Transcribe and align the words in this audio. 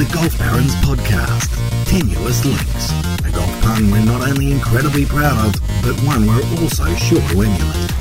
the 0.00 0.14
Golf 0.14 0.38
Barons 0.38 0.74
podcast, 0.76 1.52
Tenuous 1.84 2.42
Links, 2.46 2.90
a 3.20 3.30
golf 3.36 3.60
pun 3.60 3.90
we're 3.90 4.02
not 4.02 4.26
only 4.26 4.50
incredibly 4.50 5.04
proud 5.04 5.36
of, 5.44 5.52
but 5.82 5.92
one 6.06 6.26
we're 6.26 6.40
also 6.62 6.86
sure 6.94 7.20
to 7.20 7.42
emulate. 7.42 7.92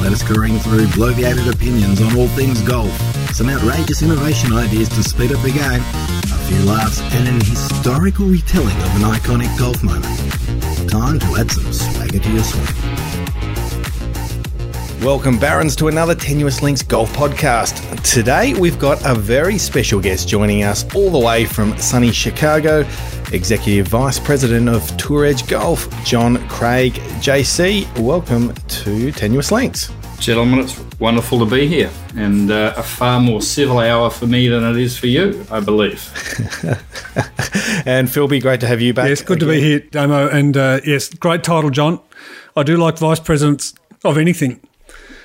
Let 0.00 0.12
us 0.12 0.22
careen 0.22 0.58
through 0.58 0.86
bloviated 0.96 1.52
opinions 1.52 2.00
on 2.00 2.16
all 2.16 2.28
things 2.28 2.62
golf, 2.62 2.90
some 3.34 3.50
outrageous 3.50 4.00
innovation 4.00 4.54
ideas 4.54 4.88
to 4.88 5.02
speed 5.02 5.32
up 5.32 5.42
the 5.42 5.52
game, 5.52 5.82
a 6.32 6.38
few 6.48 6.64
laughs, 6.64 7.02
and 7.12 7.28
an 7.28 7.40
historical 7.40 8.24
retelling 8.24 8.76
of 8.76 8.96
an 8.96 9.02
iconic 9.12 9.52
golf 9.58 9.82
moment. 9.82 10.06
Time 10.88 11.18
to 11.18 11.36
add 11.36 11.50
some 11.50 11.70
swagger 11.74 12.20
to 12.20 12.32
your 12.32 12.44
swing. 12.44 12.87
Welcome, 15.02 15.38
Barons, 15.38 15.76
to 15.76 15.86
another 15.86 16.16
Tenuous 16.16 16.60
Links 16.60 16.82
Golf 16.82 17.12
Podcast. 17.12 18.02
Today, 18.02 18.54
we've 18.54 18.80
got 18.80 19.00
a 19.06 19.14
very 19.14 19.56
special 19.56 20.00
guest 20.00 20.26
joining 20.28 20.64
us 20.64 20.92
all 20.92 21.08
the 21.10 21.18
way 21.20 21.44
from 21.44 21.78
sunny 21.78 22.10
Chicago, 22.10 22.80
Executive 23.32 23.86
Vice 23.86 24.18
President 24.18 24.68
of 24.68 24.84
Tour 24.96 25.26
Edge 25.26 25.46
Golf, 25.46 25.88
John 26.04 26.36
Craig. 26.48 26.94
JC, 27.22 27.86
welcome 28.00 28.52
to 28.52 29.12
Tenuous 29.12 29.52
Links. 29.52 29.92
Gentlemen, 30.18 30.58
it's 30.58 30.76
wonderful 30.98 31.38
to 31.38 31.46
be 31.46 31.68
here 31.68 31.92
and 32.16 32.50
uh, 32.50 32.74
a 32.76 32.82
far 32.82 33.20
more 33.20 33.40
civil 33.40 33.78
hour 33.78 34.10
for 34.10 34.26
me 34.26 34.48
than 34.48 34.64
it 34.64 34.76
is 34.76 34.98
for 34.98 35.06
you, 35.06 35.46
I 35.48 35.60
believe. 35.60 36.12
and 37.86 38.08
Philby, 38.08 38.42
great 38.42 38.58
to 38.60 38.66
have 38.66 38.80
you 38.80 38.92
back. 38.92 39.08
Yes, 39.10 39.22
good 39.22 39.36
again. 39.36 39.48
to 39.48 39.54
be 39.54 39.60
here, 39.60 39.78
Damo. 39.78 40.28
And 40.28 40.56
uh, 40.56 40.80
yes, 40.84 41.08
great 41.08 41.44
title, 41.44 41.70
John. 41.70 42.00
I 42.56 42.64
do 42.64 42.76
like 42.76 42.98
vice 42.98 43.20
presidents 43.20 43.74
of 44.04 44.18
anything. 44.18 44.60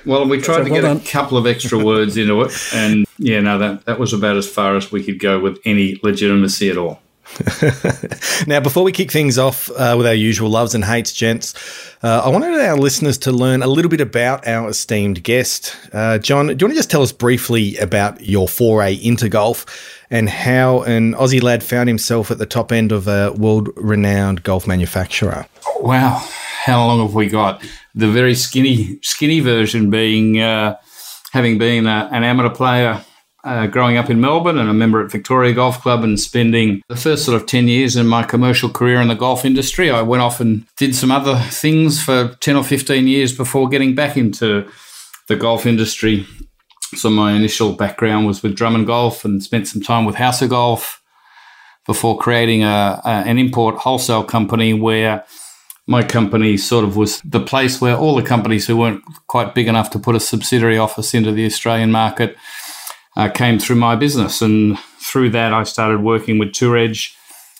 Well, 0.06 0.28
we 0.28 0.38
tried 0.40 0.56
so 0.56 0.64
to 0.64 0.70
well 0.70 0.82
get 0.82 0.88
done. 0.88 0.96
a 0.98 1.00
couple 1.00 1.38
of 1.38 1.46
extra 1.46 1.78
words 1.84 2.16
into 2.16 2.40
it, 2.42 2.52
and 2.74 3.06
yeah, 3.18 3.40
no, 3.40 3.58
that 3.58 3.84
that 3.86 3.98
was 3.98 4.12
about 4.12 4.36
as 4.36 4.48
far 4.48 4.76
as 4.76 4.92
we 4.92 5.02
could 5.02 5.18
go 5.18 5.40
with 5.40 5.58
any 5.64 5.98
legitimacy 6.02 6.70
at 6.70 6.76
all. 6.76 7.00
now, 8.46 8.60
before 8.60 8.84
we 8.84 8.92
kick 8.92 9.10
things 9.10 9.38
off 9.38 9.70
uh, 9.70 9.94
with 9.96 10.06
our 10.06 10.14
usual 10.14 10.50
loves 10.50 10.74
and 10.74 10.84
hates, 10.84 11.12
gents, 11.12 11.54
uh, 12.02 12.22
I 12.24 12.28
wanted 12.28 12.54
our 12.60 12.76
listeners 12.76 13.18
to 13.18 13.32
learn 13.32 13.62
a 13.62 13.66
little 13.66 13.88
bit 13.88 14.00
about 14.00 14.46
our 14.46 14.68
esteemed 14.68 15.22
guest. 15.24 15.74
Uh, 15.92 16.18
John, 16.18 16.48
do 16.48 16.52
you 16.52 16.66
want 16.66 16.74
to 16.74 16.74
just 16.74 16.90
tell 16.90 17.02
us 17.02 17.12
briefly 17.12 17.76
about 17.78 18.20
your 18.20 18.46
foray 18.46 18.94
into 18.94 19.28
golf 19.28 19.66
and 20.10 20.28
how 20.28 20.82
an 20.82 21.14
Aussie 21.14 21.42
lad 21.42 21.64
found 21.64 21.88
himself 21.88 22.30
at 22.30 22.38
the 22.38 22.46
top 22.46 22.70
end 22.70 22.92
of 22.92 23.08
a 23.08 23.32
world 23.32 23.70
renowned 23.76 24.42
golf 24.42 24.66
manufacturer? 24.66 25.46
Wow. 25.80 26.22
How 26.64 26.86
long 26.86 27.00
have 27.00 27.14
we 27.14 27.26
got? 27.26 27.62
The 27.94 28.10
very 28.10 28.34
skinny, 28.34 28.98
skinny 29.02 29.40
version 29.40 29.90
being 29.90 30.40
uh, 30.40 30.78
having 31.32 31.58
been 31.58 31.86
a, 31.86 32.08
an 32.10 32.24
amateur 32.24 32.48
player 32.48 33.04
uh, 33.44 33.66
growing 33.66 33.98
up 33.98 34.08
in 34.08 34.18
Melbourne 34.18 34.56
and 34.56 34.70
a 34.70 34.72
member 34.72 35.04
at 35.04 35.12
Victoria 35.12 35.52
Golf 35.52 35.82
Club 35.82 36.02
and 36.02 36.18
spending 36.18 36.80
the 36.88 36.96
first 36.96 37.26
sort 37.26 37.38
of 37.38 37.46
10 37.46 37.68
years 37.68 37.96
in 37.96 38.06
my 38.06 38.22
commercial 38.22 38.70
career 38.70 39.02
in 39.02 39.08
the 39.08 39.14
golf 39.14 39.44
industry. 39.44 39.90
I 39.90 40.00
went 40.00 40.22
off 40.22 40.40
and 40.40 40.64
did 40.78 40.94
some 40.94 41.10
other 41.10 41.36
things 41.50 42.02
for 42.02 42.34
10 42.40 42.56
or 42.56 42.64
15 42.64 43.06
years 43.08 43.36
before 43.36 43.68
getting 43.68 43.94
back 43.94 44.16
into 44.16 44.66
the 45.28 45.36
golf 45.36 45.66
industry. 45.66 46.26
So 46.94 47.10
my 47.10 47.32
initial 47.32 47.74
background 47.74 48.26
was 48.26 48.42
with 48.42 48.56
Drummond 48.56 48.86
Golf 48.86 49.26
and 49.26 49.42
spent 49.42 49.68
some 49.68 49.82
time 49.82 50.06
with 50.06 50.14
House 50.14 50.40
of 50.40 50.48
Golf 50.48 51.02
before 51.84 52.16
creating 52.16 52.62
a, 52.62 53.02
a, 53.04 53.08
an 53.08 53.36
import 53.36 53.76
wholesale 53.76 54.24
company 54.24 54.72
where 54.72 55.26
my 55.86 56.02
company 56.02 56.56
sort 56.56 56.84
of 56.84 56.96
was 56.96 57.20
the 57.22 57.40
place 57.40 57.80
where 57.80 57.96
all 57.96 58.14
the 58.16 58.22
companies 58.22 58.66
who 58.66 58.76
weren't 58.76 59.02
quite 59.26 59.54
big 59.54 59.68
enough 59.68 59.90
to 59.90 59.98
put 59.98 60.16
a 60.16 60.20
subsidiary 60.20 60.78
office 60.78 61.14
into 61.14 61.32
the 61.32 61.46
Australian 61.46 61.90
market– 61.90 62.36
uh, 63.16 63.28
came 63.28 63.58
through 63.58 63.76
my 63.76 63.96
business. 63.96 64.42
And 64.42 64.78
through 64.98 65.30
that, 65.30 65.52
I 65.52 65.62
started 65.64 66.02
working 66.02 66.38
with 66.38 66.52
Tour 66.52 66.76
Edge 66.76 67.16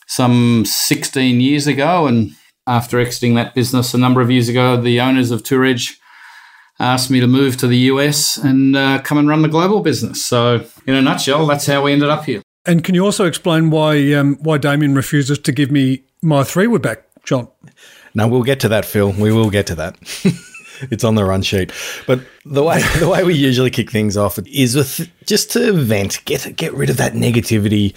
some 0.06 0.64
16 0.64 1.40
years 1.40 1.66
ago. 1.66 2.06
And 2.06 2.32
after 2.66 2.98
exiting 2.98 3.34
that 3.34 3.54
business 3.54 3.94
a 3.94 3.98
number 3.98 4.20
of 4.20 4.30
years 4.30 4.48
ago, 4.48 4.80
the 4.80 5.00
owners 5.00 5.30
of 5.30 5.42
Tour 5.42 5.64
Edge 5.64 5.98
asked 6.80 7.10
me 7.10 7.20
to 7.20 7.26
move 7.26 7.56
to 7.58 7.68
the 7.68 7.78
US 7.78 8.36
and 8.36 8.76
uh, 8.76 9.00
come 9.02 9.18
and 9.18 9.28
run 9.28 9.42
the 9.42 9.48
global 9.48 9.80
business. 9.80 10.24
So, 10.24 10.66
in 10.86 10.94
a 10.94 11.02
nutshell, 11.02 11.46
that's 11.46 11.66
how 11.66 11.82
we 11.82 11.92
ended 11.92 12.10
up 12.10 12.24
here. 12.24 12.42
And 12.66 12.82
can 12.82 12.94
you 12.94 13.04
also 13.04 13.26
explain 13.26 13.70
why 13.70 14.12
um, 14.14 14.36
why 14.40 14.58
Damien 14.58 14.94
refuses 14.94 15.38
to 15.40 15.52
give 15.52 15.70
me 15.70 16.04
my 16.22 16.42
three 16.42 16.66
wood 16.66 16.82
back, 16.82 17.04
John? 17.22 17.46
No, 18.14 18.28
we'll 18.28 18.42
get 18.42 18.60
to 18.60 18.68
that, 18.68 18.84
Phil. 18.84 19.12
We 19.12 19.32
will 19.32 19.50
get 19.50 19.66
to 19.68 19.74
that. 19.74 19.96
it's 20.90 21.04
on 21.04 21.14
the 21.14 21.24
run 21.24 21.42
sheet. 21.42 21.72
But 22.06 22.20
the 22.44 22.62
way 22.62 22.80
the 22.98 23.08
way 23.08 23.24
we 23.24 23.34
usually 23.34 23.70
kick 23.70 23.90
things 23.90 24.16
off 24.16 24.38
is 24.46 24.76
with 24.76 25.10
just 25.26 25.52
to 25.52 25.72
vent, 25.72 26.24
get 26.24 26.56
get 26.56 26.72
rid 26.74 26.90
of 26.90 26.96
that 26.98 27.14
negativity, 27.14 27.94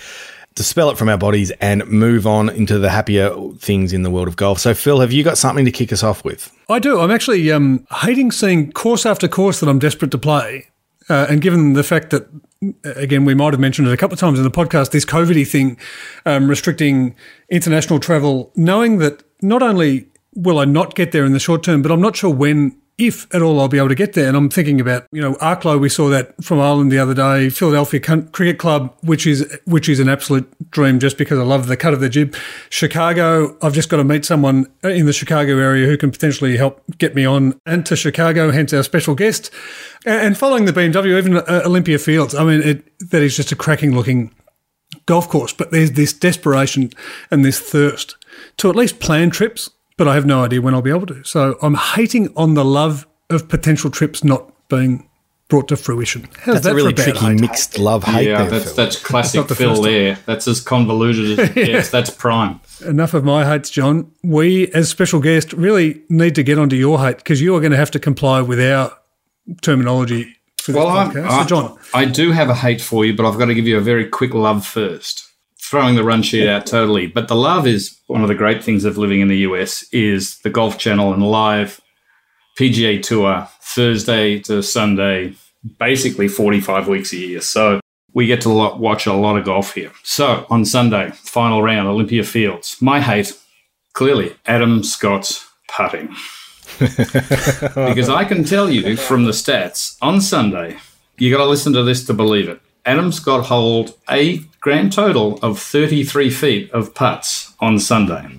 dispel 0.55 0.89
it 0.89 0.97
from 0.97 1.09
our 1.09 1.17
bodies, 1.17 1.51
and 1.61 1.85
move 1.87 2.25
on 2.25 2.49
into 2.49 2.79
the 2.79 2.89
happier 2.89 3.31
things 3.59 3.93
in 3.93 4.03
the 4.03 4.11
world 4.11 4.27
of 4.27 4.35
golf. 4.35 4.59
So, 4.59 4.73
Phil, 4.73 4.99
have 4.99 5.11
you 5.11 5.23
got 5.23 5.37
something 5.37 5.65
to 5.65 5.71
kick 5.71 5.91
us 5.93 6.03
off 6.03 6.23
with? 6.23 6.51
I 6.69 6.79
do. 6.79 6.99
I'm 6.99 7.11
actually 7.11 7.51
um, 7.51 7.85
hating 7.91 8.31
seeing 8.31 8.71
course 8.71 9.05
after 9.05 9.27
course 9.27 9.59
that 9.59 9.69
I'm 9.69 9.79
desperate 9.79 10.11
to 10.11 10.17
play, 10.17 10.67
uh, 11.09 11.27
and 11.29 11.41
given 11.41 11.73
the 11.73 11.83
fact 11.83 12.09
that 12.09 12.27
again, 12.83 13.25
we 13.25 13.33
might 13.33 13.53
have 13.53 13.59
mentioned 13.59 13.87
it 13.87 13.93
a 13.93 13.97
couple 13.97 14.13
of 14.13 14.19
times 14.19 14.39
in 14.39 14.43
the 14.43 14.51
podcast, 14.51 14.91
this 14.91 15.05
COVID 15.05 15.47
thing 15.47 15.77
um, 16.25 16.49
restricting 16.49 17.15
international 17.49 17.99
travel, 17.99 18.51
knowing 18.55 18.97
that 18.97 19.23
not 19.41 19.61
only 19.61 20.07
will 20.35 20.59
I 20.59 20.65
not 20.65 20.95
get 20.95 21.11
there 21.11 21.25
in 21.25 21.33
the 21.33 21.39
short 21.39 21.63
term, 21.63 21.81
but 21.81 21.91
I'm 21.91 22.01
not 22.01 22.15
sure 22.15 22.29
when, 22.29 22.75
if 22.97 23.33
at 23.33 23.43
all, 23.43 23.59
I'll 23.59 23.67
be 23.67 23.77
able 23.77 23.89
to 23.89 23.95
get 23.95 24.13
there. 24.13 24.27
And 24.27 24.35
I'm 24.35 24.49
thinking 24.49 24.81
about, 24.81 25.05
you 25.11 25.21
know, 25.21 25.35
Arklow, 25.35 25.79
we 25.79 25.87
saw 25.87 26.09
that 26.09 26.43
from 26.43 26.59
Ireland 26.59 26.91
the 26.91 26.97
other 26.97 27.13
day, 27.13 27.49
Philadelphia 27.49 27.99
Cricket 27.99 28.57
Club, 28.57 28.95
which 29.01 29.27
is 29.27 29.59
which 29.65 29.87
is 29.87 29.99
an 29.99 30.09
absolute 30.09 30.51
dream 30.71 30.99
just 30.99 31.17
because 31.17 31.37
I 31.37 31.43
love 31.43 31.67
the 31.67 31.77
cut 31.77 31.93
of 31.93 31.99
the 31.99 32.09
jib. 32.09 32.35
Chicago, 32.69 33.55
I've 33.61 33.73
just 33.73 33.89
got 33.89 33.97
to 33.97 34.03
meet 34.03 34.25
someone 34.25 34.65
in 34.83 35.05
the 35.05 35.13
Chicago 35.13 35.59
area 35.59 35.85
who 35.85 35.97
can 35.97 36.09
potentially 36.09 36.57
help 36.57 36.81
get 36.97 37.13
me 37.13 37.23
on 37.23 37.59
and 37.67 37.85
to 37.85 37.95
Chicago, 37.95 38.49
hence 38.49 38.73
our 38.73 38.83
special 38.83 39.13
guest. 39.13 39.51
And 40.05 40.35
following 40.35 40.65
the 40.65 40.73
BMW, 40.73 41.17
even 41.17 41.37
uh, 41.37 41.61
Olympia 41.65 41.99
Fields, 41.99 42.33
I 42.33 42.43
mean, 42.43 42.61
it, 42.61 43.09
that 43.11 43.21
is 43.21 43.35
just 43.35 43.51
a 43.51 43.55
cracking 43.55 43.95
looking 43.95 44.33
golf 45.05 45.29
course, 45.29 45.53
but 45.53 45.71
there's 45.71 45.91
this 45.91 46.13
desperation 46.13 46.91
and 47.29 47.45
this 47.45 47.59
thirst 47.59 48.15
to 48.57 48.69
at 48.69 48.75
least 48.75 48.99
plan 48.99 49.29
trips 49.29 49.69
but 49.97 50.07
I 50.07 50.13
have 50.13 50.25
no 50.25 50.43
idea 50.43 50.61
when 50.61 50.73
I'll 50.73 50.81
be 50.81 50.91
able 50.91 51.07
to. 51.07 51.23
So 51.23 51.57
I'm 51.61 51.75
hating 51.75 52.31
on 52.37 52.53
the 52.53 52.63
love 52.63 53.07
of 53.29 53.49
potential 53.49 53.89
trips 53.89 54.23
not 54.23 54.53
being 54.69 55.07
brought 55.49 55.67
to 55.69 55.77
fruition. 55.77 56.27
How's 56.39 56.55
that's 56.55 56.65
that 56.65 56.71
a 56.73 56.75
really 56.75 56.93
tricky 56.93 57.19
hate? 57.19 57.39
mixed 57.39 57.79
love 57.79 58.03
hate. 58.03 58.27
Yeah, 58.27 58.43
there, 58.43 58.51
that's 58.51 58.65
Phil. 58.65 58.75
that's 58.75 58.95
classic 59.01 59.47
that's 59.47 59.59
Phil 59.59 59.81
there. 59.81 60.17
That's 60.25 60.47
as 60.47 60.61
convoluted 60.61 61.39
as 61.39 61.49
it 61.49 61.55
gets. 61.71 61.89
That's 61.89 62.09
prime. 62.09 62.59
Enough 62.85 63.13
of 63.13 63.23
my 63.23 63.45
hates, 63.45 63.69
John. 63.69 64.11
We, 64.23 64.67
as 64.73 64.89
special 64.89 65.19
guest, 65.19 65.53
really 65.53 66.01
need 66.09 66.35
to 66.35 66.43
get 66.43 66.59
onto 66.59 66.75
your 66.75 66.99
hate 66.99 67.17
because 67.17 67.41
you 67.41 67.55
are 67.55 67.59
going 67.59 67.71
to 67.71 67.77
have 67.77 67.91
to 67.91 67.99
comply 67.99 68.41
with 68.41 68.59
our 68.59 68.95
terminology. 69.61 70.35
For 70.61 70.73
well, 70.73 70.87
I, 70.89 71.05
I, 71.05 71.43
so 71.43 71.47
John, 71.47 71.79
I 71.93 72.05
do 72.05 72.31
have 72.31 72.49
a 72.49 72.55
hate 72.55 72.81
for 72.81 73.05
you, 73.05 73.15
but 73.15 73.25
I've 73.25 73.39
got 73.39 73.45
to 73.45 73.55
give 73.55 73.67
you 73.67 73.77
a 73.77 73.81
very 73.81 74.07
quick 74.09 74.33
love 74.33 74.65
first 74.65 75.26
throwing 75.69 75.95
the 75.95 76.03
run 76.03 76.21
sheet 76.21 76.47
out 76.47 76.65
totally. 76.65 77.07
But 77.07 77.27
the 77.27 77.35
love 77.35 77.67
is 77.67 77.99
one 78.07 78.21
of 78.21 78.27
the 78.27 78.35
great 78.35 78.63
things 78.63 78.85
of 78.85 78.97
living 78.97 79.19
in 79.19 79.27
the 79.27 79.39
US 79.39 79.83
is 79.91 80.39
the 80.39 80.49
Golf 80.49 80.77
Channel 80.77 81.13
and 81.13 81.23
live 81.23 81.81
PGA 82.57 83.01
Tour 83.01 83.47
Thursday 83.61 84.39
to 84.39 84.63
Sunday, 84.63 85.35
basically 85.77 86.27
45 86.27 86.87
weeks 86.87 87.13
a 87.13 87.17
year. 87.17 87.41
So 87.41 87.79
we 88.13 88.25
get 88.25 88.41
to 88.41 88.49
watch 88.49 89.05
a 89.05 89.13
lot 89.13 89.37
of 89.37 89.45
golf 89.45 89.73
here. 89.73 89.91
So 90.03 90.45
on 90.49 90.65
Sunday, 90.65 91.11
final 91.13 91.61
round, 91.61 91.87
Olympia 91.87 92.23
Fields. 92.23 92.77
My 92.81 93.01
hate, 93.01 93.37
clearly, 93.93 94.35
Adam 94.45 94.83
Scott's 94.83 95.47
putting. 95.67 96.15
because 96.79 98.09
I 98.09 98.25
can 98.25 98.43
tell 98.43 98.69
you 98.69 98.97
from 98.97 99.25
the 99.25 99.31
stats 99.31 99.97
on 100.01 100.21
Sunday, 100.21 100.77
you 101.17 101.31
got 101.31 101.43
to 101.43 101.49
listen 101.49 101.73
to 101.73 101.83
this 101.83 102.05
to 102.05 102.13
believe 102.13 102.49
it. 102.49 102.59
Adam 102.85 103.11
Scott 103.11 103.45
hold 103.45 103.97
a 104.09 104.41
grand 104.67 104.91
total 104.91 105.39
of 105.41 105.57
33 105.57 106.29
feet 106.29 106.69
of 106.71 106.93
putts 106.93 107.53
on 107.61 107.79
Sunday. 107.79 108.35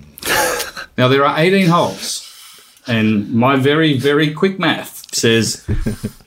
now, 0.95 1.07
there 1.07 1.25
are 1.25 1.39
18 1.39 1.65
holes, 1.65 2.71
and 2.85 3.33
my 3.33 3.55
very, 3.55 3.97
very 3.97 4.31
quick 4.31 4.59
math 4.59 5.11
says 5.11 5.67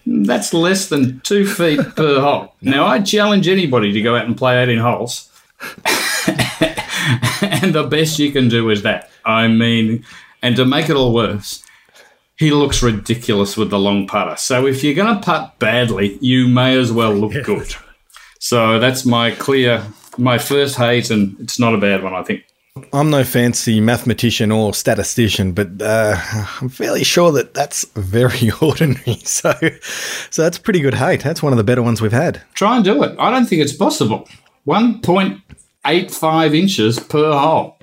that's 0.05 0.53
less 0.53 0.89
than 0.89 1.21
two 1.21 1.47
feet 1.47 1.79
per 1.95 2.21
hole. 2.21 2.53
Now, 2.61 2.85
I 2.85 2.99
challenge 2.99 3.47
anybody 3.47 3.93
to 3.93 4.03
go 4.03 4.17
out 4.17 4.27
and 4.27 4.37
play 4.37 4.61
18 4.61 4.79
holes. 4.79 5.31
and 5.61 7.73
the 7.73 7.87
best 7.89 8.19
you 8.19 8.33
can 8.33 8.49
do 8.49 8.71
is 8.71 8.83
that. 8.83 9.09
I 9.25 9.47
mean, 9.47 10.05
and 10.43 10.57
to 10.57 10.65
make 10.65 10.91
it 10.91 10.97
all 10.97 11.15
worse, 11.15 11.63
he 12.35 12.51
looks 12.51 12.83
ridiculous 12.83 13.57
with 13.57 13.71
the 13.71 13.79
long 13.79 14.09
putter. 14.09 14.35
So 14.35 14.67
if 14.67 14.83
you're 14.83 14.95
going 14.95 15.15
to 15.15 15.25
putt 15.25 15.61
badly, 15.61 16.19
you 16.21 16.49
may 16.49 16.77
as 16.77 16.91
well 16.91 17.13
look 17.13 17.45
good. 17.45 17.77
So 18.43 18.81
that's 18.81 19.07
my 19.07 19.31
clear, 19.31 19.87
my 20.19 20.37
first 20.37 20.75
hate, 20.75 21.11
and 21.11 21.39
it's 21.39 21.61
not 21.61 21.75
a 21.75 21.79
bad 21.79 22.03
one, 22.03 22.13
I 22.13 22.25
think. 22.25 22.43
I'm 22.93 23.09
no 23.09 23.23
fancy 23.23 23.81
mathematician 23.81 24.51
or 24.51 24.75
statistician, 24.75 25.53
but 25.53 25.81
uh, 25.81 26.17
I'm 26.61 26.69
fairly 26.69 27.05
sure 27.05 27.31
that 27.31 27.55
that's 27.55 27.85
very 27.95 28.51
ordinary. 28.61 29.15
So, 29.23 29.53
so 30.31 30.43
that's 30.43 30.59
pretty 30.59 30.81
good 30.81 30.95
hate. 30.95 31.23
That's 31.23 31.41
one 31.41 31.53
of 31.53 31.57
the 31.57 31.63
better 31.63 31.85
ones 31.85 32.03
we've 32.03 32.11
had. 32.11 32.43
Try 32.55 32.75
and 32.75 32.85
do 32.85 33.05
it. 33.05 33.15
I 33.17 33.31
don't 33.31 33.47
think 33.47 33.63
it's 33.63 33.73
possible. 33.75 34.29
One 34.65 35.01
point 35.03 35.41
eight 35.87 36.11
five 36.11 36.53
inches 36.53 36.99
per 36.99 37.33
hole. 37.39 37.79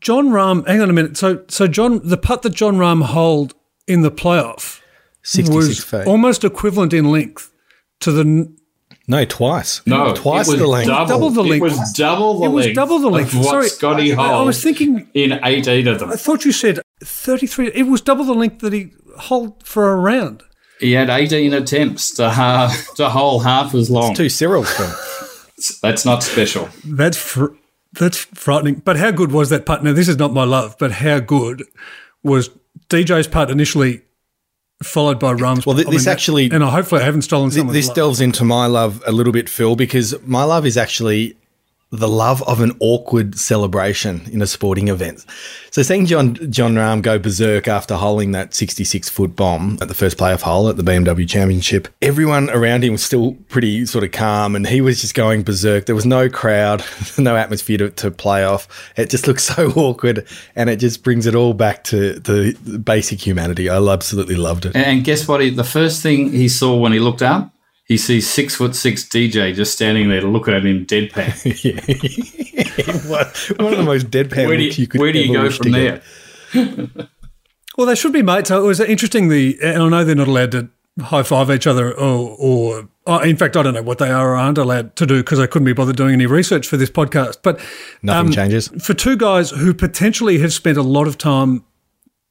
Jon 0.00 0.28
Rahm, 0.28 0.66
hang 0.66 0.82
on 0.82 0.90
a 0.90 0.92
minute. 0.92 1.16
So, 1.16 1.42
so 1.48 1.66
John, 1.66 2.06
the 2.06 2.18
putt 2.18 2.42
that 2.42 2.52
Jon 2.52 2.76
Rahm 2.76 3.02
holed 3.02 3.54
in 3.86 4.02
the 4.02 4.10
playoff 4.10 4.82
66 5.22 5.54
was 5.56 5.82
feet. 5.84 6.06
almost 6.06 6.44
equivalent 6.44 6.92
in 6.92 7.10
length 7.10 7.50
to 8.00 8.12
the. 8.12 8.59
No, 9.10 9.24
twice. 9.24 9.82
No, 9.86 10.14
twice 10.14 10.46
it 10.48 10.52
was 10.52 10.60
the 10.60 10.66
length. 10.66 10.86
Double, 10.88 11.06
Double 11.06 11.30
the 11.30 11.52
It 11.52 11.60
was 11.60 11.92
double 11.92 12.38
the 12.40 12.46
It 12.46 12.48
was 12.48 12.66
double 12.72 12.98
the 13.00 13.08
length. 13.10 13.32
Of 13.34 13.40
what 13.40 13.48
Sorry, 13.50 13.68
Scotty 13.68 14.14
I- 14.14 14.38
I 14.38 14.42
was 14.42 14.62
thinking- 14.62 15.08
in 15.14 15.38
eighteen 15.44 15.88
of 15.88 15.98
them. 15.98 16.10
I 16.10 16.16
thought 16.16 16.44
you 16.44 16.52
said 16.52 16.80
thirty-three. 17.04 17.72
It 17.74 17.86
was 17.88 18.00
double 18.00 18.24
the 18.24 18.34
length 18.34 18.60
that 18.60 18.72
he 18.72 18.92
holed 19.18 19.62
for 19.64 19.90
a 19.92 19.96
round. 19.96 20.42
He 20.78 20.92
had 20.92 21.10
eighteen 21.10 21.52
attempts 21.52 22.12
to 22.14 22.30
ha- 22.30 22.74
to 22.96 23.10
hole 23.10 23.40
half 23.40 23.74
as 23.74 23.90
long. 23.90 24.14
Two 24.14 24.26
Cyrils. 24.30 24.70
That's 25.82 26.04
not 26.06 26.22
special. 26.22 26.68
That's 26.84 27.18
fr- 27.18 27.54
that's 27.92 28.18
frightening. 28.18 28.76
But 28.84 28.96
how 28.96 29.10
good 29.10 29.32
was 29.32 29.50
that 29.50 29.66
putt? 29.66 29.82
Now, 29.84 29.92
this 29.92 30.08
is 30.08 30.16
not 30.16 30.32
my 30.32 30.44
love, 30.44 30.76
but 30.78 30.92
how 30.92 31.18
good 31.18 31.64
was 32.22 32.48
DJ's 32.88 33.26
putt 33.26 33.50
initially, 33.50 34.02
followed 34.82 35.18
by 35.18 35.32
Rahm's? 35.32 35.66
Well, 35.66 35.76
putt? 35.76 35.86
thi- 35.86 35.92
this 35.92 36.06
actually- 36.06 36.50
and 36.50 36.64
I 36.64 36.70
hopefully 36.70 37.02
I 37.02 37.04
haven't 37.04 37.22
stolen 37.22 37.50
someone's 37.50 37.74
This 37.74 37.88
delves 37.90 38.20
into 38.20 38.44
my 38.44 38.66
love 38.66 39.02
a 39.06 39.12
little 39.12 39.32
bit, 39.32 39.48
Phil, 39.48 39.76
because 39.76 40.14
my 40.26 40.44
love 40.44 40.64
is 40.66 40.76
actually 40.76 41.36
the 41.92 42.08
love 42.08 42.40
of 42.44 42.60
an 42.60 42.70
awkward 42.78 43.36
celebration 43.36 44.22
in 44.30 44.40
a 44.40 44.46
sporting 44.46 44.86
event. 44.88 45.24
So 45.72 45.82
seeing 45.82 46.06
John 46.06 46.34
Jon 46.50 46.74
Rahm 46.74 47.02
go 47.02 47.18
berserk 47.18 47.66
after 47.66 47.96
holding 47.96 48.30
that 48.32 48.54
66 48.54 49.08
foot 49.08 49.34
bomb 49.34 49.76
at 49.80 49.88
the 49.88 49.94
first 49.94 50.16
playoff 50.16 50.42
hole 50.42 50.68
at 50.68 50.76
the 50.76 50.84
BMW 50.84 51.28
Championship, 51.28 51.88
everyone 52.00 52.48
around 52.50 52.84
him 52.84 52.92
was 52.92 53.02
still 53.02 53.36
pretty 53.48 53.86
sort 53.86 54.04
of 54.04 54.12
calm, 54.12 54.54
and 54.54 54.68
he 54.68 54.80
was 54.80 55.00
just 55.00 55.14
going 55.14 55.42
berserk. 55.42 55.86
There 55.86 55.96
was 55.96 56.06
no 56.06 56.28
crowd, 56.28 56.84
no 57.18 57.36
atmosphere 57.36 57.78
to, 57.78 57.90
to 57.90 58.10
play 58.12 58.44
off. 58.44 58.68
It 58.96 59.10
just 59.10 59.26
looks 59.26 59.44
so 59.56 59.70
awkward, 59.72 60.26
and 60.54 60.70
it 60.70 60.76
just 60.76 61.02
brings 61.02 61.26
it 61.26 61.34
all 61.34 61.54
back 61.54 61.82
to 61.84 62.20
the 62.20 62.52
basic 62.84 63.24
humanity. 63.24 63.68
I 63.68 63.78
absolutely 63.78 64.36
loved 64.36 64.66
it. 64.66 64.76
And 64.76 65.04
guess 65.04 65.26
what? 65.26 65.40
He, 65.40 65.50
the 65.50 65.64
first 65.64 66.02
thing 66.02 66.30
he 66.30 66.48
saw 66.48 66.76
when 66.76 66.92
he 66.92 67.00
looked 67.00 67.22
up, 67.22 67.52
he 67.90 67.96
sees 67.96 68.30
six 68.30 68.54
foot 68.54 68.76
six 68.76 69.02
DJ 69.02 69.52
just 69.52 69.72
standing 69.72 70.08
there 70.10 70.22
looking 70.22 70.54
at 70.54 70.64
him 70.64 70.86
deadpan. 70.86 71.26
One 73.60 73.72
of 73.72 73.78
the 73.78 73.84
most 73.84 74.10
deadpan 74.10 74.46
where 74.46 74.56
do 74.56 74.62
you, 74.62 74.70
you 74.70 74.86
could 74.86 75.00
where 75.00 75.12
do 75.12 75.18
you 75.18 75.36
ever 75.36 75.48
go 75.48 75.54
from 75.54 75.72
get. 75.72 76.02
there? 76.52 77.08
Well, 77.78 77.86
they 77.86 77.94
should 77.94 78.12
be 78.12 78.22
mates. 78.22 78.48
So 78.48 78.62
it 78.62 78.66
was 78.66 78.78
interesting. 78.78 79.28
The 79.28 79.56
and 79.62 79.82
I 79.82 79.88
know 79.88 80.04
they're 80.04 80.14
not 80.14 80.28
allowed 80.28 80.50
to 80.50 80.68
high 81.00 81.22
five 81.22 81.50
each 81.50 81.66
other, 81.66 81.92
or, 81.94 82.36
or 82.38 82.88
uh, 83.06 83.20
in 83.24 83.36
fact, 83.36 83.56
I 83.56 83.62
don't 83.62 83.72
know 83.72 83.82
what 83.82 83.98
they 83.98 84.10
are 84.10 84.32
or 84.32 84.36
aren't 84.36 84.58
allowed 84.58 84.96
to 84.96 85.06
do 85.06 85.18
because 85.22 85.38
I 85.38 85.46
couldn't 85.46 85.64
be 85.64 85.72
bothered 85.72 85.96
doing 85.96 86.12
any 86.12 86.26
research 86.26 86.66
for 86.66 86.76
this 86.76 86.90
podcast. 86.90 87.38
But 87.42 87.58
Nothing 88.02 88.26
um, 88.26 88.32
changes. 88.32 88.68
for 88.84 88.92
two 88.92 89.16
guys 89.16 89.50
who 89.50 89.72
potentially 89.72 90.38
have 90.40 90.52
spent 90.52 90.76
a 90.76 90.82
lot 90.82 91.06
of 91.06 91.16
time 91.16 91.64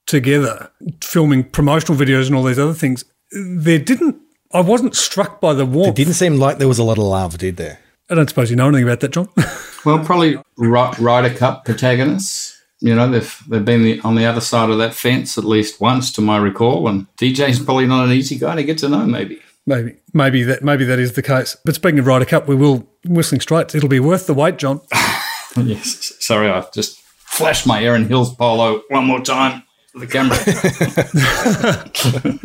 together 0.06 0.72
filming 1.02 1.46
promotional 1.46 1.98
videos 1.98 2.28
and 2.28 2.36
all 2.36 2.44
these 2.44 2.60
other 2.60 2.74
things, 2.74 3.04
there 3.32 3.80
didn't. 3.80 4.22
I 4.52 4.62
wasn't 4.62 4.96
struck 4.96 5.40
by 5.40 5.54
the 5.54 5.66
warmth. 5.66 5.90
It 5.90 5.96
didn't 5.96 6.16
seem 6.16 6.38
like 6.38 6.58
there 6.58 6.68
was 6.68 6.80
a 6.80 6.84
lot 6.84 6.98
of 6.98 7.04
love, 7.04 7.38
did 7.38 7.58
there? 7.58 7.80
I 8.10 8.16
don't 8.16 8.28
suppose 8.28 8.50
you 8.50 8.56
know 8.56 8.68
anything 8.68 8.86
about 8.86 9.00
that, 9.02 9.12
John. 9.12 9.30
Well, 9.86 10.04
probably 10.04 10.38
Ry- 10.58 10.94
Ryder 11.00 11.34
Cup 11.38 11.64
protagonists. 11.64 12.62
You 12.82 12.94
know, 12.96 13.10
they've 13.10 13.44
they've 13.48 13.64
been 13.64 13.84
the, 13.84 14.02
on 14.02 14.16
the 14.16 14.26
other 14.26 14.42
side 14.42 14.70
of 14.70 14.78
that 14.80 14.94
fence 14.94 15.38
at 15.38 15.46
least 15.46 15.80
once, 15.80 16.12
to 16.14 16.22
my 16.22 16.38
recall. 16.38 16.90
And 16.90 17.08
DJ's 17.16 17.64
probably 17.64 17.88
not 17.88 18.04
an 18.04 18.12
easy 18.12 18.38
guy 18.38 18.56
to 18.56 18.64
get 18.64 18.78
to 18.80 18.90
know. 18.90 19.06
Maybe. 19.06 19.40
maybe, 19.66 19.96
maybe 20.14 20.44
that, 20.44 20.64
maybe 20.64 20.84
that 20.84 21.00
is 21.00 21.14
the 21.14 21.22
case. 21.22 21.56
But 21.64 21.76
speaking 21.76 21.98
of 22.00 22.08
Ryder 22.08 22.26
Cup, 22.26 22.46
we 22.46 22.56
will 22.56 22.90
Whistling 23.06 23.40
Straits. 23.40 23.74
It'll 23.74 23.88
be 23.88 24.02
worth 24.02 24.28
the 24.28 24.34
wait, 24.34 24.58
John. 24.58 24.82
yes. 25.56 26.14
Sorry, 26.20 26.50
I've 26.50 26.74
just 26.74 27.00
flashed 27.00 27.66
my 27.66 27.82
Erin 27.82 28.06
Hills 28.06 28.36
polo 28.36 28.82
one 28.90 29.06
more 29.06 29.22
time 29.22 29.62
for 29.62 29.69
the 29.94 30.08
camera. 30.08 30.38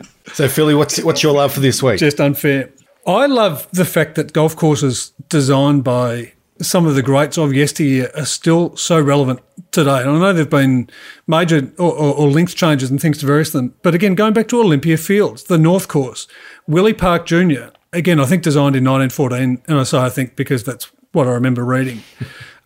So, 0.32 0.48
Philly, 0.48 0.74
what's 0.74 1.00
what's 1.04 1.22
your 1.22 1.34
love 1.34 1.52
for 1.52 1.60
this 1.60 1.80
week? 1.80 1.98
just 1.98 2.18
unfair. 2.18 2.70
I 3.06 3.26
love 3.26 3.68
the 3.72 3.84
fact 3.84 4.16
that 4.16 4.32
golf 4.32 4.56
courses 4.56 5.12
designed 5.28 5.84
by 5.84 6.32
some 6.60 6.86
of 6.86 6.94
the 6.94 7.02
greats 7.02 7.36
of 7.36 7.52
yesteryear 7.52 8.10
are 8.16 8.24
still 8.24 8.76
so 8.76 9.00
relevant 9.00 9.40
today. 9.70 10.00
And 10.00 10.10
I 10.10 10.18
know 10.18 10.32
there've 10.32 10.48
been 10.48 10.88
major 11.26 11.70
or, 11.78 11.92
or, 11.92 12.14
or 12.14 12.30
length 12.30 12.56
changes 12.56 12.90
and 12.90 13.00
things 13.00 13.18
to 13.18 13.26
various 13.26 13.50
them. 13.50 13.74
But 13.82 13.94
again, 13.94 14.14
going 14.14 14.32
back 14.32 14.48
to 14.48 14.60
Olympia 14.60 14.96
Fields, 14.96 15.44
the 15.44 15.58
North 15.58 15.86
Course, 15.86 16.26
Willie 16.66 16.94
Park 16.94 17.26
Jr., 17.26 17.68
again, 17.92 18.18
I 18.18 18.24
think 18.24 18.42
designed 18.42 18.76
in 18.76 18.84
1914. 18.84 19.62
And 19.68 19.78
I 19.78 19.82
say 19.82 19.98
I 19.98 20.08
think 20.08 20.36
because 20.36 20.64
that's 20.64 20.90
what 21.12 21.26
I 21.26 21.32
remember 21.32 21.64
reading. 21.64 22.02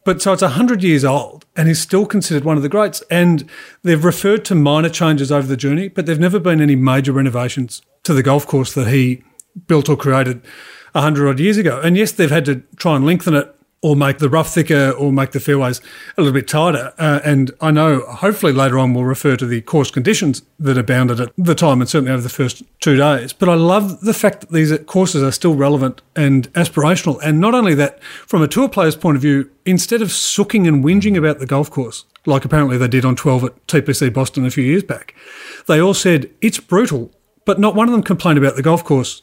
But 0.05 0.23
so 0.23 0.33
it's 0.33 0.43
100 0.43 0.83
years 0.83 1.05
old 1.05 1.45
and 1.57 1.69
is 1.69 1.81
still 1.81 2.07
considered 2.07 2.45
one 2.45 2.57
of 2.57 2.63
the 2.63 2.69
greats. 2.69 3.03
And 3.11 3.49
they've 3.83 4.05
referred 4.05 4.45
to 4.47 4.55
minor 4.55 4.89
changes 4.89 5.31
over 5.31 5.47
the 5.47 5.57
journey, 5.57 5.89
but 5.89 6.07
there've 6.07 6.21
never 6.21 6.39
been 6.39 6.61
any 6.61 6.77
major 6.77 7.13
renovations 7.13 7.83
to 8.05 8.15
the 8.15 8.23
golf 8.23 8.47
course 8.47 8.73
that 8.75 8.89
he 8.89 9.23
built 9.67 9.89
or 9.89 9.97
created 9.97 10.43
100 10.93 11.29
odd 11.29 11.41
years 11.41 11.59
ago. 11.59 11.81
And 11.81 11.97
yes, 11.97 12.13
they've 12.13 12.31
had 12.31 12.45
to 12.47 12.63
try 12.77 12.97
and 12.97 13.05
lengthen 13.05 13.35
it 13.35 13.55
or 13.81 13.95
make 13.95 14.19
the 14.19 14.29
rough 14.29 14.53
thicker 14.53 14.91
or 14.91 15.13
make 15.13 15.31
the 15.31 15.41
fairways 15.41 15.81
a 16.17 16.21
little 16.21 16.33
bit 16.33 16.49
tighter. 16.49 16.93
Uh, 16.99 17.21
and 17.25 17.53
I 17.61 17.71
know 17.71 18.01
hopefully 18.01 18.53
later 18.53 18.79
on 18.79 18.93
we'll 18.93 19.05
refer 19.05 19.37
to 19.37 19.47
the 19.47 19.61
course 19.63 19.91
conditions 19.91 20.43
that 20.59 20.77
abounded 20.77 21.21
at 21.21 21.33
the 21.39 21.55
time 21.55 21.81
and 21.81 21.89
certainly 21.89 22.13
over 22.13 22.23
the 22.23 22.29
first 22.29 22.63
two 22.81 22.97
days. 22.97 23.33
But 23.33 23.49
I 23.49 23.55
love 23.55 24.01
the 24.01 24.15
fact 24.15 24.41
that 24.41 24.53
these 24.53 24.77
courses 24.87 25.23
are 25.23 25.31
still 25.31 25.55
relevant 25.55 26.03
and 26.17 26.53
aspirational. 26.55 27.21
And 27.23 27.41
not 27.41 27.55
only 27.55 27.75
that, 27.75 28.03
from 28.03 28.43
a 28.43 28.49
tour 28.49 28.69
player's 28.69 28.97
point 28.97 29.17
of 29.17 29.23
view, 29.23 29.49
instead 29.65 30.03
of 30.03 30.11
sooking 30.11 30.67
and 30.67 30.85
whinging 30.85 31.17
about 31.17 31.39
the 31.39 31.47
golf 31.47 31.71
course, 31.71 32.05
like 32.27 32.45
apparently 32.45 32.79
they 32.79 32.89
did 32.89 33.05
on 33.05 33.15
12 33.15 33.45
at 33.45 33.67
TPC 33.69 34.13
Boston 34.13 34.45
a 34.45 34.51
few 34.51 34.65
years 34.65 34.83
back, 34.83 35.15
they 35.67 35.81
all 35.81 35.95
said 35.95 36.29
it's 36.41 36.59
brutal, 36.59 37.13
but 37.45 37.61
not 37.61 37.77
one 37.77 37.87
of 37.87 37.93
them 37.93 38.03
complained 38.03 38.39
about 38.39 38.57
the 38.57 38.63
golf 38.63 38.83
course 38.83 39.23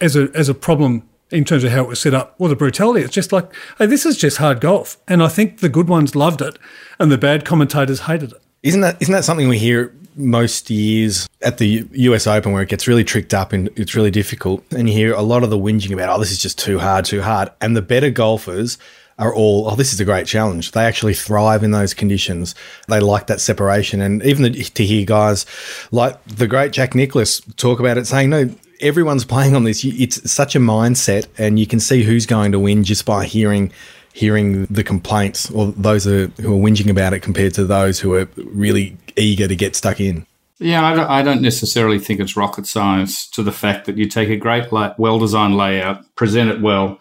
as 0.00 0.16
a 0.16 0.28
as 0.34 0.48
a 0.48 0.54
problem 0.54 1.08
in 1.30 1.44
terms 1.44 1.64
of 1.64 1.72
how 1.72 1.82
it 1.82 1.88
was 1.88 2.00
set 2.00 2.14
up 2.14 2.34
or 2.38 2.48
the 2.48 2.56
brutality. 2.56 3.04
It's 3.04 3.14
just 3.14 3.32
like, 3.32 3.52
hey, 3.78 3.86
this 3.86 4.06
is 4.06 4.16
just 4.16 4.38
hard 4.38 4.60
golf. 4.60 4.98
And 5.08 5.22
I 5.22 5.28
think 5.28 5.60
the 5.60 5.68
good 5.68 5.88
ones 5.88 6.14
loved 6.14 6.40
it 6.40 6.58
and 6.98 7.10
the 7.10 7.18
bad 7.18 7.44
commentators 7.44 8.00
hated 8.00 8.32
it. 8.32 8.42
Isn't 8.62 8.80
that 8.80 9.00
isn't 9.02 9.12
that 9.12 9.24
something 9.24 9.48
we 9.48 9.58
hear 9.58 9.94
most 10.16 10.70
years 10.70 11.28
at 11.42 11.58
the 11.58 11.88
US 11.92 12.26
Open 12.26 12.52
where 12.52 12.62
it 12.62 12.68
gets 12.68 12.86
really 12.86 13.04
tricked 13.04 13.34
up 13.34 13.52
and 13.52 13.68
it's 13.76 13.94
really 13.94 14.10
difficult 14.10 14.64
and 14.72 14.88
you 14.88 14.94
hear 14.94 15.12
a 15.12 15.22
lot 15.22 15.42
of 15.42 15.50
the 15.50 15.58
whinging 15.58 15.92
about 15.92 16.16
oh 16.16 16.20
this 16.20 16.30
is 16.30 16.40
just 16.40 16.58
too 16.58 16.78
hard 16.78 17.04
too 17.04 17.20
hard 17.20 17.50
and 17.60 17.76
the 17.76 17.82
better 17.82 18.10
golfers 18.10 18.78
are 19.18 19.34
all 19.34 19.68
oh 19.68 19.74
this 19.74 19.92
is 19.92 20.00
a 20.00 20.04
great 20.04 20.26
challenge 20.26 20.70
they 20.70 20.84
actually 20.84 21.14
thrive 21.14 21.62
in 21.64 21.72
those 21.72 21.94
conditions 21.94 22.54
they 22.88 23.00
like 23.00 23.26
that 23.26 23.40
separation 23.40 24.00
and 24.00 24.22
even 24.22 24.44
the, 24.44 24.50
to 24.62 24.84
hear 24.84 25.04
guys 25.04 25.46
like 25.90 26.22
the 26.24 26.46
great 26.46 26.72
Jack 26.72 26.94
Nicklaus 26.94 27.40
talk 27.56 27.80
about 27.80 27.98
it 27.98 28.06
saying 28.06 28.30
no 28.30 28.48
everyone's 28.84 29.24
playing 29.24 29.56
on 29.56 29.64
this 29.64 29.84
it's 29.84 30.30
such 30.30 30.54
a 30.54 30.58
mindset 30.58 31.26
and 31.38 31.58
you 31.58 31.66
can 31.66 31.80
see 31.80 32.02
who's 32.02 32.26
going 32.26 32.52
to 32.52 32.58
win 32.60 32.84
just 32.84 33.04
by 33.04 33.24
hearing 33.24 33.72
hearing 34.14 34.64
the 34.66 34.84
complaints 34.84 35.50
or 35.50 35.72
those 35.72 36.06
are, 36.06 36.28
who 36.40 36.54
are 36.54 36.70
whinging 36.70 36.88
about 36.88 37.12
it 37.12 37.18
compared 37.20 37.52
to 37.52 37.64
those 37.64 37.98
who 37.98 38.14
are 38.14 38.28
really 38.36 38.96
eager 39.16 39.48
to 39.48 39.56
get 39.56 39.74
stuck 39.74 40.00
in. 40.00 40.24
Yeah, 40.60 40.86
I 40.86 40.94
don't, 40.94 41.10
I 41.10 41.22
don't 41.22 41.42
necessarily 41.42 41.98
think 41.98 42.20
it's 42.20 42.36
rocket 42.36 42.66
science 42.66 43.28
to 43.30 43.42
the 43.42 43.50
fact 43.50 43.86
that 43.86 43.98
you 43.98 44.08
take 44.08 44.28
a 44.28 44.36
great, 44.36 44.72
la- 44.72 44.94
well 44.98 45.18
designed 45.18 45.56
layout, 45.56 46.14
present 46.14 46.48
it 46.48 46.60
well, 46.60 47.00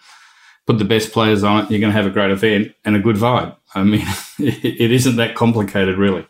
put 0.66 0.80
the 0.80 0.86
best 0.86 1.12
players 1.12 1.44
on 1.44 1.64
it, 1.64 1.72
you're 1.72 1.80
going 1.80 1.94
to 1.94 1.98
have 1.98 2.08
a 2.08 2.14
great 2.14 2.32
event 2.32 2.74
and 2.84 2.96
a 2.96 3.00
good 3.00 3.16
vibe. 3.16 3.56
I 3.76 3.84
mean, 3.84 4.06
it 4.40 4.92
isn't 4.92 5.18
that 5.18 5.36
complicated, 5.36 6.00
really. 6.00 6.26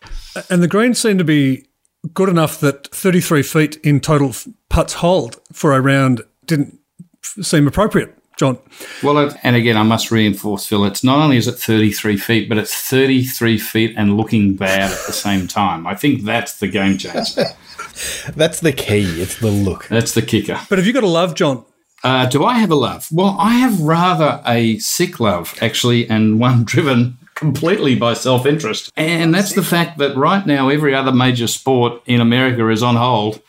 And 0.50 0.62
the 0.62 0.68
greens 0.68 1.00
seem 1.00 1.18
to 1.18 1.24
be 1.24 1.66
good 2.14 2.30
enough 2.30 2.60
that 2.60 2.88
33 2.88 3.44
feet 3.44 3.76
in 3.78 4.00
total 4.00 4.34
putts 4.70 4.94
hold 4.96 5.40
for 5.52 5.74
a 5.74 5.82
round 5.82 6.22
didn't 6.46 6.78
seem 7.22 7.68
appropriate, 7.68 8.16
John. 8.38 8.60
Well, 9.02 9.18
it, 9.20 9.36
and 9.44 9.56
again, 9.56 9.78
I 9.78 9.84
must 9.84 10.12
reinforce, 10.12 10.66
Phil, 10.66 10.86
it's 10.86 11.04
not 11.04 11.20
only 11.20 11.38
is 11.38 11.48
it 11.48 11.54
33 11.54 12.18
feet, 12.18 12.50
but 12.50 12.58
it's 12.58 12.76
33 12.90 13.58
feet 13.58 13.94
and 13.98 14.18
looking 14.18 14.56
bad 14.56 14.92
at 14.92 15.06
the 15.06 15.14
same 15.14 15.48
time. 15.48 15.88
I 15.88 15.96
think 15.96 16.24
that's 16.24 16.60
the 16.60 16.68
game 16.68 16.98
changer. 16.98 17.44
That's 18.36 18.60
the 18.60 18.72
key. 18.72 19.22
It's 19.22 19.38
the 19.38 19.52
look. 19.52 19.88
That's 19.88 20.16
the 20.16 20.24
kicker. 20.24 20.60
But 20.68 20.80
have 20.80 20.88
you 20.88 20.94
got 20.94 21.04
a 21.04 21.08
love, 21.08 21.36
John? 21.36 21.64
Uh, 22.04 22.26
do 22.26 22.44
I 22.44 22.56
have 22.56 22.72
a 22.72 22.76
love? 22.76 23.08
Well, 23.12 23.36
I 23.40 23.54
have 23.54 23.80
rather 23.80 24.42
a 24.46 24.78
sick 24.80 25.20
love, 25.20 25.56
actually, 25.62 26.10
and 26.10 26.40
one 26.40 26.64
driven 26.66 27.18
completely 27.44 27.94
by 27.94 28.14
self 28.14 28.46
interest. 28.46 28.90
And 28.96 29.34
that's 29.34 29.54
the 29.54 29.64
fact 29.64 29.98
that 29.98 30.16
right 30.16 30.46
now, 30.48 30.70
every 30.70 30.96
other 30.96 31.12
major 31.12 31.48
sport 31.48 32.02
in 32.06 32.22
America 32.22 32.70
is 32.70 32.82
on 32.82 32.96
hold, 32.96 33.42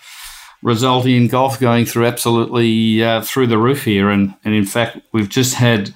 resulting 0.62 1.14
in 1.14 1.28
golf 1.28 1.60
going 1.60 1.86
through 1.86 2.06
absolutely 2.06 3.04
uh, 3.04 3.22
through 3.22 3.46
the 3.46 3.58
roof 3.58 3.84
here. 3.84 4.10
And, 4.10 4.34
and 4.44 4.52
in 4.52 4.64
fact, 4.64 4.98
we've 5.12 5.28
just 5.28 5.54
had 5.54 5.94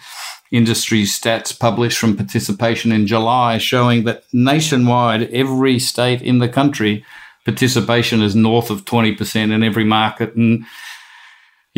industry 0.53 1.03
stats 1.03 1.59
published 1.59 1.99
from 1.99 2.17
participation 2.17 2.93
in 2.93 3.09
July 3.09 3.59
showing 3.59 4.05
that 4.05 4.23
nationwide, 4.33 5.23
every 5.31 5.81
state 5.81 6.23
in 6.23 6.39
the 6.39 6.49
country, 6.49 7.05
participation 7.45 8.23
is 8.23 8.37
north 8.37 8.71
of 8.71 8.85
20% 8.85 9.53
in 9.53 9.63
every 9.65 9.85
market. 9.85 10.37
And 10.37 10.65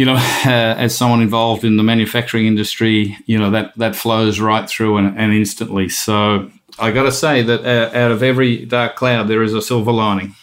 you 0.00 0.06
know, 0.06 0.14
uh, 0.14 0.76
as 0.78 0.96
someone 0.96 1.20
involved 1.20 1.62
in 1.62 1.76
the 1.76 1.82
manufacturing 1.82 2.46
industry, 2.46 3.18
you 3.26 3.38
know 3.38 3.50
that 3.50 3.76
that 3.76 3.94
flows 3.94 4.40
right 4.40 4.66
through 4.66 4.96
and, 4.96 5.18
and 5.18 5.34
instantly. 5.34 5.90
So 5.90 6.50
I 6.78 6.90
got 6.90 7.02
to 7.02 7.12
say 7.12 7.42
that 7.42 7.66
uh, 7.66 7.94
out 7.94 8.10
of 8.10 8.22
every 8.22 8.64
dark 8.64 8.96
cloud, 8.96 9.28
there 9.28 9.42
is 9.42 9.52
a 9.52 9.60
silver 9.60 9.92
lining. 9.92 10.34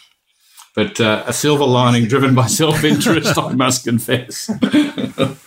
But 0.76 1.00
uh, 1.00 1.24
a 1.26 1.32
silver 1.32 1.64
lining 1.64 2.06
driven 2.06 2.36
by 2.36 2.46
self 2.62 2.84
interest, 2.84 3.36
I 3.36 3.52
must 3.54 3.82
confess. 3.82 4.48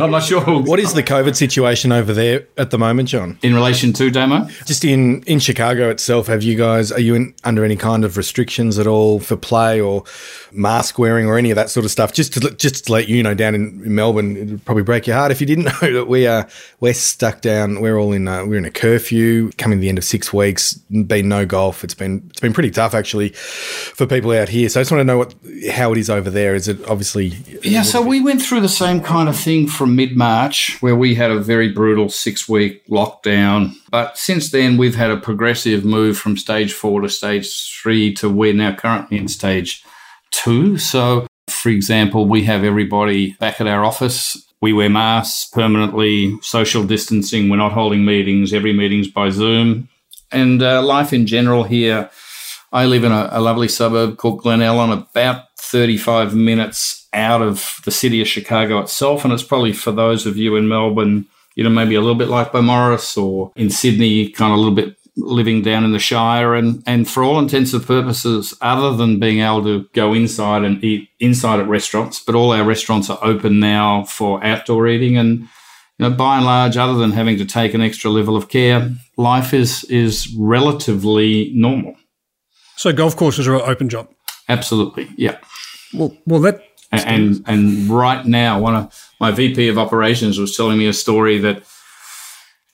I'm 0.00 0.10
not 0.10 0.22
sure. 0.22 0.40
What 0.40 0.80
is 0.80 0.94
the 0.94 1.02
COVID 1.02 1.36
situation 1.36 1.92
over 1.92 2.12
there 2.12 2.46
at 2.56 2.70
the 2.70 2.78
moment, 2.78 3.08
John? 3.08 3.38
In 3.42 3.54
relation 3.54 3.92
to 3.94 4.10
demo, 4.10 4.46
Just 4.66 4.84
in, 4.84 5.22
in 5.22 5.38
Chicago 5.38 5.90
itself, 5.90 6.26
have 6.26 6.42
you 6.42 6.56
guys, 6.56 6.90
are 6.92 7.00
you 7.00 7.14
in, 7.14 7.34
under 7.44 7.64
any 7.64 7.76
kind 7.76 8.04
of 8.04 8.16
restrictions 8.16 8.78
at 8.78 8.86
all 8.86 9.20
for 9.20 9.36
play 9.36 9.80
or 9.80 10.04
mask 10.52 10.98
wearing 10.98 11.26
or 11.26 11.38
any 11.38 11.50
of 11.50 11.56
that 11.56 11.70
sort 11.70 11.84
of 11.84 11.90
stuff? 11.90 12.12
Just 12.12 12.34
to, 12.34 12.50
just 12.52 12.86
to 12.86 12.92
let 12.92 13.08
you 13.08 13.22
know, 13.22 13.34
down 13.34 13.54
in, 13.54 13.94
Melbourne, 13.94 14.36
it 14.36 14.50
would 14.50 14.64
probably 14.64 14.82
break 14.82 15.06
your 15.06 15.16
heart 15.16 15.30
if 15.30 15.40
you 15.40 15.46
didn't 15.46 15.64
know 15.82 15.92
that 15.92 16.06
we 16.08 16.26
are, 16.26 16.48
we're 16.80 16.94
stuck 16.94 17.40
down. 17.40 17.80
We're 17.80 17.98
all 17.98 18.12
in, 18.12 18.26
uh, 18.28 18.44
we're 18.46 18.58
in 18.58 18.64
a 18.64 18.70
curfew 18.70 19.50
coming 19.52 19.78
to 19.78 19.80
the 19.80 19.88
end 19.88 19.98
of 19.98 20.04
six 20.04 20.32
weeks, 20.32 20.74
been 20.74 21.28
no 21.28 21.46
golf. 21.46 21.84
It's 21.84 21.94
been, 21.94 22.26
it's 22.30 22.40
been 22.40 22.52
pretty 22.52 22.70
tough 22.70 22.94
actually 22.94 23.30
for 23.30 24.06
people 24.06 24.30
out 24.32 24.48
here. 24.48 24.68
So 24.68 24.80
I 24.80 24.82
just 24.82 24.92
want 24.92 25.00
to 25.00 25.04
know 25.04 25.18
what, 25.18 25.34
how 25.70 25.92
it 25.92 25.98
is 25.98 26.10
over 26.10 26.30
there. 26.30 26.54
Is 26.54 26.68
it 26.68 26.84
obviously? 26.88 27.26
Yeah. 27.62 27.82
So 27.82 28.02
we 28.02 28.20
went 28.20 28.42
through 28.42 28.60
the 28.60 28.68
same 28.68 29.00
kind 29.00 29.28
of 29.28 29.36
thing 29.36 29.66
from 29.74 29.96
mid 29.96 30.16
March, 30.16 30.78
where 30.80 30.96
we 30.96 31.14
had 31.14 31.30
a 31.30 31.40
very 31.40 31.68
brutal 31.68 32.08
six 32.08 32.48
week 32.48 32.86
lockdown. 32.86 33.74
But 33.90 34.16
since 34.16 34.50
then, 34.50 34.76
we've 34.76 34.96
had 34.96 35.10
a 35.10 35.16
progressive 35.16 35.84
move 35.84 36.16
from 36.16 36.36
stage 36.36 36.72
four 36.72 37.00
to 37.00 37.08
stage 37.08 37.70
three 37.82 38.14
to 38.14 38.28
we're 38.28 38.54
now 38.54 38.74
currently 38.74 39.18
in 39.18 39.28
stage 39.28 39.84
two. 40.30 40.78
So, 40.78 41.26
for 41.48 41.68
example, 41.68 42.26
we 42.26 42.44
have 42.44 42.64
everybody 42.64 43.32
back 43.34 43.60
at 43.60 43.66
our 43.66 43.84
office. 43.84 44.42
We 44.60 44.72
wear 44.72 44.88
masks 44.88 45.50
permanently, 45.50 46.38
social 46.40 46.84
distancing. 46.84 47.48
We're 47.48 47.56
not 47.56 47.72
holding 47.72 48.04
meetings. 48.04 48.52
Every 48.54 48.72
meeting's 48.72 49.08
by 49.08 49.30
Zoom. 49.30 49.88
And 50.32 50.62
uh, 50.62 50.82
life 50.82 51.12
in 51.12 51.26
general 51.26 51.64
here, 51.64 52.10
I 52.74 52.86
live 52.86 53.04
in 53.04 53.12
a, 53.12 53.28
a 53.30 53.40
lovely 53.40 53.68
suburb 53.68 54.18
called 54.18 54.40
Glen 54.40 54.58
Ellyn, 54.58 54.90
about 54.90 55.44
35 55.58 56.34
minutes 56.34 57.06
out 57.12 57.40
of 57.40 57.76
the 57.84 57.92
city 57.92 58.20
of 58.20 58.26
Chicago 58.26 58.80
itself. 58.80 59.24
And 59.24 59.32
it's 59.32 59.44
probably 59.44 59.72
for 59.72 59.92
those 59.92 60.26
of 60.26 60.36
you 60.36 60.56
in 60.56 60.66
Melbourne, 60.66 61.26
you 61.54 61.62
know, 61.62 61.70
maybe 61.70 61.94
a 61.94 62.00
little 62.00 62.16
bit 62.16 62.26
like 62.26 62.50
Beaumaris 62.50 63.16
or 63.16 63.52
in 63.54 63.70
Sydney, 63.70 64.28
kind 64.28 64.52
of 64.52 64.58
a 64.58 64.60
little 64.60 64.74
bit 64.74 64.96
living 65.16 65.62
down 65.62 65.84
in 65.84 65.92
the 65.92 66.00
Shire. 66.00 66.56
And, 66.56 66.82
and 66.84 67.08
for 67.08 67.22
all 67.22 67.38
intents 67.38 67.72
and 67.72 67.86
purposes, 67.86 68.52
other 68.60 68.96
than 68.96 69.20
being 69.20 69.38
able 69.38 69.62
to 69.62 69.88
go 69.92 70.12
inside 70.12 70.64
and 70.64 70.82
eat 70.82 71.10
inside 71.20 71.60
at 71.60 71.68
restaurants, 71.68 72.18
but 72.18 72.34
all 72.34 72.50
our 72.50 72.64
restaurants 72.64 73.08
are 73.08 73.20
open 73.22 73.60
now 73.60 74.02
for 74.02 74.42
outdoor 74.42 74.88
eating. 74.88 75.16
And, 75.16 75.42
you 75.98 76.08
know, 76.08 76.10
by 76.10 76.38
and 76.38 76.44
large, 76.44 76.76
other 76.76 76.94
than 76.94 77.12
having 77.12 77.38
to 77.38 77.44
take 77.44 77.72
an 77.72 77.82
extra 77.82 78.10
level 78.10 78.36
of 78.36 78.48
care, 78.48 78.90
life 79.16 79.54
is, 79.54 79.84
is 79.84 80.34
relatively 80.36 81.52
normal. 81.54 81.94
So 82.76 82.92
golf 82.92 83.16
courses 83.16 83.46
are 83.48 83.56
an 83.56 83.62
open 83.62 83.88
job. 83.88 84.08
Absolutely. 84.48 85.08
Yeah. 85.16 85.38
Well, 85.92 86.16
well, 86.26 86.40
that 86.40 86.62
and 86.92 87.42
and 87.46 87.88
right 87.88 88.24
now, 88.24 88.60
one 88.60 88.74
of 88.74 89.12
my 89.20 89.30
VP 89.30 89.68
of 89.68 89.78
operations 89.78 90.38
was 90.38 90.56
telling 90.56 90.78
me 90.78 90.86
a 90.86 90.92
story 90.92 91.38
that 91.38 91.62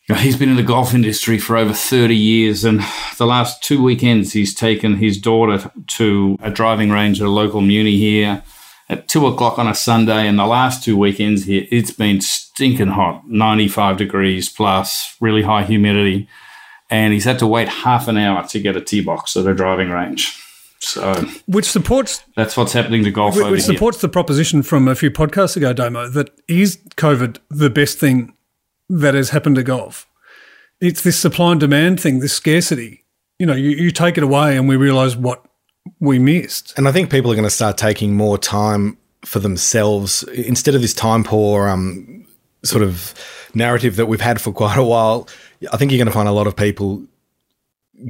you 0.08 0.14
know, 0.14 0.20
he's 0.20 0.36
been 0.36 0.48
in 0.48 0.56
the 0.56 0.62
golf 0.62 0.94
industry 0.94 1.38
for 1.38 1.56
over 1.56 1.72
30 1.72 2.16
years, 2.16 2.64
and 2.64 2.80
the 3.18 3.26
last 3.26 3.62
two 3.62 3.82
weekends 3.82 4.32
he's 4.32 4.54
taken 4.54 4.96
his 4.96 5.18
daughter 5.18 5.70
to 5.86 6.36
a 6.42 6.50
driving 6.50 6.90
range 6.90 7.20
at 7.20 7.26
a 7.26 7.30
local 7.30 7.60
muni 7.60 7.96
here 7.96 8.42
at 8.88 9.06
two 9.06 9.26
o'clock 9.26 9.58
on 9.58 9.68
a 9.68 9.74
Sunday. 9.74 10.26
And 10.26 10.38
the 10.38 10.46
last 10.46 10.82
two 10.82 10.96
weekends 10.96 11.44
here, 11.44 11.64
it's 11.70 11.92
been 11.92 12.20
stinking 12.20 12.88
hot, 12.88 13.22
95 13.28 13.96
degrees 13.96 14.48
plus, 14.48 15.16
really 15.20 15.42
high 15.42 15.62
humidity, 15.62 16.28
and 16.90 17.12
he's 17.12 17.24
had 17.24 17.38
to 17.38 17.46
wait 17.46 17.68
half 17.68 18.08
an 18.08 18.16
hour 18.16 18.46
to 18.48 18.60
get 18.60 18.76
a 18.76 18.80
tee 18.80 19.00
box 19.00 19.36
at 19.36 19.46
a 19.46 19.54
driving 19.54 19.90
range. 19.90 20.36
So, 20.80 21.14
which 21.46 21.66
supports 21.66 22.24
that's 22.36 22.56
what's 22.56 22.72
happening 22.72 23.04
to 23.04 23.10
golf. 23.10 23.36
which, 23.36 23.42
over 23.42 23.52
which 23.52 23.64
here. 23.64 23.74
supports 23.74 24.00
the 24.00 24.08
proposition 24.08 24.62
from 24.62 24.88
a 24.88 24.94
few 24.94 25.10
podcasts 25.10 25.56
ago, 25.56 25.72
Domo, 25.72 26.08
that 26.08 26.30
is 26.48 26.78
COVID 26.96 27.38
the 27.50 27.68
best 27.68 27.98
thing 27.98 28.34
that 28.88 29.14
has 29.14 29.30
happened 29.30 29.56
to 29.56 29.62
golf? 29.62 30.06
It's 30.80 31.02
this 31.02 31.18
supply 31.18 31.52
and 31.52 31.60
demand 31.60 32.00
thing, 32.00 32.20
this 32.20 32.32
scarcity. 32.32 33.04
You 33.38 33.46
know, 33.46 33.54
you, 33.54 33.70
you 33.70 33.90
take 33.90 34.16
it 34.16 34.24
away, 34.24 34.56
and 34.56 34.68
we 34.68 34.76
realise 34.76 35.16
what 35.16 35.44
we 36.00 36.18
missed. 36.18 36.72
And 36.78 36.88
I 36.88 36.92
think 36.92 37.10
people 37.10 37.30
are 37.30 37.34
going 37.34 37.44
to 37.44 37.50
start 37.50 37.76
taking 37.76 38.16
more 38.16 38.38
time 38.38 38.96
for 39.24 39.38
themselves 39.38 40.22
instead 40.34 40.74
of 40.74 40.80
this 40.80 40.94
time 40.94 41.24
poor 41.24 41.68
um, 41.68 42.26
sort 42.62 42.82
of 42.82 43.14
narrative 43.54 43.96
that 43.96 44.06
we've 44.06 44.20
had 44.20 44.40
for 44.40 44.52
quite 44.52 44.78
a 44.78 44.84
while. 44.84 45.28
I 45.72 45.76
think 45.76 45.90
you're 45.90 45.98
going 45.98 46.06
to 46.06 46.12
find 46.12 46.28
a 46.28 46.32
lot 46.32 46.46
of 46.46 46.56
people 46.56 47.04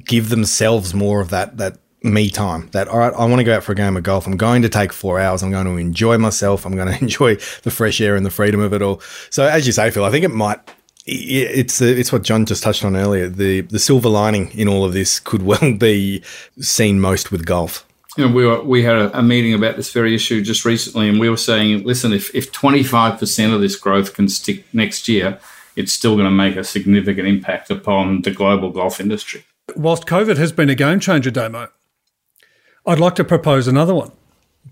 give 0.04 0.28
themselves 0.28 0.94
more 0.94 1.20
of 1.20 1.30
that 1.30 1.56
that 1.56 1.78
me 2.02 2.30
time. 2.30 2.68
That 2.72 2.88
all 2.88 2.98
right, 2.98 3.12
I 3.12 3.24
want 3.26 3.38
to 3.38 3.44
go 3.44 3.54
out 3.54 3.64
for 3.64 3.72
a 3.72 3.74
game 3.74 3.96
of 3.96 4.02
golf. 4.02 4.26
I'm 4.26 4.36
going 4.36 4.62
to 4.62 4.68
take 4.68 4.92
four 4.92 5.20
hours. 5.20 5.42
I'm 5.42 5.50
going 5.50 5.66
to 5.66 5.76
enjoy 5.76 6.18
myself. 6.18 6.64
I'm 6.64 6.76
going 6.76 6.88
to 6.92 7.00
enjoy 7.00 7.36
the 7.62 7.70
fresh 7.70 8.00
air 8.00 8.16
and 8.16 8.24
the 8.24 8.30
freedom 8.30 8.60
of 8.60 8.72
it 8.72 8.82
all. 8.82 9.00
So 9.30 9.46
as 9.46 9.66
you 9.66 9.72
say, 9.72 9.90
Phil, 9.90 10.04
I 10.04 10.10
think 10.10 10.24
it 10.24 10.30
might. 10.30 10.58
It's 11.06 11.80
uh, 11.80 11.86
it's 11.86 12.12
what 12.12 12.22
John 12.22 12.44
just 12.46 12.62
touched 12.62 12.84
on 12.84 12.94
earlier. 12.94 13.28
The 13.28 13.62
the 13.62 13.78
silver 13.78 14.08
lining 14.08 14.50
in 14.52 14.68
all 14.68 14.84
of 14.84 14.92
this 14.92 15.18
could 15.18 15.42
well 15.42 15.74
be 15.78 16.22
seen 16.60 17.00
most 17.00 17.32
with 17.32 17.46
golf. 17.46 17.86
You 18.16 18.28
know, 18.28 18.34
we 18.34 18.44
were, 18.44 18.62
we 18.62 18.82
had 18.82 18.96
a, 18.96 19.18
a, 19.18 19.22
meeting 19.22 19.54
about 19.54 19.76
this 19.76 19.92
very 19.92 20.16
issue 20.16 20.42
just 20.42 20.64
recently, 20.64 21.08
and 21.08 21.20
we 21.20 21.30
were 21.30 21.36
saying, 21.36 21.84
listen, 21.84 22.12
if 22.12 22.34
if 22.34 22.52
25% 22.52 23.54
of 23.54 23.60
this 23.60 23.76
growth 23.76 24.14
can 24.14 24.28
stick 24.28 24.64
next 24.74 25.08
year, 25.08 25.38
it's 25.76 25.92
still 25.92 26.14
going 26.14 26.26
to 26.26 26.30
make 26.30 26.56
a 26.56 26.64
significant 26.64 27.26
impact 27.26 27.70
upon 27.70 28.22
the 28.22 28.30
global 28.30 28.70
golf 28.70 29.00
industry. 29.00 29.44
Whilst 29.76 30.06
COVID 30.06 30.36
has 30.36 30.52
been 30.52 30.68
a 30.68 30.74
game 30.74 31.00
changer, 31.00 31.30
Damo, 31.30 31.68
I'd 32.86 32.98
like 32.98 33.14
to 33.16 33.24
propose 33.24 33.68
another 33.68 33.94
one. 33.94 34.10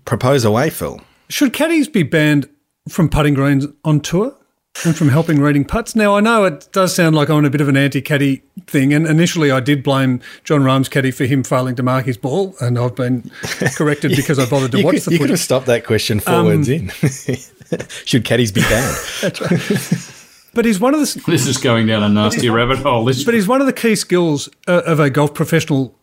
Propose 0.05 0.43
away, 0.43 0.69
Phil. 0.69 1.01
Should 1.29 1.53
caddies 1.53 1.87
be 1.87 2.03
banned 2.03 2.49
from 2.89 3.09
putting 3.09 3.33
greens 3.33 3.67
on 3.85 3.99
tour 4.01 4.35
and 4.83 4.95
from 4.95 5.09
helping 5.09 5.39
reading 5.39 5.63
putts? 5.63 5.95
Now, 5.95 6.15
I 6.15 6.19
know 6.21 6.43
it 6.45 6.67
does 6.71 6.93
sound 6.95 7.15
like 7.15 7.29
I'm 7.29 7.37
on 7.37 7.45
a 7.45 7.49
bit 7.49 7.61
of 7.61 7.69
an 7.69 7.77
anti 7.77 8.01
caddy 8.01 8.41
thing, 8.67 8.93
and 8.93 9.05
initially 9.05 9.51
I 9.51 9.59
did 9.59 9.83
blame 9.83 10.21
Jon 10.43 10.63
Rahm's 10.63 10.89
caddy 10.89 11.11
for 11.11 11.25
him 11.25 11.43
failing 11.43 11.75
to 11.75 11.83
mark 11.83 12.05
his 12.05 12.17
ball, 12.17 12.55
and 12.59 12.77
I've 12.77 12.95
been 12.95 13.29
corrected 13.75 14.15
because 14.15 14.39
I 14.39 14.49
bothered 14.49 14.71
to 14.71 14.83
watch 14.83 14.95
could, 14.95 15.03
the 15.03 15.11
You 15.11 15.17
footage. 15.17 15.19
could 15.19 15.29
have 15.29 15.39
stopped 15.39 15.65
that 15.67 15.85
question 15.85 16.19
four 16.19 16.33
um, 16.33 16.45
words 16.47 16.67
in. 16.67 16.89
Should 18.05 18.25
caddies 18.25 18.51
be 18.51 18.61
banned? 18.61 18.97
But 20.53 20.65
he's 20.65 20.79
one 20.79 20.93
of 20.93 20.99
the. 20.99 21.23
This 21.27 21.47
is 21.47 21.57
going 21.57 21.87
down 21.87 22.03
a 22.03 22.09
nasty 22.09 22.49
rabbit 22.49 22.79
hole. 22.79 23.05
This 23.05 23.23
but 23.23 23.33
he's 23.33 23.47
one 23.47 23.61
of 23.61 23.67
the 23.67 23.73
key 23.73 23.95
skills 23.95 24.49
uh, 24.67 24.81
of 24.85 24.99
a 24.99 25.09
golf 25.09 25.33
professional 25.33 25.95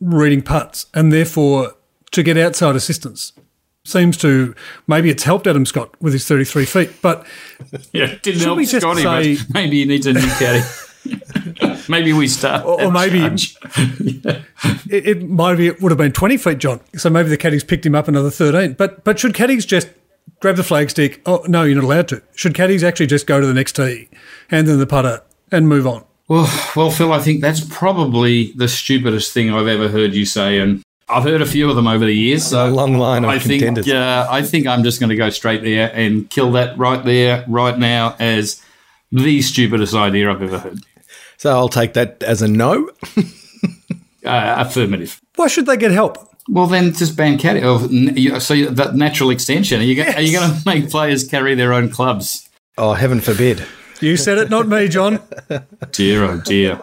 reading 0.00 0.42
putts, 0.42 0.86
and 0.94 1.12
therefore 1.12 1.74
to 2.10 2.22
get 2.22 2.36
outside 2.36 2.74
assistance 2.74 3.32
seems 3.88 4.16
to 4.18 4.54
maybe 4.86 5.10
it's 5.10 5.24
helped 5.24 5.46
Adam 5.46 5.66
Scott 5.66 5.90
with 6.00 6.12
his 6.12 6.26
33 6.26 6.64
feet, 6.64 6.90
but 7.02 7.26
yeah, 7.92 8.16
didn't 8.22 8.42
help 8.42 8.62
Scotty. 8.64 9.02
Say, 9.02 9.36
but 9.36 9.46
maybe 9.54 9.78
he 9.78 9.84
needs 9.84 10.06
a 10.06 10.12
new 10.12 10.20
caddy. 10.20 10.62
maybe 11.88 12.12
we 12.12 12.28
start, 12.28 12.64
or, 12.64 12.84
or 12.84 12.92
maybe 12.92 13.18
yeah. 13.18 14.42
it, 14.90 15.06
it 15.06 15.28
might 15.28 15.58
it 15.58 15.80
would 15.80 15.90
have 15.90 15.98
been 15.98 16.12
20 16.12 16.36
feet, 16.36 16.58
John. 16.58 16.80
So 16.96 17.08
maybe 17.08 17.28
the 17.28 17.36
caddies 17.36 17.64
picked 17.64 17.86
him 17.86 17.94
up 17.94 18.08
another 18.08 18.30
13. 18.30 18.74
But 18.74 19.04
but 19.04 19.18
should 19.18 19.34
caddies 19.34 19.64
just 19.64 19.88
grab 20.40 20.56
the 20.56 20.62
flagstick? 20.62 21.20
Oh 21.26 21.44
no, 21.48 21.64
you're 21.64 21.76
not 21.80 21.84
allowed 21.84 22.08
to. 22.08 22.22
Should 22.34 22.54
caddies 22.54 22.84
actually 22.84 23.06
just 23.06 23.26
go 23.26 23.40
to 23.40 23.46
the 23.46 23.54
next 23.54 23.76
tee, 23.76 24.08
hand 24.48 24.66
them 24.66 24.78
the 24.78 24.86
putter, 24.86 25.22
and 25.50 25.68
move 25.68 25.86
on? 25.86 26.04
Well, 26.28 26.50
well, 26.76 26.90
Phil, 26.90 27.12
I 27.12 27.20
think 27.20 27.40
that's 27.40 27.64
probably 27.64 28.52
the 28.52 28.68
stupidest 28.68 29.32
thing 29.32 29.50
I've 29.52 29.66
ever 29.66 29.88
heard 29.88 30.12
you 30.14 30.26
say, 30.26 30.58
and 30.58 30.82
I've 31.08 31.22
heard 31.22 31.40
a 31.40 31.46
few 31.46 31.70
of 31.70 31.76
them 31.76 31.86
over 31.86 32.04
the 32.04 32.12
years. 32.14 32.44
So 32.48 32.66
a 32.66 32.70
long 32.70 32.98
line 32.98 33.24
of 33.24 33.30
I 33.30 33.38
contenders. 33.38 33.86
think, 33.86 33.96
uh, 33.96 34.26
I 34.30 34.42
think 34.42 34.66
I'm 34.66 34.82
just 34.82 35.00
going 35.00 35.08
to 35.08 35.16
go 35.16 35.30
straight 35.30 35.62
there 35.62 35.90
and 35.94 36.28
kill 36.28 36.52
that 36.52 36.76
right 36.76 37.02
there, 37.02 37.46
right 37.48 37.78
now, 37.78 38.14
as 38.18 38.62
the 39.10 39.40
stupidest 39.40 39.94
idea 39.94 40.30
I've 40.30 40.42
ever 40.42 40.58
heard. 40.58 40.80
So 41.38 41.50
I'll 41.50 41.70
take 41.70 41.94
that 41.94 42.22
as 42.22 42.42
a 42.42 42.48
no. 42.48 42.90
uh, 44.28 44.54
affirmative. 44.58 45.20
Why 45.36 45.48
should 45.48 45.66
they 45.66 45.76
get 45.76 45.90
help? 45.90 46.18
Well, 46.48 46.66
then 46.66 46.92
just 46.92 47.16
ban 47.16 47.38
caddy. 47.38 47.60
Oh, 47.62 47.78
so 48.38 48.54
that 48.66 48.94
natural 48.94 49.30
extension. 49.30 49.80
Are 49.80 49.84
you, 49.84 49.94
yes. 49.94 50.20
you 50.22 50.38
going 50.38 50.50
to 50.50 50.62
make 50.64 50.90
players 50.90 51.26
carry 51.28 51.54
their 51.54 51.74
own 51.74 51.90
clubs? 51.90 52.48
Oh, 52.78 52.94
heaven 52.94 53.20
forbid. 53.20 53.66
You 54.00 54.16
said 54.16 54.38
it, 54.38 54.48
not 54.48 54.68
me, 54.68 54.88
John. 54.88 55.20
dear, 55.92 56.24
oh 56.24 56.40
dear. 56.40 56.80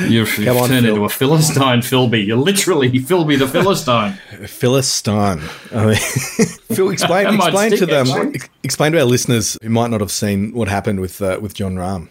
You've, 0.00 0.38
you've 0.38 0.56
on, 0.56 0.68
turned 0.68 0.86
Phil. 0.86 0.94
into 0.94 1.04
a 1.04 1.08
Philistine, 1.08 1.80
Philby. 1.80 2.26
You're 2.26 2.38
literally 2.38 2.88
Philby 2.90 3.38
the 3.38 3.46
Philistine. 3.46 4.12
Philistine. 4.46 5.42
I 5.74 5.86
mean, 5.86 5.94
Phil, 6.72 6.90
explain, 6.90 7.34
explain 7.34 7.76
to 7.76 7.86
them, 7.86 8.06
actually. 8.06 8.40
explain 8.62 8.92
to 8.92 8.98
our 9.00 9.04
listeners 9.04 9.58
who 9.62 9.68
might 9.68 9.90
not 9.90 10.00
have 10.00 10.10
seen 10.10 10.52
what 10.54 10.68
happened 10.68 11.00
with 11.00 11.20
uh, 11.20 11.38
with 11.42 11.54
Jon 11.54 11.74
Rahm. 11.74 12.08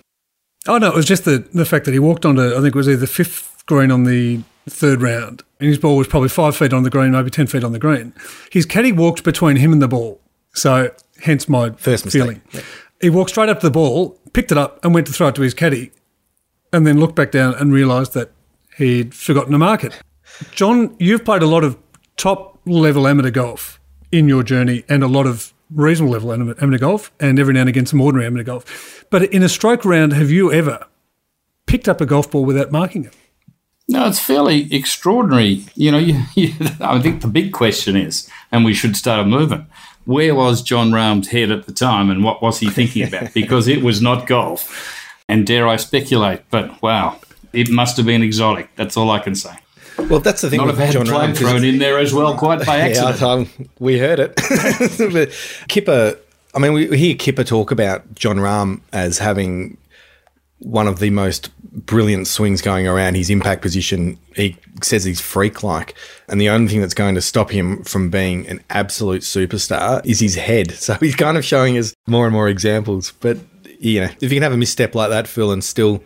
Oh 0.68 0.78
no, 0.78 0.88
it 0.88 0.96
was 0.96 1.08
just 1.08 1.26
the 1.26 1.40
the 1.54 1.66
fact 1.66 1.86
that 1.86 1.92
he 1.94 2.00
walked 2.00 2.24
onto 2.24 2.52
I 2.52 2.62
think 2.62 2.68
it 2.68 2.76
was 2.76 2.88
either 2.88 2.98
the 2.98 3.08
fifth 3.08 3.51
green 3.72 3.90
on 3.90 4.04
the 4.04 4.42
third 4.68 5.02
round, 5.02 5.44
and 5.62 5.70
his 5.70 5.80
ball 5.80 5.96
was 5.96 6.06
probably 6.06 6.28
five 6.28 6.58
feet 6.58 6.74
on 6.74 6.84
the 6.84 6.90
green, 6.90 7.12
maybe 7.12 7.30
ten 7.30 7.48
feet 7.48 7.64
on 7.64 7.72
the 7.72 7.80
green. 7.80 8.14
His 8.52 8.66
caddy 8.66 8.92
walked 8.92 9.24
between 9.24 9.56
him 9.56 9.72
and 9.72 9.82
the 9.82 9.88
ball, 9.88 10.20
so 10.54 10.94
hence 11.22 11.48
my 11.48 11.70
First 11.72 12.12
feeling. 12.12 12.42
He 13.00 13.10
walked 13.10 13.30
straight 13.30 13.48
up 13.48 13.62
to 13.62 13.68
the 13.68 13.72
ball, 13.72 14.20
picked 14.34 14.52
it 14.52 14.58
up, 14.58 14.84
and 14.84 14.94
went 14.94 15.08
to 15.08 15.14
throw 15.14 15.30
it 15.30 15.36
to 15.36 15.42
his 15.42 15.54
caddy, 15.54 15.94
and 16.74 16.86
then 16.86 17.00
looked 17.00 17.16
back 17.16 17.32
down 17.32 17.54
and 17.56 17.72
realised 17.72 18.14
that 18.14 18.32
he'd 18.78 19.14
forgotten 19.14 19.54
to 19.54 19.58
mark 19.58 19.86
it. 19.86 19.98
John, 20.52 20.98
you've 21.00 21.24
played 21.24 21.42
a 21.42 21.48
lot 21.48 21.64
of 21.64 21.78
top 22.18 22.60
level 22.66 23.08
amateur 23.08 23.32
golf 23.32 23.80
in 24.12 24.28
your 24.28 24.44
journey 24.44 24.84
and 24.90 25.02
a 25.02 25.08
lot 25.08 25.28
of 25.28 25.54
reasonable 25.74 26.12
level 26.12 26.34
amateur 26.34 26.78
golf 26.78 27.12
and 27.22 27.40
every 27.40 27.54
now 27.54 27.62
and 27.62 27.70
again 27.70 27.86
some 27.86 28.02
ordinary 28.02 28.26
amateur 28.26 28.44
golf. 28.44 29.06
But 29.10 29.24
in 29.34 29.44
a 29.44 29.50
stroke 29.50 29.86
round, 29.86 30.12
have 30.12 30.30
you 30.30 30.52
ever 30.52 30.86
picked 31.68 31.88
up 31.88 32.02
a 32.02 32.06
golf 32.06 32.30
ball 32.30 32.44
without 32.44 32.70
marking 32.72 33.06
it? 33.06 33.16
No, 33.92 34.08
it's 34.08 34.20
fairly 34.20 34.74
extraordinary. 34.74 35.64
You 35.76 35.92
know, 35.92 35.98
you, 36.10 36.22
you, 36.36 36.54
I 36.80 37.00
think 37.02 37.22
the 37.22 37.28
big 37.28 37.52
question 37.52 37.96
is, 37.96 38.30
and 38.52 38.64
we 38.66 38.74
should 38.74 38.96
start 38.96 39.20
a 39.20 39.26
movement. 39.26 39.66
Where 40.06 40.34
was 40.34 40.62
Jon 40.64 40.92
Rahm's 40.92 41.28
head 41.28 41.52
at 41.52 41.66
the 41.68 41.72
time, 41.74 42.10
and 42.10 42.24
what 42.24 42.42
was 42.42 42.60
he 42.60 42.70
thinking 42.70 43.08
about? 43.08 43.34
Because 43.42 43.68
it 43.68 43.84
was 43.84 44.02
not 44.02 44.26
golf, 44.28 44.96
and 45.28 45.46
dare 45.46 45.68
I 45.68 45.76
speculate? 45.78 46.42
But 46.50 46.82
wow, 46.82 47.20
it 47.54 47.70
must 47.70 47.98
have 47.98 48.06
been 48.08 48.24
exotic. 48.24 48.76
That's 48.76 48.98
all 48.98 49.12
I 49.12 49.20
can 49.20 49.36
say. 49.36 49.56
Well, 50.10 50.20
that's 50.20 50.42
the 50.42 50.50
thing 50.50 50.58
Not 50.58 50.68
with 50.68 50.78
have 50.80 50.94
had 50.94 51.06
Jon 51.06 51.06
Rahm. 51.06 51.38
thrown 51.38 51.64
in 51.64 51.78
there 51.78 52.00
as 52.00 52.14
well, 52.14 52.36
quite 52.36 52.66
by 52.66 52.78
Yeah, 52.80 52.86
accident. 52.86 53.22
um, 53.22 53.50
we 53.78 54.00
heard 54.00 54.20
it. 54.20 54.36
But 55.14 55.30
Kipper, 55.68 56.18
I 56.56 56.60
mean, 56.60 56.74
we 56.74 56.88
we 56.88 56.98
hear 56.98 57.14
Kipper 57.16 57.44
talk 57.44 57.70
about 57.72 58.16
Jon 58.16 58.38
Rahm 58.38 58.80
as 58.94 59.20
having 59.20 59.78
one 60.62 60.88
of 60.88 61.00
the 61.00 61.10
most 61.10 61.50
brilliant 61.72 62.28
swings 62.28 62.62
going 62.62 62.88
around. 62.88 63.16
His 63.16 63.30
impact 63.30 63.62
position, 63.62 64.18
he 64.36 64.58
says 64.84 65.04
he's 65.04 65.20
freak 65.20 65.64
like. 65.64 65.96
And 66.28 66.40
the 66.40 66.50
only 66.50 66.70
thing 66.70 66.82
that's 66.82 66.94
going 66.94 67.16
to 67.16 67.22
stop 67.22 67.50
him 67.50 67.84
from 67.84 68.10
being 68.10 68.48
an 68.48 68.62
absolute 68.70 69.24
superstar 69.24 70.06
is 70.06 70.20
his 70.20 70.36
head. 70.36 70.72
So 70.82 70.96
he's 70.96 71.16
kind 71.16 71.38
of 71.38 71.46
showing 71.46 71.78
us 71.78 71.94
more 72.08 72.26
and 72.26 72.34
more 72.34 72.50
examples. 72.50 73.14
But, 73.20 73.38
you 73.80 74.02
know, 74.02 74.10
if 74.20 74.24
you 74.24 74.30
can 74.30 74.44
have 74.44 74.52
a 74.52 74.58
misstep 74.58 74.96
like 74.96 75.10
that, 75.10 75.28
Phil, 75.28 75.52
and 75.52 75.64
still 75.64 76.04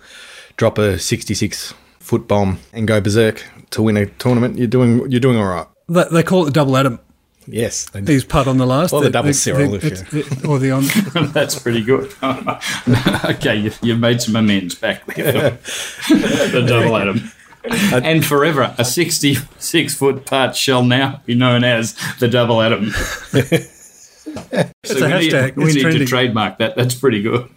drop 0.57 0.77
a 0.77 0.99
66 0.99 1.73
foot 1.99 2.27
bomb 2.27 2.59
and 2.73 2.87
go 2.87 2.99
berserk 2.99 3.43
to 3.71 3.81
win 3.81 3.97
a 3.97 4.05
tournament, 4.05 4.57
you're 4.57 4.67
doing, 4.67 5.09
you're 5.09 5.21
doing 5.21 5.37
all 5.37 5.45
right. 5.45 5.67
They, 5.87 6.23
call 6.23 6.43
it 6.43 6.45
the 6.45 6.51
double 6.51 6.75
atom. 6.75 6.99
Yes. 7.47 7.89
they 7.89 8.01
do. 8.01 8.13
His 8.13 8.23
putt 8.23 8.47
on 8.47 8.57
the 8.57 8.65
last. 8.65 8.93
Or 8.93 9.01
the 9.01 9.09
double 9.09 9.33
Cyril, 9.33 9.75
if 9.75 9.83
it's- 9.83 10.45
or 10.45 10.59
the 10.59 10.71
on. 10.71 10.83
That's 11.33 11.57
pretty 11.59 11.83
good. 11.83 12.13
okay, 12.23 13.55
you, 13.55 13.71
you've 13.81 13.99
made 13.99 14.21
some 14.21 14.35
amends 14.35 14.75
back 14.75 15.05
there. 15.05 15.51
the 16.09 16.65
double 16.67 16.97
atom. 16.97 17.31
Uh, 17.67 18.01
and 18.03 18.23
forever, 18.23 18.75
a 18.77 18.85
66 18.85 19.95
foot 19.95 20.25
putt 20.25 20.55
shall 20.55 20.83
now 20.83 21.21
be 21.25 21.33
known 21.33 21.63
as 21.63 21.95
the 22.19 22.27
double 22.27 22.61
atom. 22.61 22.91
so 22.91 23.39
a 23.39 23.39
we 23.39 24.69
hashtag. 24.83 25.55
Need, 25.57 25.57
we 25.57 25.65
It's 25.65 25.75
need 25.75 25.97
to 25.97 26.05
trademark 26.05 26.59
that. 26.59 26.75
That's 26.75 26.95
pretty 26.95 27.21
good. 27.21 27.49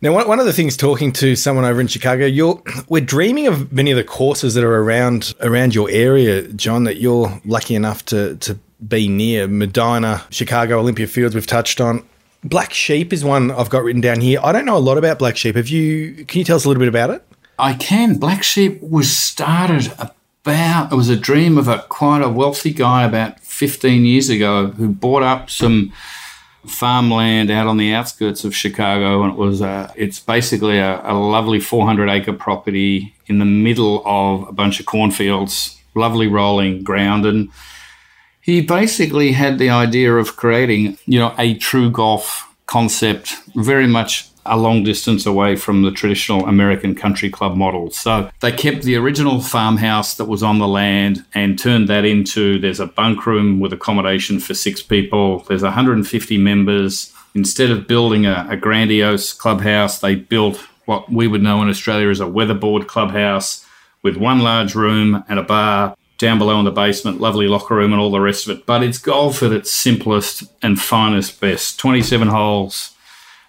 Now, 0.00 0.12
one, 0.12 0.26
one 0.26 0.40
of 0.40 0.46
the 0.46 0.52
things 0.52 0.76
talking 0.76 1.12
to 1.14 1.36
someone 1.36 1.64
over 1.64 1.80
in 1.80 1.86
Chicago, 1.86 2.26
you're 2.26 2.60
we're 2.88 3.04
dreaming 3.04 3.46
of 3.46 3.72
many 3.72 3.90
of 3.92 3.96
the 3.96 4.04
courses 4.04 4.54
that 4.54 4.64
are 4.64 4.82
around 4.82 5.34
around 5.40 5.74
your 5.74 5.88
area, 5.90 6.42
John. 6.52 6.84
That 6.84 6.96
you're 6.96 7.40
lucky 7.44 7.74
enough 7.76 8.04
to 8.06 8.36
to 8.36 8.58
be 8.86 9.08
near 9.08 9.46
Medinah, 9.46 10.24
Chicago, 10.30 10.78
Olympia 10.78 11.06
Fields. 11.06 11.34
We've 11.34 11.46
touched 11.46 11.80
on. 11.80 12.04
Black 12.42 12.72
Sheep 12.72 13.12
is 13.12 13.24
one 13.24 13.50
I've 13.50 13.68
got 13.68 13.84
written 13.84 14.00
down 14.00 14.20
here. 14.20 14.40
I 14.42 14.52
don't 14.52 14.64
know 14.64 14.76
a 14.76 14.78
lot 14.78 14.96
about 14.96 15.18
Black 15.18 15.36
Sheep. 15.36 15.56
Have 15.56 15.68
you? 15.68 16.24
Can 16.24 16.38
you 16.38 16.44
tell 16.44 16.56
us 16.56 16.64
a 16.64 16.68
little 16.68 16.80
bit 16.80 16.88
about 16.88 17.10
it? 17.10 17.22
I 17.58 17.74
can. 17.74 18.16
Black 18.16 18.42
Sheep 18.42 18.80
was 18.80 19.14
started 19.14 19.92
about, 19.98 20.92
it 20.92 20.94
was 20.94 21.10
a 21.10 21.16
dream 21.16 21.58
of 21.58 21.68
a 21.68 21.84
quite 21.88 22.22
a 22.22 22.28
wealthy 22.28 22.72
guy 22.72 23.04
about 23.04 23.38
15 23.40 24.06
years 24.06 24.30
ago 24.30 24.68
who 24.68 24.88
bought 24.88 25.22
up 25.22 25.50
some 25.50 25.92
farmland 26.66 27.50
out 27.50 27.66
on 27.66 27.76
the 27.76 27.92
outskirts 27.92 28.44
of 28.44 28.56
Chicago. 28.56 29.22
And 29.22 29.32
it 29.32 29.38
was, 29.38 29.60
a, 29.60 29.92
it's 29.94 30.18
basically 30.18 30.78
a, 30.78 31.02
a 31.04 31.12
lovely 31.12 31.60
400 31.60 32.08
acre 32.08 32.32
property 32.32 33.14
in 33.26 33.38
the 33.38 33.44
middle 33.44 34.02
of 34.06 34.48
a 34.48 34.52
bunch 34.52 34.80
of 34.80 34.86
cornfields, 34.86 35.78
lovely 35.94 36.26
rolling 36.26 36.82
ground. 36.82 37.26
And 37.26 37.50
he 38.40 38.60
basically 38.60 39.32
had 39.32 39.58
the 39.58 39.70
idea 39.70 40.14
of 40.14 40.36
creating, 40.36 40.98
you 41.06 41.18
know, 41.18 41.34
a 41.38 41.54
true 41.54 41.90
golf 41.90 42.46
concept, 42.66 43.36
very 43.54 43.86
much 43.86 44.30
a 44.46 44.56
long 44.56 44.82
distance 44.82 45.26
away 45.26 45.54
from 45.54 45.82
the 45.82 45.90
traditional 45.90 46.46
American 46.46 46.94
country 46.94 47.28
club 47.28 47.56
model. 47.56 47.90
So 47.90 48.30
they 48.40 48.52
kept 48.52 48.82
the 48.82 48.96
original 48.96 49.40
farmhouse 49.40 50.14
that 50.14 50.24
was 50.24 50.42
on 50.42 50.58
the 50.58 50.68
land 50.68 51.24
and 51.34 51.58
turned 51.58 51.88
that 51.88 52.04
into 52.04 52.58
there's 52.58 52.80
a 52.80 52.86
bunk 52.86 53.26
room 53.26 53.60
with 53.60 53.72
accommodation 53.72 54.40
for 54.40 54.54
six 54.54 54.82
people, 54.82 55.40
there's 55.40 55.62
150 55.62 56.38
members. 56.38 57.12
Instead 57.34 57.70
of 57.70 57.86
building 57.86 58.26
a, 58.26 58.46
a 58.50 58.56
grandiose 58.56 59.32
clubhouse, 59.32 60.00
they 60.00 60.14
built 60.14 60.56
what 60.86 61.10
we 61.12 61.28
would 61.28 61.42
know 61.42 61.62
in 61.62 61.68
Australia 61.68 62.08
as 62.08 62.20
a 62.20 62.26
weatherboard 62.26 62.88
clubhouse 62.88 63.64
with 64.02 64.16
one 64.16 64.40
large 64.40 64.74
room 64.74 65.22
and 65.28 65.38
a 65.38 65.42
bar 65.42 65.94
down 66.20 66.38
below 66.38 66.58
in 66.58 66.66
the 66.66 66.70
basement, 66.70 67.20
lovely 67.20 67.48
locker 67.48 67.74
room 67.74 67.92
and 67.92 68.00
all 68.00 68.10
the 68.10 68.20
rest 68.20 68.46
of 68.46 68.56
it. 68.56 68.66
But 68.66 68.82
it's 68.82 68.98
golf 68.98 69.42
at 69.42 69.52
its 69.52 69.72
simplest 69.72 70.44
and 70.62 70.80
finest 70.80 71.40
best. 71.40 71.78
27 71.80 72.28
holes, 72.28 72.94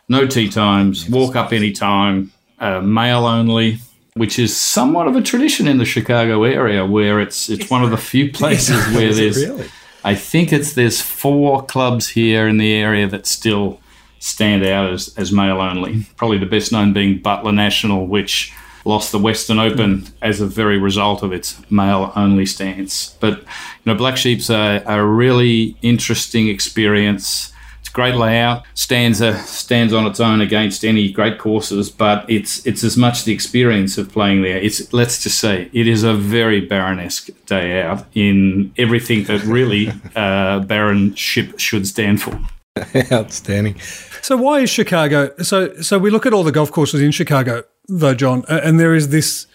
no 0.07 0.25
tee 0.25 0.49
times, 0.49 1.07
walk 1.10 1.36
up 1.36 1.51
any 1.51 1.71
time, 1.71 2.31
uh, 2.60 2.79
male 2.79 3.25
only, 3.25 3.79
which 4.13 4.39
is 4.39 4.55
somewhat 4.55 5.07
of 5.07 5.15
a 5.15 5.21
tradition 5.21 5.67
in 5.67 5.77
the 5.77 5.86
Chicago 5.86 6.43
area 6.43 6.86
where 6.86 7.19
it's 7.19 7.49
it's 7.49 7.69
one 7.69 7.84
of 7.84 7.91
the 7.91 7.97
few 7.97 8.31
places 8.39 8.77
where 8.95 9.13
there's 9.13 9.45
really? 9.45 9.67
I 10.03 10.15
think 10.15 10.51
it's 10.51 10.73
there's 10.73 11.01
four 11.01 11.65
clubs 11.65 12.10
here 12.10 12.47
in 12.47 12.57
the 12.57 12.73
area 12.73 13.07
that 13.07 13.27
still 13.27 13.79
stand 14.19 14.63
out 14.63 14.93
as, 14.93 15.13
as 15.17 15.31
male 15.31 15.60
only. 15.60 16.05
Probably 16.15 16.38
the 16.38 16.45
best 16.45 16.71
known 16.71 16.93
being 16.93 17.19
Butler 17.19 17.51
National, 17.51 18.07
which 18.07 18.53
lost 18.85 19.11
the 19.11 19.19
Western 19.19 19.59
Open 19.59 20.05
as 20.21 20.41
a 20.41 20.47
very 20.47 20.77
result 20.77 21.23
of 21.23 21.31
its 21.31 21.59
male 21.71 22.11
only 22.15 22.45
stance. 22.45 23.15
But 23.19 23.39
you 23.39 23.45
know, 23.85 23.95
Black 23.95 24.17
Sheep's 24.17 24.49
a, 24.49 24.83
a 24.85 25.03
really 25.03 25.75
interesting 25.81 26.47
experience. 26.47 27.53
It's 27.79 27.89
a 27.89 27.93
great 27.93 28.15
layout, 28.15 28.63
stands 28.73 29.21
a, 29.21 29.37
stands 29.39 29.93
on 29.93 30.05
its 30.05 30.19
own 30.19 30.41
against 30.41 30.85
any 30.85 31.11
great 31.11 31.39
courses, 31.39 31.89
but 31.89 32.29
it's 32.29 32.65
it's 32.65 32.83
as 32.83 32.97
much 32.97 33.23
the 33.23 33.33
experience 33.33 33.97
of 33.97 34.11
playing 34.11 34.41
there. 34.43 34.57
It's 34.57 34.93
let's 34.93 35.23
just 35.23 35.39
say 35.39 35.69
it 35.73 35.87
is 35.87 36.03
a 36.03 36.13
very 36.13 36.67
Baronesque 36.67 37.29
day 37.45 37.81
out 37.81 38.05
in 38.13 38.73
everything 38.77 39.23
that 39.25 39.43
really 39.43 39.89
uh, 40.15 40.61
Baronship 40.61 41.59
should 41.59 41.87
stand 41.87 42.21
for. 42.21 42.39
Outstanding. 43.11 43.77
So 44.21 44.37
why 44.37 44.61
is 44.61 44.69
Chicago? 44.69 45.35
So 45.41 45.81
so 45.81 45.99
we 45.99 46.09
look 46.09 46.25
at 46.25 46.33
all 46.33 46.43
the 46.43 46.51
golf 46.51 46.71
courses 46.71 47.01
in 47.01 47.11
Chicago, 47.11 47.63
though, 47.91 48.15
John, 48.15 48.45
and 48.47 48.80
there 48.80 48.95
is 48.95 49.10
this. 49.10 49.47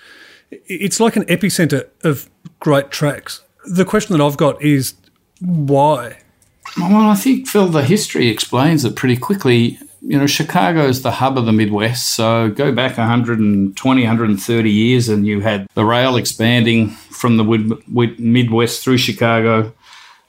It's 0.50 1.00
like 1.00 1.16
an 1.16 1.24
epicenter 1.24 1.88
of 2.04 2.30
great 2.60 2.90
tracks. 2.90 3.42
The 3.64 3.84
question 3.84 4.16
that 4.16 4.24
I've 4.24 4.36
got 4.36 4.62
is 4.62 4.94
why. 5.40 6.18
Well, 6.78 7.10
I 7.10 7.14
think, 7.14 7.48
Phil, 7.48 7.68
the 7.68 7.82
history 7.82 8.28
explains 8.28 8.84
it 8.84 8.94
pretty 8.96 9.16
quickly. 9.16 9.78
You 10.02 10.18
know, 10.18 10.26
Chicago 10.26 10.86
is 10.86 11.02
the 11.02 11.10
hub 11.10 11.38
of 11.38 11.46
the 11.46 11.52
Midwest. 11.52 12.14
So 12.14 12.50
go 12.50 12.70
back 12.70 12.98
120, 12.98 14.02
130 14.02 14.70
years, 14.70 15.08
and 15.08 15.26
you 15.26 15.40
had 15.40 15.66
the 15.74 15.84
rail 15.84 16.16
expanding 16.16 16.90
from 16.90 17.38
the 17.38 18.14
Midwest 18.18 18.84
through 18.84 18.98
Chicago. 18.98 19.72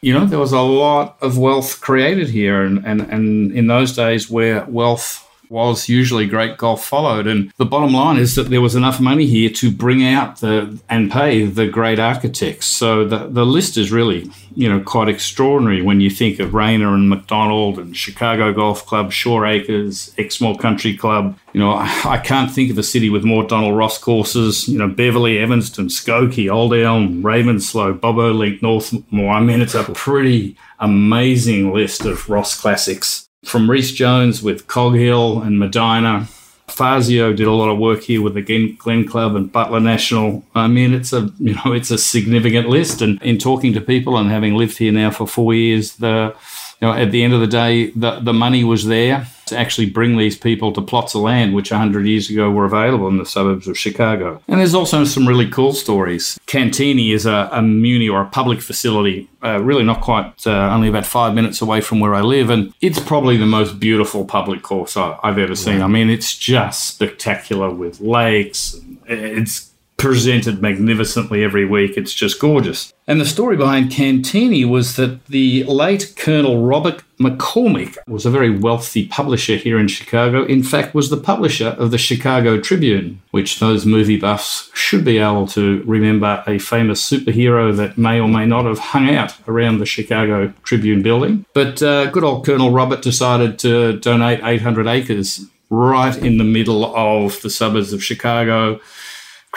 You 0.01 0.13
know, 0.13 0.25
there 0.25 0.39
was 0.39 0.53
a 0.53 0.61
lot 0.61 1.17
of 1.21 1.37
wealth 1.37 1.81
created 1.81 2.29
here. 2.29 2.63
And, 2.63 2.83
and, 2.85 3.01
and 3.01 3.51
in 3.51 3.67
those 3.67 3.95
days, 3.95 4.29
where 4.29 4.65
wealth 4.65 5.26
was 5.49 5.89
usually 5.89 6.25
great 6.25 6.57
golf 6.57 6.85
followed. 6.85 7.27
And 7.27 7.51
the 7.57 7.65
bottom 7.65 7.93
line 7.93 8.17
is 8.17 8.35
that 8.35 8.49
there 8.49 8.61
was 8.61 8.75
enough 8.75 8.99
money 8.99 9.25
here 9.25 9.49
to 9.49 9.71
bring 9.71 10.03
out 10.03 10.39
the 10.39 10.79
and 10.89 11.11
pay 11.11 11.45
the 11.45 11.67
great 11.67 11.99
architects. 11.99 12.65
So 12.67 13.05
the, 13.05 13.27
the 13.27 13.45
list 13.45 13.77
is 13.77 13.91
really, 13.91 14.29
you 14.55 14.69
know, 14.69 14.79
quite 14.81 15.07
extraordinary 15.09 15.81
when 15.81 16.01
you 16.01 16.09
think 16.09 16.39
of 16.39 16.53
Raynor 16.53 16.93
and 16.93 17.09
Macdonald 17.09 17.79
and 17.79 17.95
Chicago 17.95 18.53
Golf 18.53 18.85
Club, 18.85 19.11
Shore 19.11 19.45
Acres, 19.45 20.13
Exmoor 20.17 20.57
Country 20.57 20.95
Club. 20.95 21.37
You 21.53 21.61
know, 21.61 21.71
I, 21.71 22.17
can't 22.17 22.51
think 22.51 22.71
of 22.71 22.77
a 22.77 22.83
city 22.83 23.09
with 23.09 23.23
more 23.23 23.43
Donald 23.43 23.77
Ross 23.77 23.97
courses. 23.97 24.67
You 24.67 24.77
know, 24.77 24.87
Beverly, 24.87 25.39
Evanston, 25.39 25.87
Skokie, 25.87 26.51
Old 26.51 26.73
Elm, 26.73 27.23
Ravisloe, 27.23 27.99
Bob 27.99 28.17
O'Link, 28.17 28.61
Northmoor. 28.61 29.33
I 29.33 29.39
mean, 29.39 29.61
it's 29.61 29.75
a 29.75 29.83
pretty 29.83 30.57
amazing 30.79 31.73
list 31.73 32.05
of 32.05 32.29
Ross 32.29 32.59
classics 32.59 33.26
from 33.47 33.69
Rees 33.69 33.91
Jones 33.91 34.43
with 34.43 34.67
Cog 34.67 34.95
Hill 34.95 35.41
and 35.41 35.57
Medinah. 35.57 36.27
Fazio 36.67 37.31
did 37.33 37.47
a 37.47 37.51
lot 37.51 37.69
of 37.69 37.79
work 37.79 38.01
here 38.01 38.21
with 38.21 38.33
the 38.33 38.75
Glen, 38.77 39.07
Club 39.07 39.35
and 39.35 39.51
Butler 39.51 39.79
National. 39.79 40.43
I 40.53 40.67
mean, 40.67 40.93
it's 40.93 41.13
a 41.13 41.31
you 41.39 41.55
know 41.55 41.71
it's 41.73 41.89
a 41.89 41.97
significant 41.97 42.67
list. 42.69 43.01
And 43.01 43.21
in 43.23 43.37
talking 43.37 43.73
to 43.73 43.81
people 43.81 44.17
and 44.17 44.29
having 44.29 44.55
lived 44.55 44.77
here 44.77 44.91
now 44.91 45.11
for 45.11 45.25
four 45.25 45.53
years, 45.53 45.95
the 45.95 46.35
you 46.81 46.87
know, 46.87 46.93
at 46.93 47.11
the 47.11 47.23
end 47.23 47.33
of 47.33 47.39
the 47.39 47.47
day, 47.47 47.89
the, 47.91 48.19
the 48.19 48.33
money 48.33 48.63
was 48.63 48.85
there 48.85 49.27
to 49.47 49.57
actually 49.57 49.89
bring 49.89 50.17
these 50.17 50.37
people 50.37 50.71
to 50.73 50.81
plots 50.81 51.15
of 51.15 51.21
land 51.21 51.55
which 51.55 51.71
100 51.71 52.05
years 52.05 52.29
ago 52.29 52.51
were 52.51 52.65
available 52.65 53.07
in 53.07 53.17
the 53.17 53.25
suburbs 53.25 53.67
of 53.67 53.77
Chicago. 53.77 54.41
And 54.47 54.59
there's 54.59 54.75
also 54.75 55.03
some 55.05 55.27
really 55.27 55.49
cool 55.49 55.73
stories. 55.73 56.39
Cantigny 56.45 57.13
is 57.13 57.25
a, 57.25 57.49
a 57.51 57.61
muni 57.61 58.09
or 58.09 58.21
a 58.21 58.25
public 58.25 58.61
facility, 58.61 59.29
uh, 59.43 59.61
really 59.63 59.83
not 59.83 60.01
quite, 60.01 60.45
uh, 60.45 60.69
only 60.71 60.89
about 60.89 61.05
five 61.05 61.33
minutes 61.33 61.61
away 61.61 61.81
from 61.81 61.99
where 61.99 62.13
I 62.13 62.21
live. 62.21 62.49
And 62.49 62.73
it's 62.81 62.99
probably 62.99 63.37
the 63.37 63.45
most 63.45 63.79
beautiful 63.79 64.25
public 64.25 64.61
course 64.61 64.97
I, 64.97 65.17
have 65.23 65.37
ever 65.37 65.55
seen. 65.55 65.81
I 65.81 65.87
mean, 65.87 66.09
it's 66.09 66.35
just 66.35 66.87
spectacular 66.87 67.71
with 67.71 68.01
lakes. 68.01 68.79
It's 69.05 69.66
presented 69.97 70.61
magnificently 70.61 71.43
every 71.43 71.65
week. 71.65 71.97
It's 71.97 72.13
just 72.13 72.39
gorgeous. 72.39 72.93
And 73.07 73.19
the 73.19 73.25
story 73.25 73.57
behind 73.57 73.91
Cantigny 73.91 74.67
was 74.67 74.95
that 74.95 75.25
the 75.25 75.63
late 75.63 76.13
Colonel 76.15 76.63
Robert 76.63 77.03
McCormick 77.19 77.97
was 78.07 78.25
a 78.25 78.29
very 78.29 78.55
wealthy 78.55 79.07
publisher 79.07 79.55
here 79.55 79.79
in 79.79 79.87
Chicago. 79.87 80.45
In 80.45 80.61
fact, 80.61 80.93
was 80.93 81.09
the 81.09 81.17
publisher 81.17 81.69
of 81.79 81.89
the 81.89 81.97
Chicago 81.97 82.59
Tribune, 82.59 83.21
which 83.31 83.59
those 83.59 83.87
movie 83.87 84.19
buffs 84.19 84.69
should 84.75 85.03
be 85.03 85.17
able 85.17 85.47
to 85.47 85.81
remember 85.87 86.43
a 86.45 86.59
famous 86.59 87.01
superhero 87.09 87.75
that 87.75 87.97
may 87.97 88.19
or 88.19 88.27
may 88.27 88.45
not 88.45 88.65
have 88.65 88.79
hung 88.79 89.09
out 89.09 89.33
around 89.47 89.79
the 89.79 89.85
Chicago 89.85 90.53
Tribune 90.63 91.01
building. 91.01 91.45
But 91.53 91.81
uh, 91.81 92.11
good 92.11 92.23
old 92.23 92.45
Colonel 92.45 92.71
Robert 92.71 93.01
decided 93.01 93.57
to 93.59 93.99
donate 93.99 94.41
800 94.43 94.85
acres 94.85 95.43
right 95.69 96.15
in 96.17 96.37
the 96.37 96.43
middle 96.43 96.95
of 96.95 97.41
the 97.41 97.49
suburbs 97.49 97.93
of 97.93 98.03
Chicago 98.03 98.79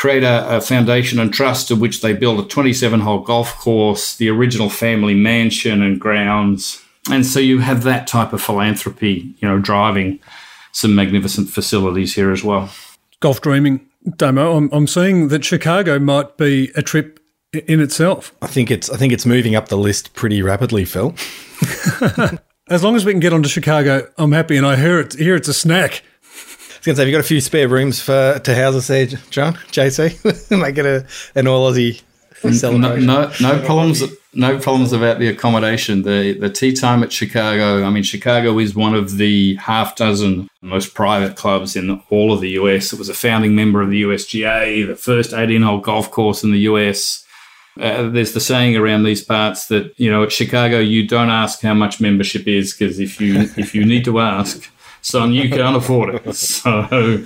create 0.00 0.24
a, 0.24 0.56
a, 0.56 0.60
foundation 0.62 1.18
and 1.18 1.30
trust 1.30 1.68
to 1.68 1.76
which 1.76 2.00
they 2.00 2.14
build 2.14 2.40
a 2.40 2.48
27 2.48 3.00
hole 3.00 3.18
golf 3.18 3.54
course, 3.58 4.16
the 4.16 4.30
original 4.30 4.70
family 4.70 5.12
mansion 5.12 5.82
and 5.82 6.00
grounds. 6.00 6.82
And 7.10 7.26
so 7.26 7.38
you 7.38 7.58
have 7.58 7.82
that 7.82 8.06
type 8.06 8.32
of 8.32 8.40
philanthropy, 8.40 9.34
you 9.40 9.46
know, 9.46 9.58
driving 9.58 10.18
some 10.72 10.94
magnificent 10.94 11.50
facilities 11.50 12.14
here 12.14 12.32
as 12.32 12.42
well. 12.42 12.70
Golf 13.20 13.42
dreaming, 13.42 13.86
Damo. 14.16 14.56
I'm, 14.56 14.70
I'm 14.72 14.86
seeing 14.86 15.28
that 15.28 15.44
Chicago 15.44 15.98
might 15.98 16.38
be 16.38 16.70
a 16.76 16.80
trip 16.80 17.20
in 17.52 17.80
itself. 17.80 18.34
I 18.40 18.46
think 18.46 18.70
it's 18.70 18.88
I 18.88 18.96
think 18.96 19.12
it's 19.12 19.26
moving 19.26 19.54
up 19.54 19.68
the 19.68 19.76
list 19.76 20.14
pretty 20.14 20.40
rapidly, 20.40 20.86
Phil. 20.86 21.14
as 22.70 22.82
long 22.82 22.96
as 22.96 23.04
we 23.04 23.12
can 23.12 23.20
get 23.20 23.34
onto 23.34 23.50
Chicago, 23.50 24.10
I'm 24.16 24.32
happy. 24.32 24.56
And 24.56 24.64
I 24.64 24.76
hear 24.76 24.98
it 24.98 25.12
here 25.12 25.36
it's 25.36 25.48
a 25.48 25.52
snack 25.54 26.02
was 26.88 26.94
to 26.94 26.96
say, 26.96 27.02
have 27.02 27.08
you 27.08 27.12
got 27.12 27.20
a 27.20 27.28
few 27.28 27.40
spare 27.40 27.68
rooms 27.68 28.00
for 28.00 28.38
to 28.38 28.54
house 28.54 28.74
us 28.74 28.86
there, 28.86 29.06
John? 29.06 29.54
JC, 29.72 30.50
make 30.60 30.78
it 30.78 30.86
a 30.86 31.06
an 31.34 31.46
all 31.46 31.70
Aussie 31.70 32.00
celebration. 32.52 33.06
No, 33.06 33.28
no, 33.28 33.32
no 33.40 33.64
problems. 33.64 34.02
No 34.32 34.58
problems 34.58 34.92
about 34.92 35.18
the 35.18 35.28
accommodation. 35.28 36.02
The 36.02 36.38
the 36.38 36.48
tea 36.48 36.72
time 36.72 37.02
at 37.02 37.12
Chicago. 37.12 37.84
I 37.84 37.90
mean, 37.90 38.02
Chicago 38.02 38.58
is 38.58 38.74
one 38.74 38.94
of 38.94 39.16
the 39.16 39.56
half 39.56 39.96
dozen 39.96 40.48
most 40.62 40.94
private 40.94 41.36
clubs 41.36 41.76
in 41.76 42.00
all 42.10 42.32
of 42.32 42.40
the 42.40 42.50
US. 42.50 42.92
It 42.92 42.98
was 42.98 43.08
a 43.08 43.14
founding 43.14 43.54
member 43.54 43.82
of 43.82 43.90
the 43.90 44.02
USGA, 44.02 44.86
the 44.86 44.96
first 44.96 45.32
18 45.32 45.62
hole 45.62 45.80
golf 45.80 46.10
course 46.10 46.42
in 46.44 46.52
the 46.52 46.60
US. 46.60 47.26
Uh, 47.78 48.08
there's 48.08 48.32
the 48.32 48.40
saying 48.40 48.76
around 48.76 49.04
these 49.04 49.22
parts 49.22 49.68
that 49.68 49.92
you 49.98 50.10
know 50.10 50.22
at 50.22 50.32
Chicago 50.32 50.78
you 50.78 51.06
don't 51.06 51.30
ask 51.30 51.60
how 51.60 51.74
much 51.74 52.00
membership 52.00 52.46
is 52.46 52.72
because 52.72 52.98
if 52.98 53.20
you 53.20 53.40
if 53.56 53.74
you 53.74 53.84
need 53.84 54.04
to 54.04 54.18
ask 54.18 54.70
son, 55.02 55.32
you 55.32 55.48
can't 55.48 55.76
afford 55.76 56.14
it. 56.14 56.34
So, 56.34 57.24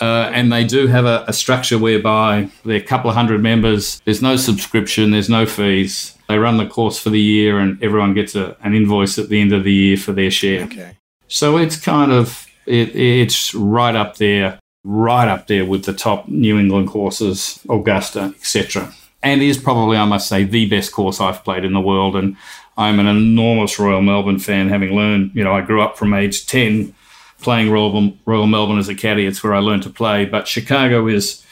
uh, 0.00 0.30
and 0.32 0.52
they 0.52 0.64
do 0.64 0.86
have 0.86 1.04
a, 1.04 1.24
a 1.28 1.32
structure 1.32 1.78
whereby 1.78 2.48
they're 2.64 2.76
a 2.76 2.82
couple 2.82 3.10
of 3.10 3.16
hundred 3.16 3.42
members. 3.42 4.00
There's 4.04 4.22
no 4.22 4.36
subscription. 4.36 5.10
There's 5.10 5.28
no 5.28 5.46
fees. 5.46 6.16
They 6.28 6.38
run 6.38 6.56
the 6.56 6.66
course 6.66 6.98
for 6.98 7.10
the 7.10 7.20
year, 7.20 7.58
and 7.58 7.82
everyone 7.82 8.14
gets 8.14 8.34
a, 8.34 8.56
an 8.62 8.74
invoice 8.74 9.18
at 9.18 9.28
the 9.28 9.40
end 9.40 9.52
of 9.52 9.64
the 9.64 9.72
year 9.72 9.96
for 9.96 10.12
their 10.12 10.30
share. 10.30 10.64
Okay. 10.64 10.96
So 11.28 11.58
it's 11.58 11.78
kind 11.78 12.12
of 12.12 12.46
it, 12.66 12.94
it's 12.94 13.54
right 13.54 13.94
up 13.94 14.16
there, 14.16 14.58
right 14.84 15.28
up 15.28 15.46
there 15.46 15.64
with 15.64 15.84
the 15.84 15.92
top 15.92 16.28
New 16.28 16.58
England 16.58 16.88
courses, 16.88 17.60
Augusta, 17.68 18.34
etc. 18.36 18.94
And 19.22 19.42
is 19.42 19.58
probably, 19.58 19.96
I 19.96 20.06
must 20.06 20.28
say, 20.28 20.44
the 20.44 20.68
best 20.68 20.92
course 20.92 21.20
I've 21.20 21.44
played 21.44 21.64
in 21.64 21.74
the 21.74 21.80
world. 21.80 22.16
And 22.16 22.36
I'm 22.80 22.98
an 22.98 23.06
enormous 23.06 23.78
Royal 23.78 24.00
Melbourne 24.00 24.38
fan, 24.38 24.70
having 24.70 24.96
learned, 24.96 25.32
you 25.34 25.44
know, 25.44 25.52
I 25.52 25.60
grew 25.60 25.82
up 25.82 25.98
from 25.98 26.14
age 26.14 26.46
10 26.46 26.94
playing 27.42 27.70
Royal, 27.70 28.14
Royal 28.24 28.46
Melbourne 28.46 28.78
as 28.78 28.88
a 28.88 28.94
caddy. 28.94 29.26
It's 29.26 29.44
where 29.44 29.52
I 29.52 29.58
learned 29.58 29.82
to 29.82 29.90
play. 29.90 30.24
But 30.24 30.48
Chicago 30.48 31.06
is, 31.06 31.44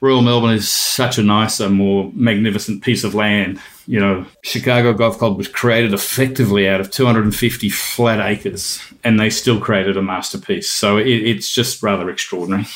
Royal 0.00 0.20
Melbourne 0.20 0.54
is 0.54 0.68
such 0.68 1.16
a 1.16 1.22
nicer, 1.22 1.70
more 1.70 2.10
magnificent 2.12 2.82
piece 2.82 3.04
of 3.04 3.14
land. 3.14 3.60
You 3.86 4.00
know, 4.00 4.26
Chicago 4.42 4.92
Golf 4.94 5.16
Club 5.16 5.38
was 5.38 5.46
created 5.46 5.94
effectively 5.94 6.68
out 6.68 6.80
of 6.80 6.90
250 6.90 7.68
flat 7.70 8.18
acres, 8.18 8.82
and 9.04 9.20
they 9.20 9.30
still 9.30 9.60
created 9.60 9.96
a 9.96 10.02
masterpiece. 10.02 10.70
So 10.70 10.96
it, 10.96 11.06
it's 11.06 11.54
just 11.54 11.84
rather 11.84 12.10
extraordinary. 12.10 12.66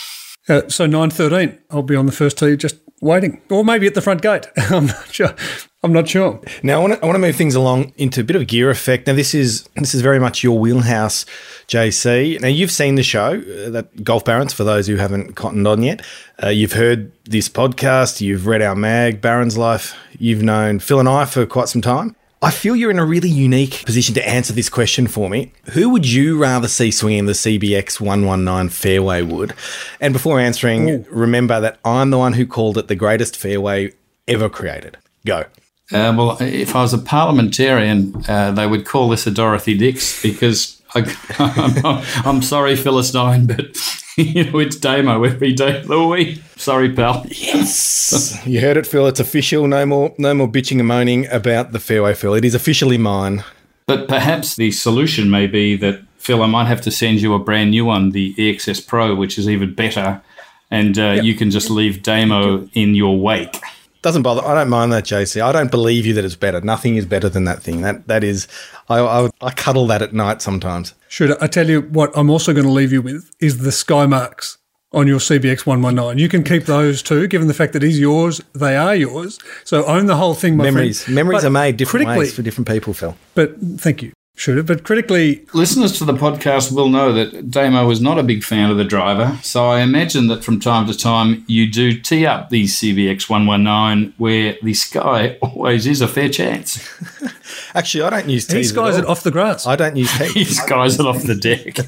Uh, 0.48 0.68
so 0.68 0.86
9.13, 0.86 1.58
I'll 1.68 1.82
be 1.82 1.96
on 1.96 2.06
the 2.06 2.12
first 2.12 2.38
tee 2.38 2.56
just 2.56 2.76
waiting, 3.00 3.40
or 3.50 3.64
maybe 3.64 3.86
at 3.86 3.94
the 3.94 4.02
front 4.02 4.22
gate. 4.22 4.46
I'm 4.56 4.86
not 4.86 5.12
sure. 5.12 5.34
I'm 5.82 5.92
not 5.92 6.08
sure. 6.08 6.40
Now 6.64 6.78
I 6.78 6.80
want 6.80 6.94
to 6.94 7.02
I 7.02 7.06
want 7.06 7.14
to 7.14 7.20
move 7.20 7.36
things 7.36 7.54
along 7.54 7.92
into 7.96 8.20
a 8.20 8.24
bit 8.24 8.34
of 8.34 8.46
gear 8.48 8.68
effect. 8.68 9.06
Now 9.06 9.12
this 9.12 9.32
is 9.32 9.68
this 9.76 9.94
is 9.94 10.00
very 10.00 10.18
much 10.18 10.42
your 10.42 10.58
wheelhouse, 10.58 11.24
JC. 11.68 12.40
Now 12.40 12.48
you've 12.48 12.72
seen 12.72 12.96
the 12.96 13.04
show 13.04 13.40
uh, 13.40 13.70
that 13.70 14.02
Golf 14.02 14.24
Barons 14.24 14.52
for 14.52 14.64
those 14.64 14.88
who 14.88 14.96
haven't 14.96 15.34
cottoned 15.36 15.68
on 15.68 15.82
yet. 15.82 16.02
Uh, 16.42 16.48
you've 16.48 16.72
heard 16.72 17.12
this 17.24 17.48
podcast. 17.48 18.20
You've 18.20 18.46
read 18.46 18.60
our 18.60 18.74
mag 18.74 19.20
Barons 19.20 19.56
Life. 19.56 19.94
You've 20.18 20.42
known 20.42 20.80
Phil 20.80 20.98
and 20.98 21.08
I 21.08 21.24
for 21.24 21.46
quite 21.46 21.68
some 21.68 21.82
time. 21.82 22.16
I 22.40 22.52
feel 22.52 22.76
you're 22.76 22.92
in 22.92 23.00
a 23.00 23.04
really 23.04 23.28
unique 23.28 23.84
position 23.84 24.14
to 24.14 24.28
answer 24.28 24.52
this 24.52 24.68
question 24.68 25.08
for 25.08 25.28
me. 25.28 25.52
Who 25.72 25.90
would 25.90 26.08
you 26.08 26.38
rather 26.38 26.68
see 26.68 26.92
swinging 26.92 27.26
the 27.26 27.32
CBX 27.32 28.00
119 28.00 28.68
fairway 28.68 29.22
wood? 29.22 29.54
And 30.00 30.12
before 30.12 30.38
answering, 30.38 30.88
Ooh. 30.88 31.04
remember 31.10 31.60
that 31.60 31.80
I'm 31.84 32.10
the 32.10 32.18
one 32.18 32.34
who 32.34 32.46
called 32.46 32.78
it 32.78 32.86
the 32.86 32.94
greatest 32.94 33.36
fairway 33.36 33.92
ever 34.28 34.48
created. 34.48 34.98
Go. 35.26 35.46
Uh, 35.90 36.14
well, 36.16 36.36
if 36.40 36.76
I 36.76 36.82
was 36.82 36.94
a 36.94 36.98
parliamentarian, 36.98 38.22
uh, 38.28 38.52
they 38.52 38.66
would 38.66 38.86
call 38.86 39.08
this 39.08 39.26
a 39.26 39.32
Dorothy 39.32 39.76
Dix 39.76 40.22
because 40.22 40.80
I, 40.94 42.22
am 42.24 42.42
sorry, 42.42 42.76
Philistine, 42.76 43.46
but 43.46 43.76
you 44.22 44.50
know 44.50 44.58
it's 44.58 44.74
Damo 44.74 45.22
every 45.22 45.52
day 45.52 45.78
of 45.78 45.86
the 45.86 46.04
week. 46.04 46.42
Sorry, 46.56 46.92
pal. 46.92 47.24
Yes, 47.28 48.36
you 48.46 48.60
heard 48.60 48.76
it, 48.76 48.84
Phil. 48.84 49.06
It's 49.06 49.20
official. 49.20 49.68
No 49.68 49.86
more, 49.86 50.12
no 50.18 50.34
more 50.34 50.48
bitching 50.48 50.80
and 50.80 50.88
moaning 50.88 51.28
about 51.28 51.70
the 51.70 51.78
fairway, 51.78 52.14
Phil. 52.14 52.34
It 52.34 52.44
is 52.44 52.52
officially 52.52 52.98
mine. 52.98 53.44
But 53.86 54.08
perhaps 54.08 54.56
the 54.56 54.72
solution 54.72 55.30
may 55.30 55.46
be 55.46 55.76
that 55.76 56.00
Phil, 56.16 56.42
I 56.42 56.46
might 56.46 56.66
have 56.66 56.80
to 56.80 56.90
send 56.90 57.22
you 57.22 57.32
a 57.32 57.38
brand 57.38 57.70
new 57.70 57.84
one, 57.84 58.10
the 58.10 58.34
EXS 58.34 58.84
Pro, 58.88 59.14
which 59.14 59.38
is 59.38 59.48
even 59.48 59.72
better, 59.72 60.20
and 60.68 60.98
uh, 60.98 61.12
yep. 61.12 61.24
you 61.24 61.34
can 61.34 61.52
just 61.52 61.70
leave 61.70 62.02
Damo 62.02 62.68
in 62.74 62.96
your 62.96 63.20
wake 63.20 63.60
doesn't 64.02 64.22
bother. 64.22 64.44
I 64.44 64.54
don't 64.54 64.68
mind 64.68 64.92
that, 64.92 65.04
JC. 65.04 65.40
I 65.40 65.52
don't 65.52 65.70
believe 65.70 66.06
you 66.06 66.14
that 66.14 66.24
it's 66.24 66.36
better. 66.36 66.60
Nothing 66.60 66.96
is 66.96 67.06
better 67.06 67.28
than 67.28 67.44
that 67.44 67.62
thing. 67.62 67.82
That 67.82 68.06
that 68.08 68.24
is, 68.24 68.48
I 68.88 68.98
I, 69.00 69.30
I 69.40 69.50
cuddle 69.50 69.86
that 69.88 70.02
at 70.02 70.12
night 70.12 70.42
sometimes. 70.42 70.94
Should 71.08 71.40
I 71.42 71.46
tell 71.46 71.68
you 71.68 71.82
what 71.82 72.10
I'm 72.16 72.30
also 72.30 72.52
going 72.52 72.66
to 72.66 72.72
leave 72.72 72.92
you 72.92 73.02
with 73.02 73.30
is 73.40 73.58
the 73.58 73.72
sky 73.72 74.06
marks 74.06 74.58
on 74.92 75.06
your 75.06 75.18
CBX 75.18 75.66
119. 75.66 76.18
You 76.18 76.28
can 76.28 76.42
keep 76.42 76.64
those 76.64 77.02
too, 77.02 77.26
given 77.26 77.46
the 77.48 77.54
fact 77.54 77.72
that 77.74 77.82
he's 77.82 78.00
yours. 78.00 78.40
They 78.54 78.76
are 78.76 78.94
yours. 78.94 79.38
So 79.64 79.84
own 79.84 80.06
the 80.06 80.16
whole 80.16 80.34
thing, 80.34 80.56
my 80.56 80.64
memories. 80.64 81.04
Friend. 81.04 81.14
Memories 81.14 81.42
but 81.42 81.48
are 81.48 81.50
made 81.50 81.76
different 81.76 82.06
ways 82.06 82.34
for 82.34 82.42
different 82.42 82.68
people, 82.68 82.94
Phil. 82.94 83.16
But 83.34 83.56
thank 83.78 84.02
you 84.02 84.12
should 84.38 84.56
have. 84.56 84.66
But 84.66 84.84
critically, 84.84 85.44
listeners 85.52 85.98
to 85.98 86.04
the 86.04 86.12
podcast 86.12 86.72
will 86.72 86.88
know 86.88 87.12
that 87.12 87.50
Damo 87.50 87.86
was 87.86 88.00
not 88.00 88.18
a 88.18 88.22
big 88.22 88.44
fan 88.44 88.70
of 88.70 88.76
the 88.76 88.84
driver. 88.84 89.38
So 89.42 89.66
I 89.66 89.80
imagine 89.80 90.28
that 90.28 90.44
from 90.44 90.60
time 90.60 90.86
to 90.86 90.96
time 90.96 91.44
you 91.46 91.70
do 91.70 91.98
tee 91.98 92.24
up 92.26 92.50
the 92.50 92.64
CBX 92.64 93.28
119 93.28 94.14
where 94.18 94.56
the 94.62 94.74
sky 94.74 95.36
always 95.42 95.86
is 95.86 96.00
a 96.00 96.08
fair 96.08 96.28
chance. 96.28 96.88
Actually, 97.74 98.04
I 98.04 98.10
don't 98.10 98.28
use 98.28 98.46
tees. 98.46 98.56
He 98.56 98.74
skies 98.74 98.96
it 98.96 99.04
off 99.04 99.22
the 99.22 99.30
grass. 99.30 99.66
I 99.66 99.76
don't 99.76 99.96
use 99.96 100.12
tees. 100.18 100.32
he 100.32 100.44
skies 100.44 100.98
it 100.98 101.06
off 101.06 101.22
the 101.22 101.34
deck. 101.34 101.78